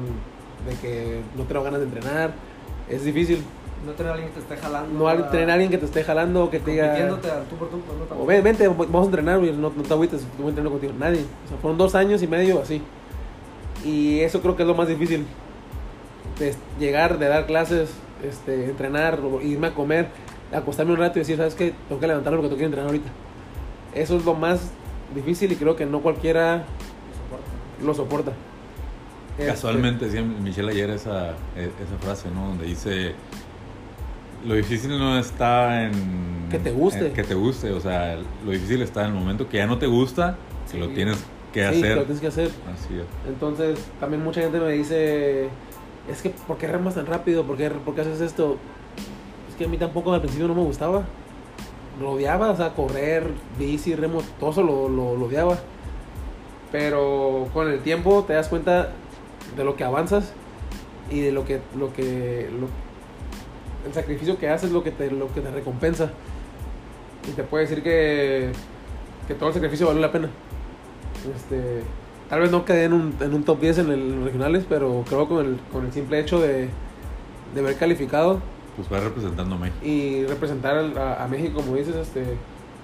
de 0.68 0.74
que 0.80 1.20
no 1.36 1.44
tengo 1.44 1.62
ganas 1.62 1.80
de 1.80 1.86
entrenar. 1.86 2.32
Es 2.88 3.04
difícil. 3.04 3.42
No 3.86 3.92
tener 3.92 4.10
a 4.10 4.14
alguien 4.14 4.30
que 4.32 4.40
te 4.40 4.54
esté 4.54 4.56
jalando. 4.58 4.98
No 4.98 5.08
a- 5.08 5.30
tener 5.30 5.48
a 5.50 5.54
alguien 5.54 5.70
que 5.70 5.78
te 5.78 5.86
esté 5.86 6.04
jalando 6.04 6.44
o 6.44 6.50
que 6.50 6.60
te 6.60 6.72
diga. 6.72 6.94
tú 7.48 7.56
por 7.56 7.68
tú, 7.70 7.80
pues 7.80 7.98
no 8.16 8.22
O 8.22 8.26
ven, 8.26 8.42
vente, 8.44 8.68
vamos 8.68 9.02
a 9.02 9.04
entrenar, 9.06 9.38
güey, 9.38 9.52
no, 9.52 9.72
no 9.74 9.82
te 9.82 9.92
agüites, 9.94 10.20
estoy 10.22 10.46
entrenando 10.48 10.70
contigo. 10.72 10.92
Nadie. 10.98 11.20
O 11.46 11.48
sea, 11.48 11.56
fueron 11.62 11.78
dos 11.78 11.94
años 11.94 12.22
y 12.22 12.26
medio 12.26 12.60
así. 12.60 12.82
Y 13.84 14.20
eso 14.20 14.42
creo 14.42 14.56
que 14.56 14.62
es 14.64 14.68
lo 14.68 14.74
más 14.74 14.88
difícil. 14.88 15.24
De 16.38 16.54
llegar, 16.78 17.18
de 17.18 17.28
dar 17.28 17.46
clases, 17.46 17.90
este, 18.22 18.64
entrenar, 18.66 19.18
irme 19.42 19.68
a 19.68 19.74
comer, 19.74 20.08
acostarme 20.52 20.92
un 20.92 20.98
rato 20.98 21.18
y 21.18 21.20
decir, 21.20 21.36
¿sabes 21.36 21.54
qué? 21.54 21.72
Tengo 21.88 22.00
que 22.00 22.06
levantarme 22.06 22.38
porque 22.38 22.48
tengo 22.48 22.58
que 22.58 22.64
entrenar 22.64 22.86
ahorita. 22.88 23.10
Eso 23.94 24.16
es 24.16 24.24
lo 24.24 24.34
más 24.34 24.70
difícil 25.14 25.50
y 25.52 25.56
creo 25.56 25.76
que 25.76 25.86
no 25.86 26.00
cualquiera 26.00 26.64
lo 27.84 27.94
soporta. 27.94 28.32
Este, 29.38 29.50
Casualmente 29.52 30.04
decía 30.06 30.22
Michelle 30.22 30.70
ayer 30.70 30.90
esa, 30.90 31.30
e- 31.56 31.70
esa 31.82 31.96
frase, 32.00 32.28
¿no? 32.34 32.48
Donde 32.48 32.66
dice, 32.66 33.14
lo 34.46 34.54
difícil 34.54 34.90
no 34.98 35.18
está 35.18 35.84
en... 35.84 36.48
Que 36.50 36.58
te 36.58 36.72
guste. 36.72 37.06
en 37.06 37.12
que 37.14 37.22
te 37.22 37.34
guste, 37.34 37.70
o 37.72 37.80
sea, 37.80 38.18
lo 38.44 38.50
difícil 38.50 38.82
está 38.82 39.02
en 39.02 39.08
el 39.08 39.14
momento 39.14 39.48
que 39.48 39.56
ya 39.58 39.66
no 39.66 39.78
te 39.78 39.86
gusta, 39.86 40.36
que 40.66 40.72
Sí. 40.72 40.78
lo 40.78 40.88
tienes 40.88 41.16
que 41.52 41.60
sí, 41.62 41.78
hacer. 41.78 41.96
lo 41.96 42.02
tienes 42.04 42.20
que 42.20 42.26
hacer. 42.26 42.50
Así 42.72 42.94
es. 42.94 43.04
Entonces, 43.28 43.78
también 43.98 44.22
mucha 44.22 44.40
gente 44.40 44.60
me 44.60 44.72
dice, 44.72 45.48
es 46.10 46.22
que, 46.22 46.30
¿por 46.46 46.58
qué 46.58 46.66
remas 46.66 46.94
tan 46.96 47.06
rápido? 47.06 47.44
¿Por 47.44 47.56
qué, 47.56 47.70
por 47.70 47.94
qué 47.94 48.02
haces 48.02 48.20
esto? 48.20 48.58
Que 49.60 49.66
a 49.66 49.68
mí 49.68 49.76
tampoco 49.76 50.10
al 50.14 50.22
principio 50.22 50.48
no 50.48 50.54
me 50.54 50.62
gustaba. 50.62 51.02
Lo 52.00 52.12
odiaba, 52.12 52.48
o 52.48 52.56
sea, 52.56 52.72
correr, 52.72 53.24
bici, 53.58 53.94
remo, 53.94 54.22
todo 54.38 54.52
eso 54.52 54.62
lo, 54.62 54.88
lo, 54.88 55.16
lo 55.16 55.26
odiaba. 55.26 55.58
Pero 56.72 57.46
con 57.52 57.68
el 57.68 57.80
tiempo 57.80 58.24
te 58.26 58.32
das 58.32 58.48
cuenta 58.48 58.92
de 59.54 59.64
lo 59.64 59.76
que 59.76 59.84
avanzas 59.84 60.32
y 61.10 61.20
de 61.20 61.30
lo 61.30 61.44
que, 61.44 61.60
lo 61.76 61.92
que, 61.92 62.48
lo- 62.58 62.68
el 63.86 63.92
sacrificio 63.92 64.38
que 64.38 64.48
haces, 64.48 64.70
lo 64.70 64.82
que 64.82 64.92
te, 64.92 65.10
lo 65.10 65.30
que 65.34 65.42
te 65.42 65.50
recompensa. 65.50 66.10
Y 67.28 67.32
te 67.32 67.42
puedo 67.42 67.60
decir 67.60 67.82
que, 67.82 68.52
que 69.28 69.34
todo 69.34 69.48
el 69.50 69.54
sacrificio 69.54 69.86
valió 69.88 70.00
la 70.00 70.10
pena. 70.10 70.30
Este, 71.36 71.82
tal 72.30 72.40
vez 72.40 72.50
no 72.50 72.64
quedé 72.64 72.84
en 72.84 72.94
un, 72.94 73.14
en 73.20 73.34
un 73.34 73.44
top 73.44 73.60
10 73.60 73.76
en, 73.80 73.90
en 73.92 74.14
los 74.16 74.24
regionales, 74.24 74.64
pero 74.66 75.04
creo 75.06 75.28
con 75.28 75.44
el, 75.44 75.58
con 75.70 75.84
el 75.84 75.92
simple 75.92 76.18
hecho 76.18 76.40
de, 76.40 76.70
de 77.54 77.60
haber 77.60 77.76
calificado 77.76 78.40
Pues 78.88 79.00
va 79.00 79.04
representando 79.04 79.54
a 79.54 79.58
México, 79.58 79.84
y 79.84 80.24
representar 80.26 80.76
a, 80.98 81.24
a 81.24 81.28
México, 81.28 81.60
como 81.60 81.76
dices, 81.76 81.94
este, 81.96 82.22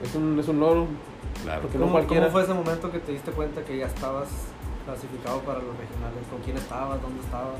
es, 0.02 0.14
un, 0.14 0.38
es 0.38 0.48
un 0.48 0.60
logro. 0.60 0.86
claro. 1.42 1.62
Porque 1.62 1.78
no 1.78 1.84
¿Cómo, 1.84 1.92
cualquiera. 1.94 2.22
¿Cómo 2.26 2.32
fue 2.32 2.42
ese 2.42 2.54
momento 2.54 2.90
que 2.90 2.98
te 2.98 3.12
diste 3.12 3.30
cuenta 3.30 3.62
que 3.62 3.78
ya 3.78 3.86
estabas 3.86 4.28
clasificado 4.84 5.40
para 5.40 5.58
los 5.60 5.68
regionales? 5.76 6.22
¿Con 6.30 6.40
quién 6.42 6.56
estabas? 6.56 7.00
¿Dónde 7.00 7.20
estabas? 7.22 7.54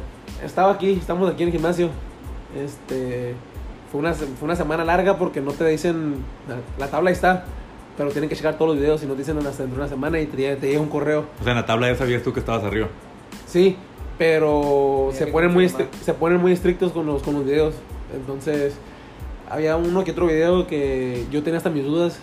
Estaba 0.44 0.72
aquí, 0.72 0.92
estamos 0.92 1.31
aquí 1.31 1.42
en 1.44 1.49
el 1.49 1.53
gimnasio. 1.55 1.88
Este, 2.57 3.35
fue 3.90 4.01
una, 4.01 4.12
fue 4.14 4.29
una 4.42 4.57
semana 4.57 4.85
larga 4.85 5.16
porque 5.18 5.40
no 5.40 5.53
te 5.53 5.66
dicen, 5.66 6.16
la, 6.49 6.57
la 6.85 6.90
tabla 6.90 7.11
ahí 7.11 7.14
está, 7.14 7.44
pero 7.96 8.11
tienen 8.11 8.29
que 8.29 8.37
checar 8.37 8.57
todos 8.59 8.72
los 8.72 8.79
videos 8.81 9.03
y 9.03 9.07
no 9.07 9.12
te 9.14 9.20
dicen 9.20 9.37
hasta 9.38 9.62
dentro 9.62 9.77
de 9.79 9.83
una 9.83 9.88
semana 9.88 10.20
y 10.20 10.27
te, 10.27 10.37
llega- 10.37 10.57
te 10.61 10.68
llega 10.68 10.81
un 10.81 10.88
correo. 10.88 11.25
O 11.40 11.42
sea, 11.42 11.53
en 11.53 11.59
la 11.59 11.66
tabla 11.66 11.88
ya 11.90 11.96
sabías 11.96 12.22
tú 12.22 12.33
que 12.33 12.40
estabas 12.40 12.64
arriba. 12.64 12.88
Sí, 13.46 13.77
pero 14.18 15.11
se 15.12 15.27
ponen, 15.27 15.53
muy 15.53 15.68
se 15.68 16.14
ponen 16.14 16.40
muy 16.40 16.53
estrictos 16.53 16.92
con 16.92 17.07
los, 17.07 17.22
con 17.22 17.35
los 17.35 17.44
videos. 17.44 17.75
Entonces, 18.16 18.74
había 19.48 19.76
uno 19.76 20.05
que 20.05 20.11
otro 20.11 20.26
video 20.26 20.66
que 20.66 21.24
yo 21.31 21.42
tenía 21.42 21.59
hasta 21.59 21.70
mis 21.70 21.85
dudas 21.85 22.18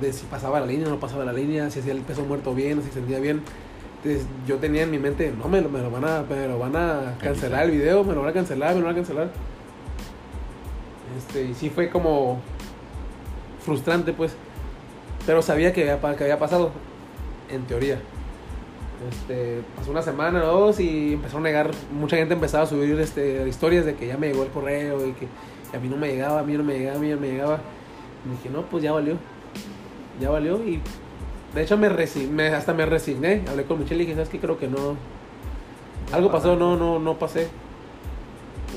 de 0.00 0.12
si 0.12 0.26
pasaba 0.26 0.60
la 0.60 0.66
línea 0.66 0.88
o 0.88 0.90
no 0.90 1.00
pasaba 1.00 1.24
la 1.24 1.32
línea, 1.32 1.70
si 1.70 1.80
hacía 1.80 1.92
el 1.92 2.00
peso 2.00 2.22
muerto 2.22 2.54
bien, 2.54 2.80
si 2.82 2.88
se 2.88 2.94
sentía 2.94 3.18
bien. 3.18 3.42
Entonces, 4.02 4.26
yo 4.46 4.56
tenía 4.56 4.82
en 4.82 4.90
mi 4.90 4.98
mente, 4.98 5.32
no, 5.36 5.48
me 5.48 5.60
lo, 5.60 5.68
me 5.68 5.80
lo 5.80 5.90
van 5.90 6.04
a, 6.04 6.22
me 6.22 6.48
lo 6.48 6.58
van 6.58 6.76
a 6.76 7.16
cancelar 7.20 7.64
el 7.64 7.72
video, 7.72 8.04
me 8.04 8.14
lo 8.14 8.20
van 8.20 8.30
a 8.30 8.32
cancelar, 8.32 8.74
me 8.74 8.80
lo 8.80 8.86
van 8.86 8.94
a 8.94 8.98
cancelar. 8.98 9.30
Este, 11.18 11.42
y 11.42 11.54
sí 11.54 11.70
fue 11.70 11.88
como 11.90 12.40
frustrante, 13.64 14.12
pues. 14.12 14.32
Pero 15.26 15.42
sabía 15.42 15.72
que 15.72 15.90
había, 15.90 16.16
que 16.16 16.24
había 16.24 16.38
pasado, 16.38 16.70
en 17.50 17.64
teoría. 17.64 18.00
Este, 19.10 19.62
pasó 19.76 19.90
una 19.90 20.02
semana 20.02 20.42
o 20.44 20.60
dos 20.60 20.80
y 20.80 21.14
empezaron 21.14 21.44
a 21.44 21.48
negar, 21.48 21.70
mucha 21.92 22.16
gente 22.16 22.32
empezaba 22.32 22.64
a 22.64 22.66
subir 22.66 22.98
este, 22.98 23.46
historias 23.46 23.84
de 23.84 23.94
que 23.94 24.06
ya 24.06 24.16
me 24.16 24.28
llegó 24.28 24.42
el 24.42 24.48
correo 24.48 25.06
y 25.06 25.12
que 25.12 25.28
a 25.76 25.80
mí 25.80 25.88
no 25.88 25.96
me 25.96 26.08
llegaba, 26.08 26.40
a 26.40 26.42
mí 26.42 26.54
no 26.54 26.64
me 26.64 26.78
llegaba, 26.78 26.96
a 26.96 27.00
mí 27.00 27.08
no 27.10 27.18
me 27.18 27.28
llegaba. 27.28 27.60
Y 28.24 28.30
dije, 28.30 28.48
no, 28.50 28.62
pues 28.62 28.82
ya 28.82 28.92
valió, 28.92 29.16
ya 30.20 30.30
valió 30.30 30.64
y 30.64 30.80
de 31.54 31.62
hecho 31.62 31.76
me, 31.76 31.90
me 32.30 32.48
hasta 32.48 32.74
me 32.74 32.86
resigné, 32.86 33.42
hablé 33.48 33.64
con 33.64 33.78
Michelle 33.78 34.02
y 34.02 34.06
dije, 34.06 34.14
¿sabes 34.14 34.28
qué? 34.30 34.38
Creo 34.38 34.58
que 34.58 34.68
no, 34.68 34.96
algo 36.12 36.30
pasó, 36.30 36.56
no, 36.56 36.76
no, 36.76 36.98
no 36.98 37.18
pasé. 37.18 37.48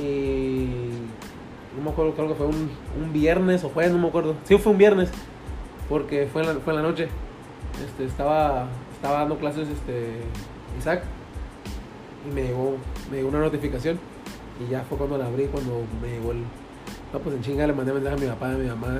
Y 0.02 0.70
no 1.76 1.84
me 1.84 1.92
acuerdo, 1.92 2.14
creo 2.14 2.28
que 2.30 2.36
fue 2.36 2.48
un, 2.48 2.70
un 3.02 3.14
viernes 3.14 3.64
o 3.64 3.70
jueves, 3.70 3.92
no 3.92 4.00
me 4.00 4.08
acuerdo. 4.08 4.36
Sí, 4.46 4.58
fue 4.58 4.72
un 4.72 4.78
viernes, 4.78 5.10
porque 5.88 6.28
fue 6.32 6.42
en 6.42 6.48
la, 6.48 6.54
fue 6.56 6.74
en 6.74 6.82
la 6.82 6.88
noche. 6.88 7.08
Este, 7.86 8.06
estaba, 8.06 8.68
estaba 9.00 9.20
dando 9.20 9.38
clases 9.38 9.70
este, 9.70 10.18
Isaac 10.78 11.04
y 12.30 12.34
me 12.36 12.44
llegó, 12.44 12.76
me 13.10 13.18
llegó 13.18 13.30
una 13.30 13.40
notificación 13.40 13.98
y 14.60 14.70
ya 14.70 14.82
fue 14.84 14.98
cuando 14.98 15.18
la 15.18 15.28
abrí, 15.28 15.46
cuando 15.46 15.84
me 16.02 16.10
llegó 16.10 16.34
el... 16.34 16.40
No, 17.14 17.20
pues 17.20 17.34
en 17.36 17.42
chinga 17.42 17.66
le 17.66 17.72
mandé 17.74 17.94
mensaje 17.94 18.16
a 18.16 18.20
mi 18.20 18.28
papá, 18.28 18.52
a 18.52 18.58
mi 18.58 18.68
mamá 18.68 19.00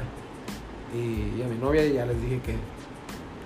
y, 0.96 1.38
y 1.38 1.44
a 1.44 1.48
mi 1.48 1.58
novia 1.58 1.86
y 1.86 1.94
ya 1.94 2.06
les 2.06 2.22
dije 2.22 2.40
que, 2.40 2.56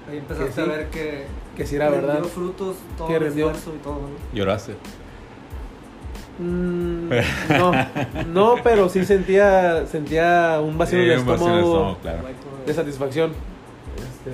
Ahí 0.10 0.18
empezaste 0.20 0.46
Que 0.48 0.54
sí. 0.54 0.62
a 0.62 0.66
ver 0.66 0.88
que, 0.90 1.26
que 1.56 1.66
sí 1.66 1.76
era 1.76 1.90
verdad. 1.90 2.24
frutos, 2.24 2.76
todo 2.98 3.08
Que 3.08 3.16
el 3.16 3.24
esfuerzo 3.24 3.74
y 3.76 3.80
todo, 3.80 3.94
¿no? 3.96 4.10
Lloraste. 4.38 4.76
Mm, 6.40 7.10
no, 7.50 7.72
no, 8.28 8.56
pero 8.64 8.90
sí 8.90 9.06
sentía, 9.06 9.86
sentía 9.88 10.60
un 10.62 10.78
vacío 10.78 11.00
Sí, 11.00 11.06
en 11.06 11.12
el 11.12 11.20
estómago 11.20 11.58
estómago, 11.58 11.98
claro. 12.02 12.24
De 12.66 12.74
satisfacción. 12.74 13.32
Este, 13.98 14.32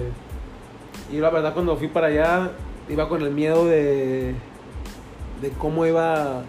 y 1.12 1.18
la 1.18 1.30
verdad 1.30 1.54
cuando 1.54 1.76
fui 1.76 1.88
para 1.88 2.08
allá 2.08 2.52
iba 2.90 3.08
con 3.08 3.22
el 3.22 3.32
miedo 3.32 3.66
de, 3.66 4.34
de 5.42 5.50
cómo 5.58 5.86
iba, 5.86 6.44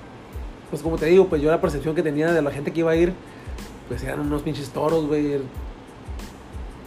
pues 0.71 0.83
como 0.83 0.97
te 0.97 1.07
digo, 1.07 1.27
pues 1.27 1.43
yo 1.43 1.51
la 1.51 1.61
percepción 1.61 1.95
que 1.95 2.03
tenía 2.03 2.33
de 2.33 2.43
la 2.43 2.51
gente 2.51 2.73
que 2.73 2.81
iba 2.81 2.93
a 2.93 2.97
ir, 2.97 3.13
pues 3.89 4.03
eran 4.03 4.21
unos 4.21 4.43
pinches 4.43 4.71
toros, 4.71 5.07
güey, 5.07 5.39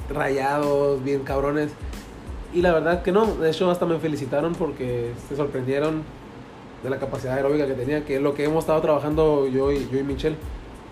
rayados, 0.10 1.04
bien 1.04 1.24
cabrones. 1.24 1.72
Y 2.54 2.62
la 2.62 2.72
verdad 2.72 3.02
que 3.02 3.12
no, 3.12 3.26
de 3.26 3.50
hecho 3.50 3.70
hasta 3.72 3.86
me 3.86 3.98
felicitaron 3.98 4.54
porque 4.54 5.12
se 5.28 5.36
sorprendieron 5.36 6.04
de 6.84 6.90
la 6.90 7.00
capacidad 7.00 7.36
aeróbica 7.36 7.66
que 7.66 7.74
tenía, 7.74 8.06
que 8.06 8.18
es 8.18 8.22
lo 8.22 8.34
que 8.36 8.44
hemos 8.44 8.64
estado 8.64 8.82
trabajando 8.82 9.48
yo 9.48 9.72
y, 9.72 9.88
yo 9.90 10.00
y 10.00 10.04
Michelle, 10.04 10.36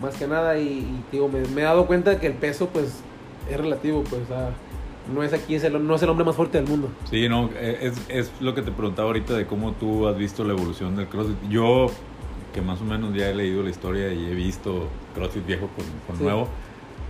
más 0.02 0.16
que 0.16 0.26
nada, 0.26 0.58
y, 0.58 1.04
digo, 1.12 1.30
me, 1.30 1.40
he 1.40 1.64
dado 1.64 1.86
cuenta 1.86 2.20
que 2.20 2.28
el 2.28 2.34
peso 2.34 2.68
pues 2.68 3.02
es 3.50 3.58
relativo, 3.58 4.04
pues 4.10 4.28
sea, 4.28 4.52
no 5.14 5.24
es 5.24 5.34
aquí, 5.34 5.56
es 5.56 5.64
el, 5.64 5.86
no 5.86 5.95
es 5.95 6.02
el 6.04 6.10
hombre 6.10 6.26
más 6.26 6.36
fuerte 6.36 6.60
del 6.60 6.68
mundo. 6.70 6.89
Sí, 7.10 7.28
no, 7.30 7.49
eh, 7.56 7.80
es, 7.82 8.02
es 8.10 8.32
lo 8.39 8.54
que 8.54 8.62
te 8.62 8.72
preguntaba 8.72 9.08
ahorita 9.08 9.34
de 9.34 9.45
cómo 9.47 9.72
tú 9.74 10.08
has 10.08 10.18
visto 10.18 10.43
la 10.43 10.54
evolución 10.54 10.95
del 10.95 11.08
CrossFit. 11.08 11.38
Yo, 11.49 11.88
que 12.54 12.62
más 12.62 12.82
o 12.82 12.84
menos 12.86 13.14
ya 13.16 13.30
he 13.30 13.36
leído 13.36 13.64
la 13.64 13.70
historia 13.70 14.12
y 14.14 14.26
he 14.26 14.36
visto 14.36 14.88
CrossFit 15.16 15.45
viejo 15.45 15.70
con, 15.76 15.86
con 16.08 16.18
Sí. 16.18 16.24
nuevo, 16.24 16.47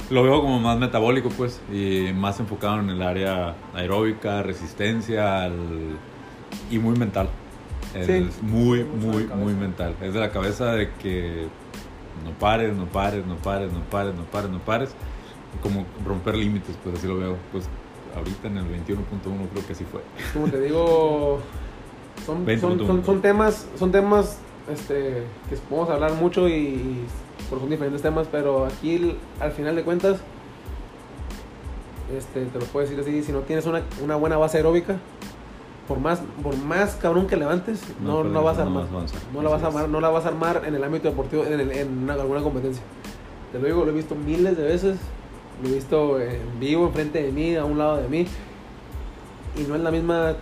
lo 0.10 0.24
veo 0.24 0.42
como 0.42 0.60
más 0.60 0.78
metabólico, 0.80 1.30
pues, 1.30 1.62
y 1.72 2.12
más 2.14 2.40
enfocado 2.40 2.80
en 2.80 2.90
el 2.90 3.02
área 3.02 3.56
aeróbica, 3.74 4.42
resistencia 4.44 5.44
al- 5.44 5.98
y 6.70 6.80
muy 6.80 6.98
mental. 6.98 7.30
Es 7.94 8.08
Sí. 8.08 8.30
muy, 8.42 8.84
muy, 8.84 9.26
muy 9.28 9.54
mental. 9.54 9.96
Es 10.02 10.14
de 10.14 10.20
la 10.20 10.32
cabeza 10.32 10.74
de 10.74 10.90
que 11.02 11.48
no 12.26 12.32
pares, 12.40 12.74
no 12.76 12.86
pares, 12.86 13.26
no 13.26 13.36
pares, 13.36 13.72
no 13.72 13.80
pares, 13.90 14.14
no 14.16 14.24
pares, 14.24 14.50
no 14.50 14.60
pares. 14.60 14.96
Como 15.62 15.86
romper 16.06 16.36
límites, 16.36 16.78
pues 16.84 16.98
así 16.98 17.08
lo 17.08 17.18
veo. 17.18 17.36
Pues 17.52 17.66
ahorita 18.16 18.48
en 18.48 18.58
el 18.58 18.66
21.1 18.66 19.50
creo 19.52 19.66
que 19.68 19.74
así 19.74 19.86
fue. 19.86 20.02
Como 20.34 20.48
te 20.48 20.60
digo, 20.62 21.40
son, 22.26 22.46
20 22.46 22.62
son, 22.68 22.88
son, 22.88 23.06
son 23.06 23.22
temas, 23.22 23.68
son 23.78 23.92
temas 23.92 24.38
este, 24.72 25.24
que 25.50 25.56
podemos 25.70 25.90
hablar 25.90 26.14
mucho 26.14 26.48
y, 26.48 26.54
y 26.54 27.06
por 27.50 27.60
son 27.60 27.70
diferentes 27.70 28.02
temas, 28.02 28.28
pero 28.32 28.66
aquí 28.66 29.18
al 29.40 29.52
final 29.52 29.76
de 29.76 29.84
cuentas, 29.84 30.20
este, 32.16 32.46
te 32.46 32.60
lo 32.60 32.66
puedo 32.66 32.86
decir 32.88 33.00
así, 33.02 33.24
si 33.24 33.32
no 33.32 33.40
tienes 33.40 33.66
una, 33.66 33.82
una 34.04 34.16
buena 34.16 34.38
base 34.38 34.58
aeróbica, 34.58 34.98
por 35.88 36.00
más, 36.00 36.22
por 36.44 36.56
más 36.58 36.96
cabrón 36.96 37.28
que 37.28 37.36
levantes, 37.38 37.82
no, 38.02 38.24
No, 38.24 38.30
no, 38.30 38.44
vas 38.44 38.58
a 38.60 38.66
no 38.66 38.80
armar. 38.80 38.84
vas 38.84 38.92
a 38.92 38.96
avanzar. 38.96 39.22
No 39.34 39.42
la, 39.42 39.50
vas 39.50 39.64
a 39.64 39.68
armar, 39.68 39.90
no 39.90 40.00
la 40.02 40.10
vas 40.10 40.26
a 40.26 40.28
armar 40.30 40.62
en 40.66 40.76
el 40.76 40.84
ámbito 40.84 41.10
deportivo, 41.10 41.44
en, 41.46 41.60
el- 41.60 41.72
en 41.72 42.04
una- 42.04 42.14
alguna 42.14 42.42
competencia. 42.42 42.84
Te 43.52 43.60
lo 43.60 43.66
digo, 43.66 43.84
lo 43.84 43.92
he 43.92 43.96
visto 43.96 44.16
miles 44.16 44.56
de 44.58 44.64
veces, 44.64 44.98
lo 45.62 45.70
he 45.70 45.74
visto 45.74 46.20
en 46.20 46.60
vivo, 46.60 46.88
enfrente 46.88 47.22
de 47.24 47.32
mí, 47.32 47.56
a 47.56 47.66
un 47.66 47.78
lado 47.78 47.98
de 47.98 48.08
mí, 48.08 48.26
y 49.58 49.62
no 49.64 49.76
es 49.76 49.82
la 49.82 49.92
misma 49.92 50.36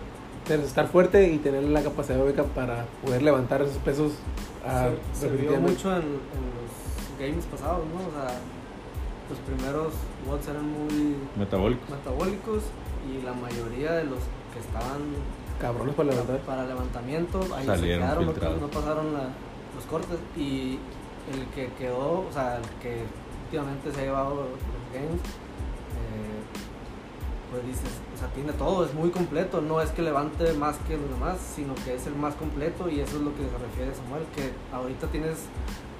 estar 0.48 0.88
fuerte 0.88 1.28
y 1.32 1.38
tener 1.38 1.62
la 1.64 1.82
capacidad 1.82 2.16
aeróbica 2.18 2.42
para 2.42 2.84
poder 3.04 3.22
levantar 3.22 3.62
esos 3.62 3.76
pesos 3.78 4.12
a 4.66 4.88
se, 5.12 5.28
se 5.28 5.36
vio 5.36 5.60
mucho 5.60 5.90
en, 5.92 6.02
en 6.02 6.42
los 6.58 7.18
games 7.20 7.44
pasados, 7.46 7.80
¿no? 7.86 8.08
O 8.08 8.10
sea, 8.12 8.36
los 9.30 9.38
primeros 9.46 9.92
WODs 10.26 10.48
eran 10.48 10.64
muy 10.68 11.14
Metabólico. 11.38 11.82
metabólicos 11.88 12.62
y 13.08 13.24
la 13.24 13.32
mayoría 13.32 13.92
de 13.92 14.04
los 14.04 14.18
que 14.52 14.58
estaban 14.58 15.02
cabrones 15.60 15.94
para 15.94 16.10
levantar. 16.10 16.38
para 16.40 16.64
levantamiento 16.66 17.38
ahí 17.54 17.66
Salieron 17.66 18.08
se 18.08 18.40
quedaron, 18.40 18.60
no, 18.60 18.66
pasaron 18.68 19.12
la- 19.12 19.28
los 19.76 19.84
cortes 19.88 20.18
y 20.36 20.78
el 21.32 21.46
que 21.54 21.68
quedó, 21.78 22.26
o 22.28 22.32
sea, 22.32 22.56
el 22.56 22.64
que 22.82 23.02
últimamente 23.44 23.92
se 23.92 24.00
ha 24.00 24.04
llevado 24.04 24.46
games, 24.92 25.20
eh, 25.20 26.40
pues 27.50 27.66
dices, 27.66 27.90
o 28.14 28.18
sea, 28.18 28.28
tiene 28.28 28.52
todo, 28.52 28.84
es 28.84 28.94
muy 28.94 29.10
completo, 29.10 29.60
no 29.60 29.80
es 29.80 29.90
que 29.90 30.02
levante 30.02 30.52
más 30.54 30.76
que 30.86 30.96
los 30.96 31.10
demás, 31.10 31.38
sino 31.54 31.74
que 31.74 31.94
es 31.94 32.06
el 32.06 32.14
más 32.14 32.34
completo 32.34 32.88
y 32.88 33.00
eso 33.00 33.16
es 33.16 33.22
lo 33.22 33.34
que 33.34 33.42
se 33.42 33.58
refiere 33.58 33.94
Samuel, 33.94 34.24
que 34.34 34.52
ahorita 34.74 35.06
tienes 35.08 35.46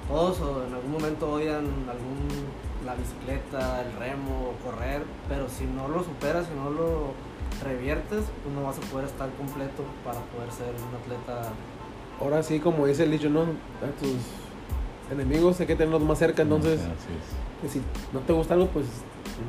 todos 0.07 0.39
o 0.41 0.65
en 0.65 0.73
algún 0.73 0.91
momento 0.91 1.31
odian 1.31 1.65
algún 1.89 2.27
la 2.85 2.95
bicicleta, 2.95 3.81
el 3.81 3.93
remo, 3.97 4.53
correr, 4.63 5.03
pero 5.29 5.47
si 5.49 5.65
no 5.65 5.87
lo 5.87 6.03
superas, 6.03 6.47
si 6.47 6.53
no 6.55 6.69
lo 6.69 7.13
reviertes, 7.63 8.23
pues 8.43 8.55
no 8.55 8.63
vas 8.63 8.77
a 8.77 8.81
poder 8.81 9.05
estar 9.05 9.29
completo 9.31 9.83
para 10.03 10.19
poder 10.19 10.51
ser 10.51 10.73
un 10.75 10.95
atleta. 10.95 11.53
Ahora 12.19 12.43
sí, 12.43 12.59
como 12.59 12.85
dice 12.87 13.03
el 13.03 13.11
dicho, 13.11 13.29
¿no? 13.29 13.41
A 13.41 13.99
tus 13.99 14.17
enemigos 15.11 15.59
hay 15.59 15.67
que 15.67 15.75
tenerlos 15.75 16.01
más 16.01 16.17
cerca, 16.17 16.41
entonces... 16.41 16.79
si 17.69 17.81
no 18.13 18.19
te 18.21 18.33
gusta 18.33 18.53
algo, 18.55 18.67
pues 18.67 18.85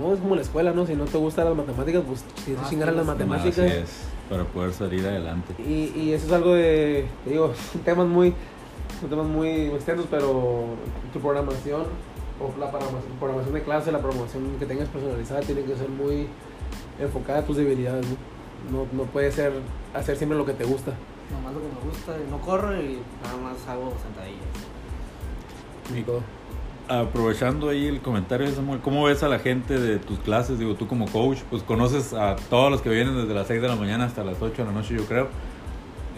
no 0.01 0.13
es 0.15 0.21
como 0.21 0.35
la 0.37 0.43
escuela, 0.43 0.73
¿no? 0.73 0.87
Si 0.87 0.95
no 0.95 1.05
te 1.05 1.19
gustan 1.19 1.45
las 1.47 1.57
matemáticas, 1.57 2.03
pues 2.07 2.23
tienes 2.45 2.61
que 2.61 2.67
Ah, 2.67 2.71
chingar 2.71 2.89
a 2.89 2.93
las 2.93 3.05
sí, 3.05 3.11
sí. 3.13 3.19
matemáticas. 3.19 3.59
Así 3.59 3.73
es, 3.77 3.91
para 4.31 4.45
poder 4.45 4.73
salir 4.73 5.07
adelante. 5.07 5.55
Y, 5.63 5.93
y 5.99 6.13
eso 6.13 6.27
es 6.27 6.33
algo 6.33 6.55
de, 6.55 7.07
te 7.25 7.31
digo, 7.31 7.53
son 7.73 7.81
temas 7.85 8.07
muy, 8.07 8.35
temas 9.09 9.27
muy 9.27 9.49
extensos, 9.67 10.07
pero 10.11 10.65
tu 11.13 11.21
programación 11.21 11.83
o 12.41 12.59
la 12.59 12.71
programación, 12.71 13.13
programación 13.21 13.55
de 13.55 13.63
clase, 13.63 13.93
la 13.93 13.99
programación 14.01 14.57
que 14.59 14.67
tengas 14.67 14.89
personalizada 14.89 15.41
tiene 15.41 15.63
que 15.63 15.77
ser 15.77 15.89
muy 15.89 16.27
enfocada 17.01 17.41
a 17.41 17.45
tus 17.45 17.57
debilidades, 17.57 18.05
¿no? 18.07 18.17
No, 18.71 18.87
no 18.93 19.03
puede 19.05 19.31
ser 19.33 19.53
hacer 19.95 20.17
siempre 20.17 20.39
lo 20.39 20.47
que 20.47 20.53
te 20.55 20.65
gusta. 20.65 20.93
Nomás 21.33 21.53
lo 21.55 21.61
que 21.61 21.67
me 21.67 21.91
gusta, 21.91 22.13
no 22.31 22.39
corro 22.41 22.75
y 22.77 22.99
nada 23.25 23.37
más 23.43 23.67
hago 23.69 23.93
sentadillas. 24.03 24.41
Y- 25.97 26.03
todo. 26.03 26.21
Aprovechando 26.89 27.69
ahí 27.69 27.87
el 27.87 28.01
comentario 28.01 28.47
de 28.49 28.55
Samuel, 28.55 28.81
¿cómo 28.81 29.05
ves 29.05 29.23
a 29.23 29.29
la 29.29 29.39
gente 29.39 29.79
de 29.79 29.99
tus 29.99 30.19
clases? 30.19 30.59
Digo, 30.59 30.75
tú 30.75 30.89
como 30.89 31.07
coach, 31.07 31.39
pues 31.49 31.63
conoces 31.63 32.13
a 32.13 32.37
todos 32.51 32.71
los 32.71 32.83
que 32.83 32.91
vienen 32.91 33.17
desde 33.17 33.33
las 33.33 33.47
6 33.47 33.63
de 33.63 33.69
la 33.69 33.77
mañana 33.77 34.05
hasta 34.05 34.25
las 34.25 34.43
8 34.43 34.63
de 34.63 34.65
la 34.65 34.73
noche, 34.73 34.97
yo 34.97 35.05
creo. 35.07 35.29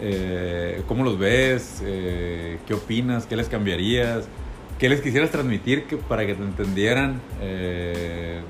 Eh, 0.01 0.83
¿Cómo 0.87 1.03
los 1.03 1.17
ves? 1.17 1.81
Eh, 1.85 2.59
¿Qué 2.67 2.73
opinas? 2.73 3.25
¿Qué 3.27 3.35
les 3.35 3.47
cambiarías? 3.47 4.27
¿Qué 4.79 4.89
les 4.89 5.01
quisieras 5.01 5.29
transmitir 5.31 5.85
que, 5.85 5.97
para 5.97 6.25
que 6.25 6.33
te 6.33 6.43
entendieran 6.43 7.21
eh, 7.41 8.41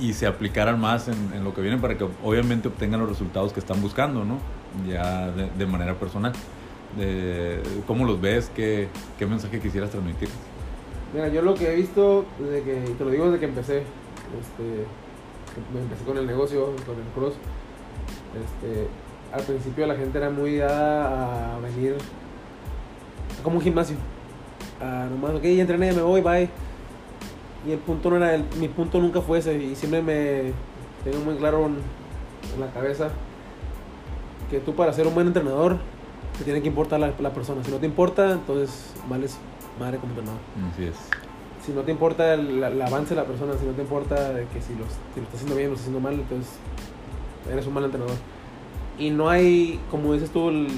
y 0.00 0.12
se 0.12 0.26
aplicaran 0.26 0.78
más 0.78 1.08
en, 1.08 1.32
en 1.34 1.44
lo 1.44 1.54
que 1.54 1.62
viene 1.62 1.78
para 1.78 1.96
que 1.96 2.06
obviamente 2.22 2.68
obtengan 2.68 3.00
los 3.00 3.08
resultados 3.08 3.52
que 3.52 3.60
están 3.60 3.80
buscando, 3.80 4.24
¿no? 4.24 4.38
Ya 4.86 5.30
de, 5.30 5.48
de 5.56 5.66
manera 5.66 5.94
personal. 5.94 6.32
De, 6.98 7.62
¿Cómo 7.86 8.04
los 8.04 8.20
ves? 8.20 8.50
¿Qué, 8.54 8.88
¿Qué 9.18 9.24
mensaje 9.24 9.60
quisieras 9.60 9.90
transmitir? 9.90 10.28
Mira, 11.12 11.28
yo 11.28 11.42
lo 11.42 11.54
que 11.54 11.70
he 11.70 11.76
visto 11.76 12.24
desde 12.38 12.62
que, 12.62 12.72
te 12.96 13.04
lo 13.04 13.10
digo 13.10 13.26
desde 13.26 13.38
que 13.38 13.44
empecé, 13.46 13.78
este, 13.78 14.86
me 15.74 15.80
empecé 15.80 16.04
con 16.04 16.16
el 16.16 16.26
negocio, 16.26 16.66
con 16.86 16.96
el 16.96 17.04
cross, 17.14 17.34
este, 18.34 18.88
al 19.30 19.42
principio 19.42 19.86
la 19.86 19.94
gente 19.94 20.16
era 20.16 20.30
muy 20.30 20.56
dada 20.56 21.56
a 21.56 21.60
venir 21.60 21.96
como 23.42 23.56
un 23.56 23.62
gimnasio, 23.62 23.96
a 24.80 25.06
nomás, 25.10 25.34
ok, 25.34 25.44
entrené, 25.44 25.92
me 25.92 26.02
voy, 26.02 26.22
bye. 26.22 26.48
Y 27.66 27.72
el 27.72 27.78
punto 27.78 28.08
no 28.08 28.16
era, 28.16 28.34
el, 28.34 28.44
mi 28.58 28.68
punto 28.68 28.98
nunca 28.98 29.20
fue 29.20 29.38
ese, 29.38 29.54
y 29.54 29.76
siempre 29.76 30.00
me 30.00 30.52
tengo 31.04 31.22
muy 31.24 31.36
claro 31.36 31.66
en, 31.66 31.76
en 32.54 32.60
la 32.60 32.70
cabeza 32.72 33.10
que 34.50 34.60
tú 34.60 34.74
para 34.74 34.92
ser 34.92 35.06
un 35.06 35.14
buen 35.14 35.26
entrenador 35.26 35.76
te 36.38 36.44
tiene 36.44 36.62
que 36.62 36.68
importar 36.68 37.00
la, 37.00 37.12
la 37.20 37.34
persona, 37.34 37.62
si 37.62 37.70
no 37.70 37.76
te 37.76 37.86
importa, 37.86 38.32
entonces 38.32 38.94
vales 39.08 39.36
madre 39.78 39.98
como 39.98 40.10
entrenador 40.12 40.40
Así 40.72 40.84
es. 40.84 40.96
si 41.64 41.72
no 41.72 41.82
te 41.82 41.90
importa 41.92 42.34
el, 42.34 42.62
el 42.62 42.82
avance 42.82 43.14
de 43.14 43.20
la 43.20 43.26
persona, 43.26 43.54
si 43.58 43.66
no 43.66 43.72
te 43.72 43.82
importa 43.82 44.32
que 44.52 44.60
si, 44.60 44.74
los, 44.74 44.88
si 45.14 45.20
lo 45.20 45.22
está 45.24 45.36
haciendo 45.36 45.56
bien 45.56 45.68
o 45.68 45.70
lo 45.70 45.76
está 45.76 45.88
haciendo 45.88 46.00
mal, 46.00 46.14
entonces 46.14 46.52
eres 47.50 47.66
un 47.66 47.74
mal 47.74 47.84
entrenador. 47.84 48.16
Y 48.98 49.10
no 49.10 49.28
hay, 49.28 49.80
como 49.90 50.12
dices 50.12 50.30
tú, 50.30 50.48
el- 50.50 50.68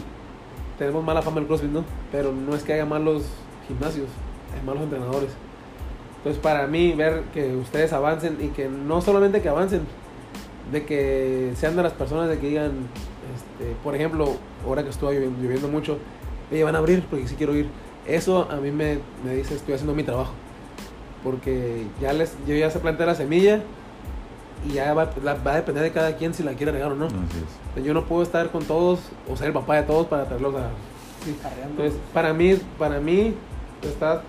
tenemos 0.79 1.05
mala 1.05 1.23
fama 1.23 1.41
el 1.41 1.47
CrossFit, 1.47 1.71
¿no? 1.71 1.85
Pero 2.11 2.33
no 2.33 2.55
es 2.57 2.63
que 2.65 2.73
haya 2.73 2.85
malos 2.87 3.23
gimnasios, 3.69 4.09
hay 4.55 4.65
malos 4.67 4.83
entrenadores. 4.83 5.31
Entonces 6.19 6.41
para 6.43 6.67
mí 6.67 6.93
ver 6.93 7.23
que 7.35 7.55
ustedes 7.57 7.93
avancen 7.93 8.39
y 8.41 8.49
que 8.49 8.69
no 8.69 9.01
solamente 9.03 9.43
que 9.43 9.49
avancen, 9.49 9.83
de 10.73 10.85
que 10.87 11.53
sean 11.57 11.77
de 11.77 11.83
las 11.83 11.93
personas 11.93 12.29
de 12.31 12.39
que 12.39 12.49
digan, 12.49 12.73
este, 13.35 13.75
por 13.85 13.95
ejemplo, 13.95 14.33
ahora 14.67 14.83
que 14.83 14.89
estuvo 14.91 15.13
lloviendo, 15.13 15.43
lloviendo 15.43 15.69
mucho, 15.69 15.99
oye, 16.51 16.65
van 16.65 16.75
a 16.75 16.79
abrir 16.79 17.03
porque 17.11 17.29
sí 17.29 17.35
quiero 17.37 17.55
ir. 17.55 17.69
Eso 18.07 18.49
a 18.51 18.57
mí 18.57 18.71
me, 18.71 18.99
me 19.25 19.35
dice, 19.35 19.55
estoy 19.55 19.75
haciendo 19.75 19.95
mi 19.95 20.03
trabajo. 20.03 20.33
Porque 21.23 21.87
ya 22.01 22.13
les, 22.13 22.35
yo 22.47 22.55
ya 22.55 22.71
se 22.71 22.79
plantea 22.79 23.07
la 23.07 23.15
semilla 23.15 23.63
y 24.69 24.75
ya 24.75 24.93
va, 24.95 25.11
la- 25.23 25.35
va 25.35 25.53
a 25.53 25.57
depender 25.57 25.83
de 25.83 25.91
cada 25.93 26.17
quien 26.17 26.35
si 26.35 26.43
la 26.43 26.53
quiere 26.53 26.73
regar 26.73 26.93
o 26.93 26.97
no. 26.97 27.07
Así 27.07 27.43
es. 27.77 27.85
Yo 27.85 27.95
no 27.95 28.05
puedo 28.05 28.23
estar 28.23 28.51
con 28.51 28.65
todos 28.65 29.01
o 29.31 29.37
ser 29.37 29.49
el 29.49 29.53
papá 29.55 29.77
de 29.77 29.83
todos 29.85 30.07
para 30.07 30.25
traerlos 30.27 30.55
a... 30.57 30.69
sí. 31.25 31.37
Entonces, 31.67 31.99
para 32.13 32.33
mí, 32.35 32.59
para 32.79 33.01
mí 33.01 33.35
está, 33.83 34.23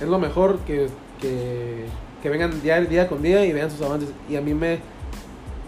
es 0.00 0.08
lo 0.08 0.18
mejor 0.18 0.58
que, 0.60 0.88
que, 1.20 1.86
que 2.20 2.28
vengan 2.28 2.60
día, 2.62 2.80
día 2.80 3.08
con 3.08 3.22
día 3.22 3.44
y 3.46 3.52
vean 3.52 3.70
sus 3.70 3.80
avances. 3.82 4.10
Y 4.28 4.34
a 4.36 4.40
mí 4.40 4.54
me, 4.54 4.80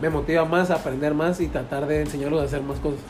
me 0.02 0.10
motiva 0.10 0.44
más 0.44 0.70
a 0.72 0.74
aprender 0.74 1.14
más 1.14 1.40
y 1.40 1.46
tratar 1.46 1.86
de 1.86 2.02
enseñarlos 2.02 2.40
a 2.40 2.44
hacer 2.44 2.62
más 2.62 2.80
cosas. 2.80 3.00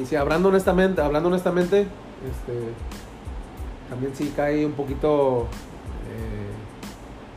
Y 0.00 0.06
si 0.06 0.14
hablando 0.16 0.48
honestamente, 0.50 1.00
hablando 1.00 1.28
honestamente, 1.28 1.86
este, 2.26 2.52
también 3.90 4.14
sí 4.14 4.32
cae 4.34 4.64
un 4.66 4.72
poquito, 4.72 5.42
eh, 6.10 6.50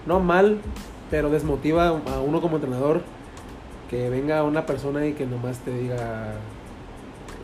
no 0.07 0.19
mal, 0.19 0.59
pero 1.09 1.29
desmotiva 1.29 1.87
a 1.89 2.19
uno 2.21 2.41
como 2.41 2.55
entrenador 2.57 3.01
que 3.89 4.09
venga 4.09 4.43
una 4.43 4.65
persona 4.65 5.05
y 5.05 5.13
que 5.13 5.25
nomás 5.25 5.59
te 5.59 5.71
diga, 5.73 6.33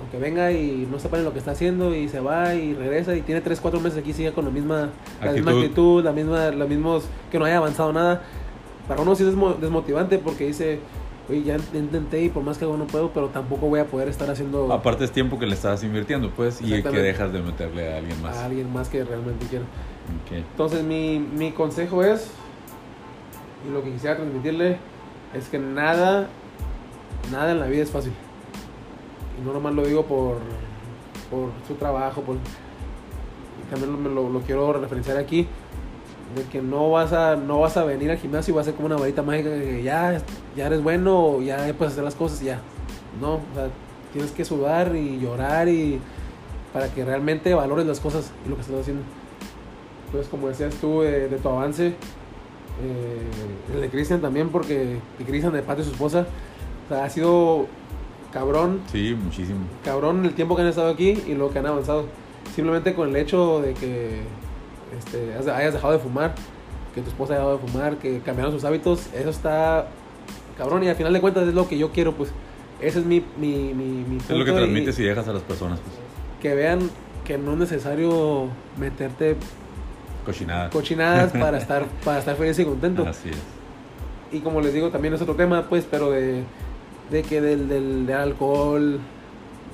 o 0.08 0.12
que 0.12 0.18
venga 0.18 0.52
y 0.54 0.88
no 0.90 0.98
sepa 1.00 1.18
lo 1.18 1.34
que 1.34 1.40
está 1.40 1.52
haciendo 1.52 1.94
y 1.94 2.08
se 2.08 2.20
va 2.22 2.56
y 2.56 2.74
regresa 2.74 3.16
y 3.16 3.22
tiene 3.22 3.42
3, 3.42 3.60
4 3.60 3.80
meses 3.82 4.00
aquí 4.00 4.14
sigue 4.14 4.32
con 4.32 4.46
la 4.46 4.52
misma 4.52 4.90
la 5.22 5.32
misma 5.34 5.52
Actitud. 5.52 5.64
actitud, 5.66 6.04
la 6.04 6.12
misma, 6.14 6.50
los 6.52 6.70
mismos, 6.70 7.04
que 7.32 7.40
no 7.40 7.46
haya 7.46 7.58
avanzado 7.58 7.92
nada. 7.92 8.22
Para 8.88 9.02
uno 9.02 9.16
sí 9.16 9.24
es 9.24 9.36
desmo- 9.36 9.58
desmotivante 9.58 10.18
porque 10.20 10.48
dice, 10.48 10.80
oye, 11.30 11.44
ya 11.44 11.58
intenté 11.74 12.24
y 12.24 12.30
por 12.30 12.44
más 12.44 12.58
que 12.58 12.66
hago 12.66 12.78
no 12.78 12.88
puedo, 12.88 13.12
pero 13.12 13.28
tampoco 13.28 13.68
voy 13.68 13.80
a 13.80 13.86
poder 13.86 14.08
estar 14.08 14.30
haciendo 14.30 14.72
Aparte 14.72 15.04
es 15.04 15.12
tiempo 15.12 15.38
que 15.38 15.46
le 15.46 15.56
estás 15.56 15.84
invirtiendo, 15.84 16.32
pues, 16.32 16.62
y 16.62 16.82
que 16.82 16.90
dejas 16.90 17.34
de 17.34 17.42
meterle 17.42 17.94
a 17.94 17.98
alguien 17.98 18.22
más. 18.22 18.38
a 18.38 18.46
alguien 18.46 18.72
más 18.72 18.90
que 18.90 19.04
realmente 19.04 19.46
quiera. 19.48 19.66
Entonces 20.32 20.84
mi, 20.84 21.20
mi 21.20 21.52
consejo 21.52 22.04
es, 22.04 22.32
y 23.68 23.72
lo 23.72 23.84
que 23.84 23.92
quisiera 23.92 24.16
transmitirle, 24.16 24.78
es 25.34 25.50
que 25.50 25.60
nada, 25.60 26.28
nada 27.32 27.52
en 27.52 27.60
la 27.60 27.68
vida 27.68 27.84
es 27.84 27.92
fácil. 27.92 28.14
Y 29.40 29.46
no 29.46 29.54
nomás 29.54 29.74
lo 29.74 29.84
digo 29.86 30.06
por, 30.06 30.38
por 31.30 31.50
su 31.68 31.76
trabajo, 31.76 32.22
por, 32.22 32.36
y 32.38 33.70
también 33.70 34.04
lo, 34.04 34.10
lo, 34.10 34.30
lo 34.30 34.40
quiero 34.42 34.72
referenciar 34.74 35.18
aquí, 35.18 35.48
de 36.38 36.44
que 36.46 36.62
no 36.62 36.90
vas 36.92 37.14
a, 37.14 37.36
no 37.36 37.60
vas 37.60 37.78
a 37.78 37.84
venir 37.84 38.12
al 38.12 38.18
gimnasio 38.18 38.54
y 38.54 38.56
vas 38.56 38.64
a 38.64 38.72
ser 38.72 38.76
como 38.76 38.86
una 38.88 38.96
varita 38.98 39.22
mágica 39.24 39.50
que 39.50 39.82
ya, 39.84 40.22
ya 40.56 40.68
eres 40.68 40.82
bueno, 40.84 41.42
ya 41.42 41.58
puedes 41.78 41.94
hacer 41.94 42.04
las 42.04 42.16
cosas 42.16 42.42
ya. 42.42 42.60
No, 43.22 43.36
o 43.36 43.42
sea, 43.56 43.70
tienes 44.14 44.32
que 44.32 44.46
sudar 44.46 44.96
y 44.96 45.20
llorar 45.20 45.68
y 45.68 46.00
para 46.74 46.88
que 46.94 47.04
realmente 47.04 47.54
valores 47.54 47.86
las 47.86 48.00
cosas 48.00 48.32
y 48.46 48.50
lo 48.50 48.56
que 48.56 48.62
estás 48.62 48.82
haciendo. 48.82 49.04
Entonces, 50.08 50.30
como 50.30 50.48
decías 50.48 50.74
tú, 50.76 51.02
eh, 51.04 51.28
de 51.28 51.38
tu 51.38 51.50
avance, 51.50 51.88
eh, 51.88 51.96
el 53.74 53.82
de 53.82 53.90
Cristian 53.90 54.22
también, 54.22 54.50
porque 54.50 55.00
de 55.18 55.26
Cristian, 55.26 55.52
de 55.54 55.62
parte 55.62 55.82
de 55.82 55.88
su 55.88 55.94
esposa, 55.94 56.26
o 56.86 56.94
sea, 56.94 57.04
ha 57.04 57.10
sido 57.10 57.66
cabrón, 58.32 58.82
Sí, 58.92 59.18
muchísimo. 59.22 59.60
cabrón 59.84 60.24
el 60.26 60.34
tiempo 60.34 60.56
que 60.56 60.62
han 60.62 60.68
estado 60.68 60.90
aquí 60.92 61.22
y 61.28 61.34
lo 61.34 61.50
que 61.50 61.60
han 61.60 61.66
avanzado. 61.66 62.06
Simplemente 62.56 62.94
con 62.94 63.10
el 63.10 63.16
hecho 63.16 63.62
de 63.62 63.74
que 63.74 64.22
este, 64.98 65.34
hayas 65.52 65.74
dejado 65.74 65.94
de 65.94 66.00
fumar, 66.00 66.36
que 66.94 67.02
tu 67.02 67.10
esposa 67.10 67.34
haya 67.34 67.42
dejado 67.44 67.58
de 67.60 67.68
fumar, 67.68 67.98
que 67.98 68.20
cambiaron 68.20 68.54
sus 68.54 68.64
hábitos, 68.64 69.08
eso 69.14 69.30
está 69.30 69.88
cabrón 70.58 70.84
y 70.84 70.88
al 70.90 70.96
final 70.96 71.14
de 71.14 71.22
cuentas 71.22 71.48
es 71.48 71.54
lo 71.54 71.68
que 71.68 71.78
yo 71.78 71.92
quiero, 71.92 72.14
pues. 72.14 72.30
Ese 72.80 73.00
es 73.00 73.06
mi, 73.06 73.24
mi, 73.38 73.74
mi, 73.74 74.04
mi 74.08 74.18
Es 74.18 74.30
lo 74.30 74.46
que 74.46 74.52
punto 74.52 74.54
y- 74.54 74.64
transmites 74.66 75.00
y 75.00 75.04
dejas 75.04 75.28
a 75.28 75.34
las 75.34 75.42
personas, 75.44 75.80
pues. 75.80 75.96
que 76.42 76.54
vean 76.56 76.80
que 77.26 77.38
no 77.38 77.54
es 77.54 77.58
necesario 77.58 78.50
meterte 78.78 79.36
Cochinada. 80.26 80.70
cochinadas 80.70 81.32
para 81.40 81.58
estar 81.58 81.86
para 82.06 82.20
estar 82.20 82.36
feliz 82.36 82.58
y 82.60 82.66
contento. 82.66 83.06
Así 83.08 83.30
es. 83.30 83.38
Y 84.32 84.40
como 84.42 84.62
les 84.62 84.74
digo, 84.74 84.90
también 84.92 85.14
es 85.14 85.22
otro 85.22 85.36
tema, 85.36 85.68
pues, 85.70 85.88
pero 85.90 86.12
de, 86.12 86.44
de 87.10 87.24
que 87.24 87.42
del, 87.42 87.68
del, 87.68 88.06
del 88.06 88.16
alcohol, 88.16 89.00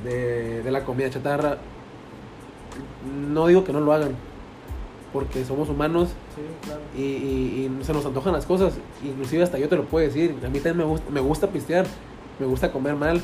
de, 0.05 0.61
de 0.63 0.71
la 0.71 0.83
comida 0.83 1.09
chatarra, 1.09 1.57
no 3.29 3.47
digo 3.47 3.63
que 3.63 3.73
no 3.73 3.79
lo 3.81 3.93
hagan, 3.93 4.11
porque 5.13 5.45
somos 5.45 5.69
humanos 5.69 6.09
Sí, 6.35 6.41
claro. 6.65 6.81
y, 6.97 7.01
y- 7.01 7.77
y 7.81 7.83
se 7.85 7.93
nos 7.93 8.05
antojan 8.05 8.33
las 8.33 8.45
cosas. 8.45 8.73
Inclusive 9.03 9.43
hasta 9.43 9.57
yo 9.59 9.69
te 9.69 9.75
lo 9.75 9.85
puedo 9.85 10.05
decir, 10.05 10.31
a 10.43 10.49
mí 10.49 10.59
también 10.59 10.77
me 10.77 10.83
gusta, 10.85 11.09
me 11.11 11.19
gusta 11.21 11.47
pistear, 11.47 11.85
me 12.39 12.45
gusta 12.47 12.71
comer 12.71 12.95
mal, 12.95 13.21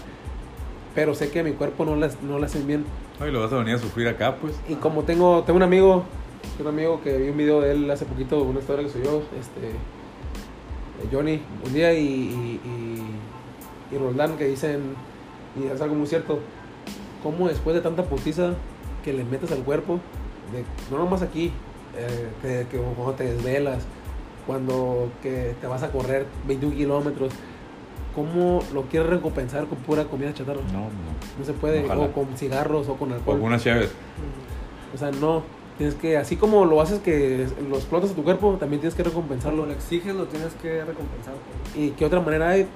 pero 0.96 1.16
sé 1.16 1.30
que 1.32 1.40
a 1.40 1.44
mi 1.44 1.52
cuerpo 1.54 1.86
no 1.86 1.96
las, 1.96 2.22
no 2.22 2.38
le 2.40 2.46
hacen 2.46 2.68
bien. 2.68 2.86
Ay, 3.20 3.32
lo 3.32 3.42
vas 3.42 3.52
a 3.52 3.58
venir 3.58 3.76
a 3.76 3.80
sufrir 3.80 4.08
acá, 4.08 4.36
pues. 4.38 4.54
Y 4.70 4.76
como 4.76 5.04
tengo, 5.04 5.44
tengo 5.44 5.58
un 5.58 5.64
amigo, 5.64 6.04
un 6.60 6.68
amigo 6.68 7.02
que 7.04 7.18
vi 7.18 7.30
un 7.30 7.38
video 7.38 7.60
de 7.62 7.72
él 7.72 7.90
hace 7.92 8.06
poquito, 8.06 8.42
una 8.44 8.60
historia 8.60 8.86
que 8.86 8.92
subió, 8.92 9.18
este, 9.40 9.62
de 11.02 11.16
Johnny, 11.16 11.42
un 11.66 11.74
día 11.74 11.94
y, 11.94 12.00
y, 12.06 12.62
y, 13.92 13.96
y 13.96 13.98
Roldán 13.98 14.38
que 14.38 14.46
dicen, 14.46 14.94
y 15.62 15.66
es 15.68 15.82
algo 15.82 15.96
muy 15.96 16.08
cierto, 16.08 16.40
cómo 17.24 17.48
después 17.48 17.76
de 17.76 17.82
tanta 17.82 18.04
putiza 18.04 18.54
que 19.04 19.14
le 19.14 19.24
metes 19.24 19.52
al 19.52 19.64
cuerpo, 19.64 20.00
de, 20.54 20.64
no 20.92 20.98
nomás 21.04 21.22
aquí, 21.22 21.52
eh, 21.98 22.28
que, 22.42 22.68
que 22.70 22.78
cuando 22.78 23.14
te 23.14 23.24
desvelas, 23.34 23.84
cuando 24.46 25.10
que 25.22 25.56
te 25.62 25.68
vas 25.68 25.84
a 25.84 25.92
correr 25.92 26.26
21 26.48 26.76
kilómetros, 26.76 27.32
¿cómo 28.16 28.62
lo 28.74 28.84
quieres 28.84 29.10
recompensar 29.10 29.68
con 29.68 29.78
pura 29.80 30.06
comida 30.06 30.34
chatarra? 30.34 30.62
No, 30.74 30.80
no. 30.80 30.90
No 31.40 31.46
se 31.46 31.54
puede, 31.54 31.86
Ojalá. 31.86 32.02
o 32.02 32.12
con 32.12 32.28
cigarros 32.38 32.88
o 32.90 32.96
con 32.96 33.12
O 33.12 33.16
alcohol. 33.16 33.36
algunas 33.36 33.64
chaves. 33.64 33.92
O 34.94 34.98
sea, 34.98 35.12
no. 35.12 35.44
Tienes 35.78 35.96
que, 35.96 36.18
así 36.18 36.36
como 36.36 36.66
lo 36.66 36.82
haces 36.82 37.00
que 37.00 37.48
lo 37.70 37.78
explotas 37.78 38.12
a 38.12 38.14
tu 38.14 38.24
cuerpo, 38.24 38.58
también 38.60 38.82
tienes 38.82 38.96
que 38.96 39.04
recompensarlo. 39.04 39.66
lo 39.66 39.72
exiges, 39.72 40.14
lo 40.14 40.26
tienes 40.26 40.54
que 40.56 40.84
recompensar. 40.84 41.34
pues. 41.36 41.78
¿Y 41.78 41.92
qué 41.92 42.04
otra 42.06 42.20
manera 42.20 42.50
hay? 42.50 42.68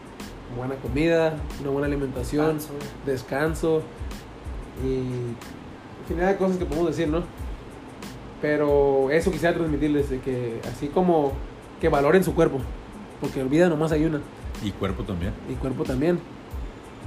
Buena 0.56 0.76
comida, 0.76 1.36
una 1.60 1.70
buena 1.72 1.88
alimentación, 1.88 2.60
Descanso. 2.60 2.74
descanso 3.06 3.82
y 4.86 5.00
infinidad 6.04 6.30
de 6.30 6.38
cosas 6.38 6.58
que 6.58 6.66
podemos 6.66 6.88
decir, 6.96 7.08
¿no? 7.10 7.24
Pero 8.44 9.10
eso 9.10 9.32
quisiera 9.32 9.56
transmitirles, 9.56 10.10
de 10.10 10.20
que 10.20 10.60
así 10.70 10.90
como 10.90 11.32
que 11.80 11.88
valoren 11.88 12.26
su 12.26 12.36
cuerpo, 12.36 12.60
porque 13.22 13.42
vida 13.46 13.70
nomás 13.70 13.94
hay 13.94 14.04
una, 14.04 14.20
Y 14.62 14.72
cuerpo 14.72 15.04
también. 15.04 15.32
y 15.50 15.54
cuerpo 15.54 15.86
también. 15.86 16.20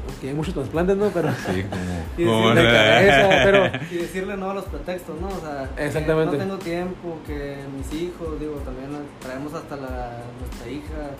Aunque 0.08 0.28
hay 0.30 0.34
muchos 0.34 0.54
trasplantes, 0.54 0.96
¿no? 0.96 1.10
Pero 1.10 1.28
Sí, 1.32 1.62
como. 1.64 1.82
Y 2.16 2.24
como- 2.24 2.54
de 2.54 2.62
cabeza, 2.62 3.28
pero 3.44 3.66
Y 3.90 3.96
decirle 3.96 4.34
no 4.38 4.50
a 4.50 4.54
los 4.54 4.64
pretextos, 4.64 5.20
¿no? 5.20 5.26
O 5.28 5.40
sea, 5.40 5.68
que 5.76 5.84
Exactamente. 5.84 6.38
no 6.38 6.42
tengo 6.42 6.56
tiempo, 6.56 7.18
que 7.26 7.58
mis 7.76 7.92
hijos, 8.00 8.40
digo, 8.40 8.54
también 8.64 8.88
traemos 9.20 9.52
hasta 9.52 9.76
la, 9.76 10.22
nuestra 10.40 10.70
hija. 10.70 11.10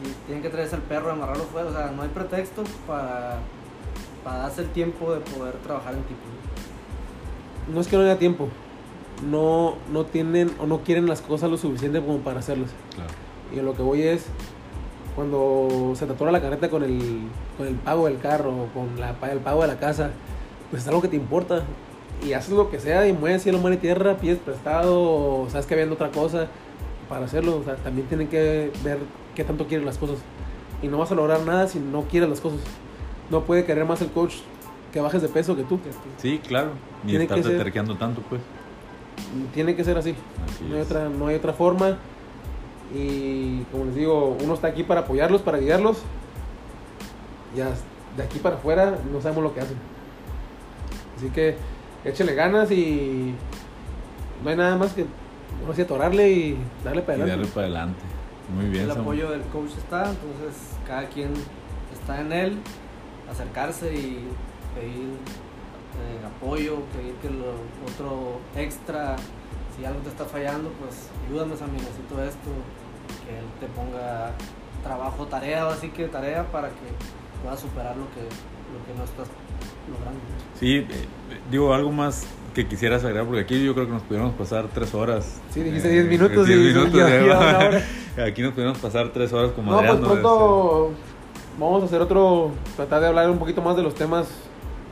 Si 0.00 0.08
tienen 0.26 0.40
que 0.40 0.50
traerse 0.50 0.76
al 0.76 0.82
perro, 0.82 1.10
amarrarlo 1.10 1.42
fuera, 1.46 1.68
o 1.68 1.72
sea, 1.72 1.90
no 1.90 2.02
hay 2.02 2.10
pretexto 2.10 2.62
para, 2.86 3.38
para 4.22 4.38
darse 4.38 4.60
el 4.60 4.68
tiempo 4.68 5.12
de 5.14 5.18
poder 5.20 5.54
trabajar 5.64 5.94
en 5.94 6.02
tipo. 6.04 6.20
no 7.74 7.80
es 7.80 7.88
que 7.88 7.96
no 7.96 8.02
haya 8.04 8.18
tiempo, 8.18 8.48
no, 9.22 9.74
no 9.92 10.04
tienen 10.04 10.50
o 10.60 10.66
no 10.66 10.80
quieren 10.80 11.06
las 11.06 11.20
cosas 11.20 11.50
lo 11.50 11.56
suficiente 11.56 12.00
como 12.00 12.18
para 12.18 12.40
hacerlas. 12.40 12.70
Claro. 12.94 13.10
Y 13.54 13.60
lo 13.60 13.74
que 13.74 13.82
voy 13.82 14.02
es, 14.02 14.26
cuando 15.14 15.92
se 15.94 16.06
te 16.06 16.12
atora 16.12 16.30
la 16.30 16.40
carreta 16.40 16.68
con 16.68 16.82
el, 16.82 17.22
con 17.56 17.66
el 17.66 17.74
pago 17.74 18.06
del 18.06 18.18
carro, 18.18 18.68
con 18.74 19.00
la, 19.00 19.16
el 19.30 19.38
pago 19.38 19.62
de 19.62 19.68
la 19.68 19.78
casa, 19.78 20.10
pues 20.70 20.82
es 20.82 20.88
algo 20.88 21.02
que 21.02 21.08
te 21.08 21.16
importa. 21.16 21.62
Y 22.26 22.32
haces 22.32 22.50
lo 22.50 22.68
que 22.68 22.80
sea 22.80 23.06
y 23.06 23.12
mueves 23.12 23.42
cielo, 23.42 23.58
mar 23.58 23.72
y 23.72 23.76
tierra, 23.76 24.16
pides 24.16 24.38
prestado, 24.38 25.46
sabes 25.50 25.66
que 25.66 25.76
viendo 25.76 25.94
otra 25.94 26.10
cosa 26.10 26.48
para 27.08 27.26
hacerlo. 27.26 27.58
O 27.58 27.64
sea, 27.64 27.76
también 27.76 28.06
tienen 28.08 28.28
que 28.28 28.72
ver 28.82 28.98
qué 29.34 29.44
tanto 29.44 29.66
quieren 29.66 29.86
las 29.86 29.98
cosas. 29.98 30.18
Y 30.82 30.88
no 30.88 30.98
vas 30.98 31.10
a 31.12 31.14
lograr 31.14 31.40
nada 31.40 31.68
si 31.68 31.78
no 31.78 32.02
quieres 32.02 32.28
las 32.28 32.40
cosas. 32.40 32.60
No 33.30 33.42
puede 33.42 33.64
querer 33.64 33.84
más 33.84 34.02
el 34.02 34.10
coach 34.10 34.34
que 34.92 35.00
bajes 35.00 35.22
de 35.22 35.28
peso 35.28 35.56
que 35.56 35.62
tú. 35.62 35.78
Sí, 36.18 36.40
claro. 36.46 36.70
Ni 37.04 37.10
Tiene 37.10 37.24
estarte 37.24 37.50
terqueando 37.50 37.96
tanto, 37.96 38.22
pues. 38.22 38.40
Tiene 39.54 39.76
que 39.76 39.84
ser 39.84 39.98
así. 39.98 40.14
Así 40.44 40.64
No 40.68 40.76
hay, 40.76 40.82
otra, 40.82 41.08
no 41.08 41.26
hay 41.26 41.36
otra 41.36 41.52
forma. 41.52 41.98
Y 42.94 43.62
como 43.70 43.84
les 43.86 43.94
digo, 43.94 44.36
uno 44.42 44.54
está 44.54 44.68
aquí 44.68 44.82
para 44.82 45.00
apoyarlos, 45.02 45.42
para 45.42 45.58
guiarlos. 45.58 45.98
Ya 47.56 47.70
de 48.16 48.22
aquí 48.22 48.38
para 48.38 48.56
afuera 48.56 48.98
no 49.12 49.20
sabemos 49.20 49.44
lo 49.44 49.54
que 49.54 49.60
hacen. 49.60 49.76
Así 51.16 51.28
que 51.30 51.56
échele 52.04 52.34
ganas 52.34 52.70
y 52.70 53.34
no 54.42 54.50
hay 54.50 54.56
nada 54.56 54.76
más 54.76 54.92
que 54.92 55.04
no 55.66 55.74
sé, 55.74 55.82
atorarle 55.82 56.30
y 56.30 56.58
darle 56.84 57.02
para 57.02 57.18
Y 57.18 57.20
adelante. 57.22 57.36
darle 57.46 57.54
para 57.54 57.66
adelante. 57.66 58.00
Muy 58.54 58.66
bien, 58.66 58.84
el 58.84 58.90
apoyo 58.90 59.30
del 59.30 59.42
coach 59.42 59.72
está, 59.76 60.10
entonces 60.10 60.76
cada 60.86 61.06
quien 61.08 61.32
está 61.92 62.20
en 62.20 62.32
él, 62.32 62.58
acercarse 63.30 63.92
y 63.92 64.24
pedir 64.74 65.08
eh, 65.96 66.26
apoyo, 66.26 66.76
pedir 66.94 67.14
que 67.22 67.30
lo 67.30 67.52
otro 67.90 68.40
extra, 68.56 69.16
si 69.76 69.84
algo 69.84 70.00
te 70.00 70.08
está 70.10 70.24
fallando, 70.24 70.70
pues 70.80 71.08
ayúdame 71.26 71.54
a 71.54 71.66
necesito 71.66 72.22
esto, 72.22 72.50
que 73.26 73.38
él 73.38 73.44
te 73.60 73.66
ponga 73.68 74.32
trabajo, 74.82 75.26
tarea, 75.26 75.66
o 75.66 75.70
así 75.70 75.88
que 75.88 76.06
tarea 76.06 76.44
para 76.50 76.68
que 76.68 76.86
puedas 77.42 77.60
superar 77.60 77.96
lo 77.96 78.04
que, 78.10 78.20
lo 78.22 78.84
que 78.86 78.98
no 78.98 79.04
estás 79.04 79.28
logrando. 79.90 80.20
Sí, 80.58 80.76
eh, 80.76 80.86
eh, 80.90 81.40
digo 81.50 81.72
algo 81.74 81.90
más 81.92 82.24
que 82.54 82.66
quisieras 82.66 83.04
agregar, 83.04 83.26
porque 83.26 83.40
aquí 83.40 83.62
yo 83.64 83.74
creo 83.74 83.86
que 83.86 83.92
nos 83.92 84.02
pudiéramos 84.02 84.34
pasar 84.34 84.66
tres 84.72 84.94
horas. 84.94 85.40
Sí, 85.52 85.62
dijiste 85.62 85.88
Eh, 85.88 86.02
10 86.04 86.06
minutos 86.08 86.46
diez 86.46 86.58
y 86.58 86.62
minutos, 86.62 86.94
ya- 86.94 87.08
ya. 87.08 87.16
ya 87.18 87.24
una 87.24 87.58
hora. 87.58 87.82
Aquí 88.26 88.42
nos 88.42 88.52
pudiéramos 88.52 88.78
pasar 88.80 89.10
tres 89.10 89.32
horas 89.32 89.52
como 89.52 89.70
No, 89.70 89.78
pues 89.78 89.96
pronto 90.00 90.90
vamos 91.56 91.82
a 91.82 91.86
hacer 91.86 92.00
otro, 92.00 92.50
tratar 92.74 93.00
de 93.00 93.06
hablar 93.06 93.30
un 93.30 93.38
poquito 93.38 93.62
más 93.62 93.76
de 93.76 93.82
los 93.82 93.94
temas, 93.94 94.26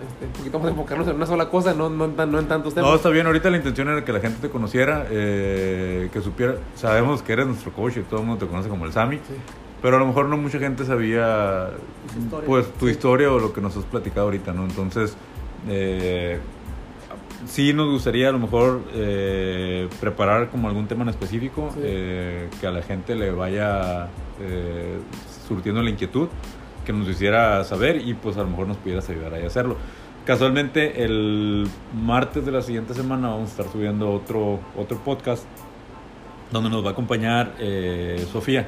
este, 0.06 0.26
un 0.26 0.32
poquito 0.52 0.68
enfocarnos 0.68 1.08
en 1.08 1.16
una 1.16 1.26
sola 1.26 1.48
cosa, 1.48 1.74
no, 1.74 1.88
no, 1.90 2.06
no 2.08 2.38
en 2.38 2.46
tantos 2.48 2.74
temas. 2.74 2.90
No, 2.90 2.96
está 2.96 3.08
bien. 3.10 3.26
Ahorita 3.26 3.50
la 3.50 3.56
intención 3.58 3.88
era 3.88 4.04
que 4.04 4.12
la 4.12 4.20
gente 4.20 4.38
te 4.40 4.50
conociera, 4.50 5.06
eh, 5.10 6.08
que 6.12 6.20
supiera. 6.20 6.54
Sabemos 6.74 7.22
que 7.22 7.32
eres 7.32 7.46
nuestro 7.46 7.72
coach 7.72 7.96
y 7.98 8.00
todo 8.02 8.20
el 8.20 8.26
mundo 8.26 8.44
te 8.44 8.50
conoce 8.50 8.68
como 8.68 8.84
el 8.86 8.92
Sami. 8.92 9.16
Sí. 9.16 9.34
pero 9.82 9.96
a 9.96 10.00
lo 10.00 10.06
mejor 10.06 10.26
no 10.28 10.36
mucha 10.36 10.58
gente 10.58 10.84
sabía 10.84 11.68
pues 12.46 12.66
tu 12.74 12.88
historia 12.88 13.30
o 13.30 13.38
lo 13.38 13.52
que 13.52 13.60
nos 13.60 13.76
has 13.76 13.84
platicado 13.84 14.26
ahorita, 14.26 14.52
¿no? 14.52 14.64
Entonces, 14.64 15.16
eh, 15.68 16.38
sí 17.46 17.72
nos 17.72 17.90
gustaría 17.90 18.30
a 18.30 18.32
lo 18.32 18.38
mejor 18.38 18.80
eh, 18.94 19.88
preparar 20.00 20.48
como 20.48 20.66
algún 20.68 20.86
tema 20.88 21.02
en 21.04 21.10
específico 21.10 21.70
Sí. 21.74 21.80
eh, 21.82 22.48
que 22.60 22.66
a 22.66 22.70
la 22.70 22.82
gente 22.82 23.14
le 23.14 23.30
vaya 23.30 24.08
eh, 24.40 24.98
surtiendo 25.46 25.82
la 25.82 25.90
inquietud, 25.90 26.28
que 26.86 26.92
nos 26.92 27.08
hiciera 27.08 27.62
saber 27.64 28.00
y 28.08 28.14
pues 28.14 28.36
a 28.38 28.42
lo 28.42 28.48
mejor 28.48 28.68
nos 28.68 28.78
pudieras 28.78 29.08
ayudar 29.10 29.34
a 29.34 29.46
hacerlo. 29.46 29.76
Casualmente 30.24 31.04
el 31.04 31.68
martes 31.94 32.46
de 32.46 32.52
la 32.52 32.62
siguiente 32.62 32.94
semana 32.94 33.28
vamos 33.28 33.48
a 33.48 33.52
estar 33.52 33.68
subiendo 33.70 34.10
otro, 34.10 34.60
otro 34.76 34.98
podcast 35.04 35.44
donde 36.50 36.70
nos 36.70 36.84
va 36.84 36.88
a 36.88 36.92
acompañar 36.92 37.52
eh, 37.58 38.26
Sofía. 38.32 38.66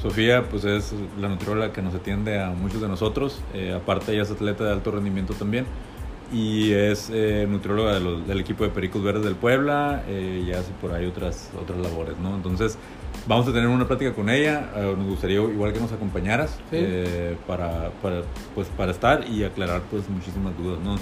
Sofía 0.00 0.44
pues 0.48 0.64
es 0.64 0.94
la 1.20 1.28
nutrióloga 1.28 1.72
que 1.72 1.82
nos 1.82 1.94
atiende 1.94 2.40
a 2.40 2.50
muchos 2.50 2.80
de 2.80 2.86
nosotros, 2.86 3.40
eh, 3.52 3.74
aparte 3.74 4.12
ella 4.12 4.22
es 4.22 4.30
atleta 4.30 4.62
de 4.62 4.72
alto 4.72 4.92
rendimiento 4.92 5.34
también 5.34 5.66
y 6.32 6.72
es 6.72 7.10
eh, 7.12 7.46
nutrióloga 7.48 7.94
de 7.94 8.00
los- 8.00 8.26
del 8.26 8.40
equipo 8.40 8.64
de 8.64 8.70
Pericos 8.70 9.02
Verdes 9.02 9.24
del 9.24 9.34
Puebla 9.36 10.02
eh, 10.08 10.44
y 10.46 10.52
hace 10.52 10.70
por 10.80 10.92
ahí 10.92 11.06
otras, 11.06 11.50
otras 11.60 11.78
labores, 11.78 12.18
¿no? 12.18 12.34
Entonces 12.36 12.76
vamos 13.26 13.48
a 13.48 13.52
tener 13.52 13.68
una 13.68 13.86
plática 13.86 14.12
con 14.12 14.28
ella, 14.28 14.70
eh, 14.76 14.94
nos 14.96 15.06
gustaría 15.06 15.36
igual 15.40 15.72
que 15.72 15.80
nos 15.80 15.92
acompañaras 15.92 16.50
Sí. 16.70 16.76
eh, 16.80 17.36
para, 17.46 17.90
para, 18.02 18.22
pues, 18.54 18.68
para 18.76 18.92
estar 18.92 19.26
y 19.28 19.44
aclarar 19.44 19.82
pues 19.90 20.08
muchísimas 20.08 20.56
dudas, 20.58 20.78
¿no? 20.84 20.96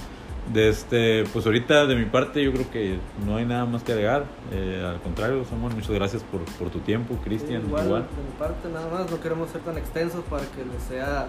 De 0.53 0.69
este, 0.69 1.25
pues 1.33 1.45
ahorita 1.45 1.87
de 1.87 1.97
mi 1.97 2.05
parte 2.05 2.41
yo 2.45 2.53
creo 2.53 2.71
que 2.71 2.99
no 3.27 3.35
hay 3.35 3.45
nada 3.45 3.65
más 3.65 3.83
que 3.83 3.91
agregar, 3.91 4.27
eh, 4.53 4.81
al 4.89 5.01
contrario 5.01 5.45
Samuel, 5.45 5.75
muchas 5.75 5.91
gracias 5.91 6.23
por, 6.23 6.43
por 6.57 6.71
tu 6.71 6.79
tiempo, 6.79 7.17
Cristian, 7.25 7.63
igual, 7.67 7.87
igual. 7.87 8.03
de 8.03 8.23
mi 8.23 8.39
parte 8.39 8.69
nada 8.73 8.89
más, 8.93 9.11
no 9.11 9.21
queremos 9.21 9.51
ser 9.51 9.63
tan 9.63 9.77
extensos 9.77 10.23
para 10.31 10.45
que 10.45 10.65
les 10.73 10.81
sea 10.85 11.27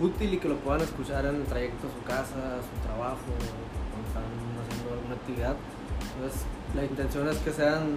útil 0.00 0.34
y 0.34 0.38
que 0.38 0.48
lo 0.48 0.56
puedan 0.56 0.82
escuchar 0.82 1.24
en 1.26 1.36
el 1.36 1.44
trayecto 1.44 1.86
a 1.86 1.90
su 1.90 2.02
casa, 2.06 2.34
a 2.34 2.60
su 2.62 2.86
trabajo, 2.86 3.26
cuando 3.26 4.06
están 4.08 4.24
haciendo 4.62 4.94
alguna 4.94 5.14
actividad. 5.14 5.56
Entonces, 6.16 6.42
la 6.74 6.84
intención 6.84 7.28
es 7.28 7.36
que 7.38 7.52
sean 7.52 7.96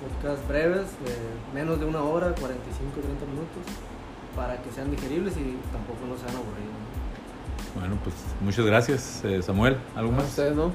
podcasts 0.00 0.46
breves, 0.48 0.86
de 1.04 1.14
menos 1.54 1.78
de 1.80 1.86
una 1.86 2.02
hora, 2.02 2.34
45, 2.34 3.00
30 3.00 3.26
minutos, 3.26 3.64
para 4.34 4.60
que 4.62 4.70
sean 4.70 4.90
digeribles 4.90 5.36
y 5.36 5.58
tampoco 5.72 6.06
no 6.08 6.16
sean 6.16 6.34
aburridos. 6.36 6.74
¿no? 6.74 7.80
Bueno, 7.80 7.96
pues 8.02 8.14
muchas 8.40 8.64
gracias 8.66 9.24
eh, 9.24 9.42
Samuel, 9.42 9.76
¿algo 9.94 10.12
más? 10.12 10.24
ustedes, 10.24 10.56
¿no? 10.56 10.72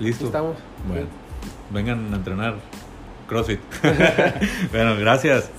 Listo. 0.00 0.24
Aquí 0.24 0.26
estamos. 0.26 0.56
Bueno, 0.88 1.06
vengan 1.70 2.12
a 2.12 2.16
entrenar 2.16 2.54
CrossFit. 3.28 3.60
bueno, 4.72 4.96
gracias. 4.96 5.50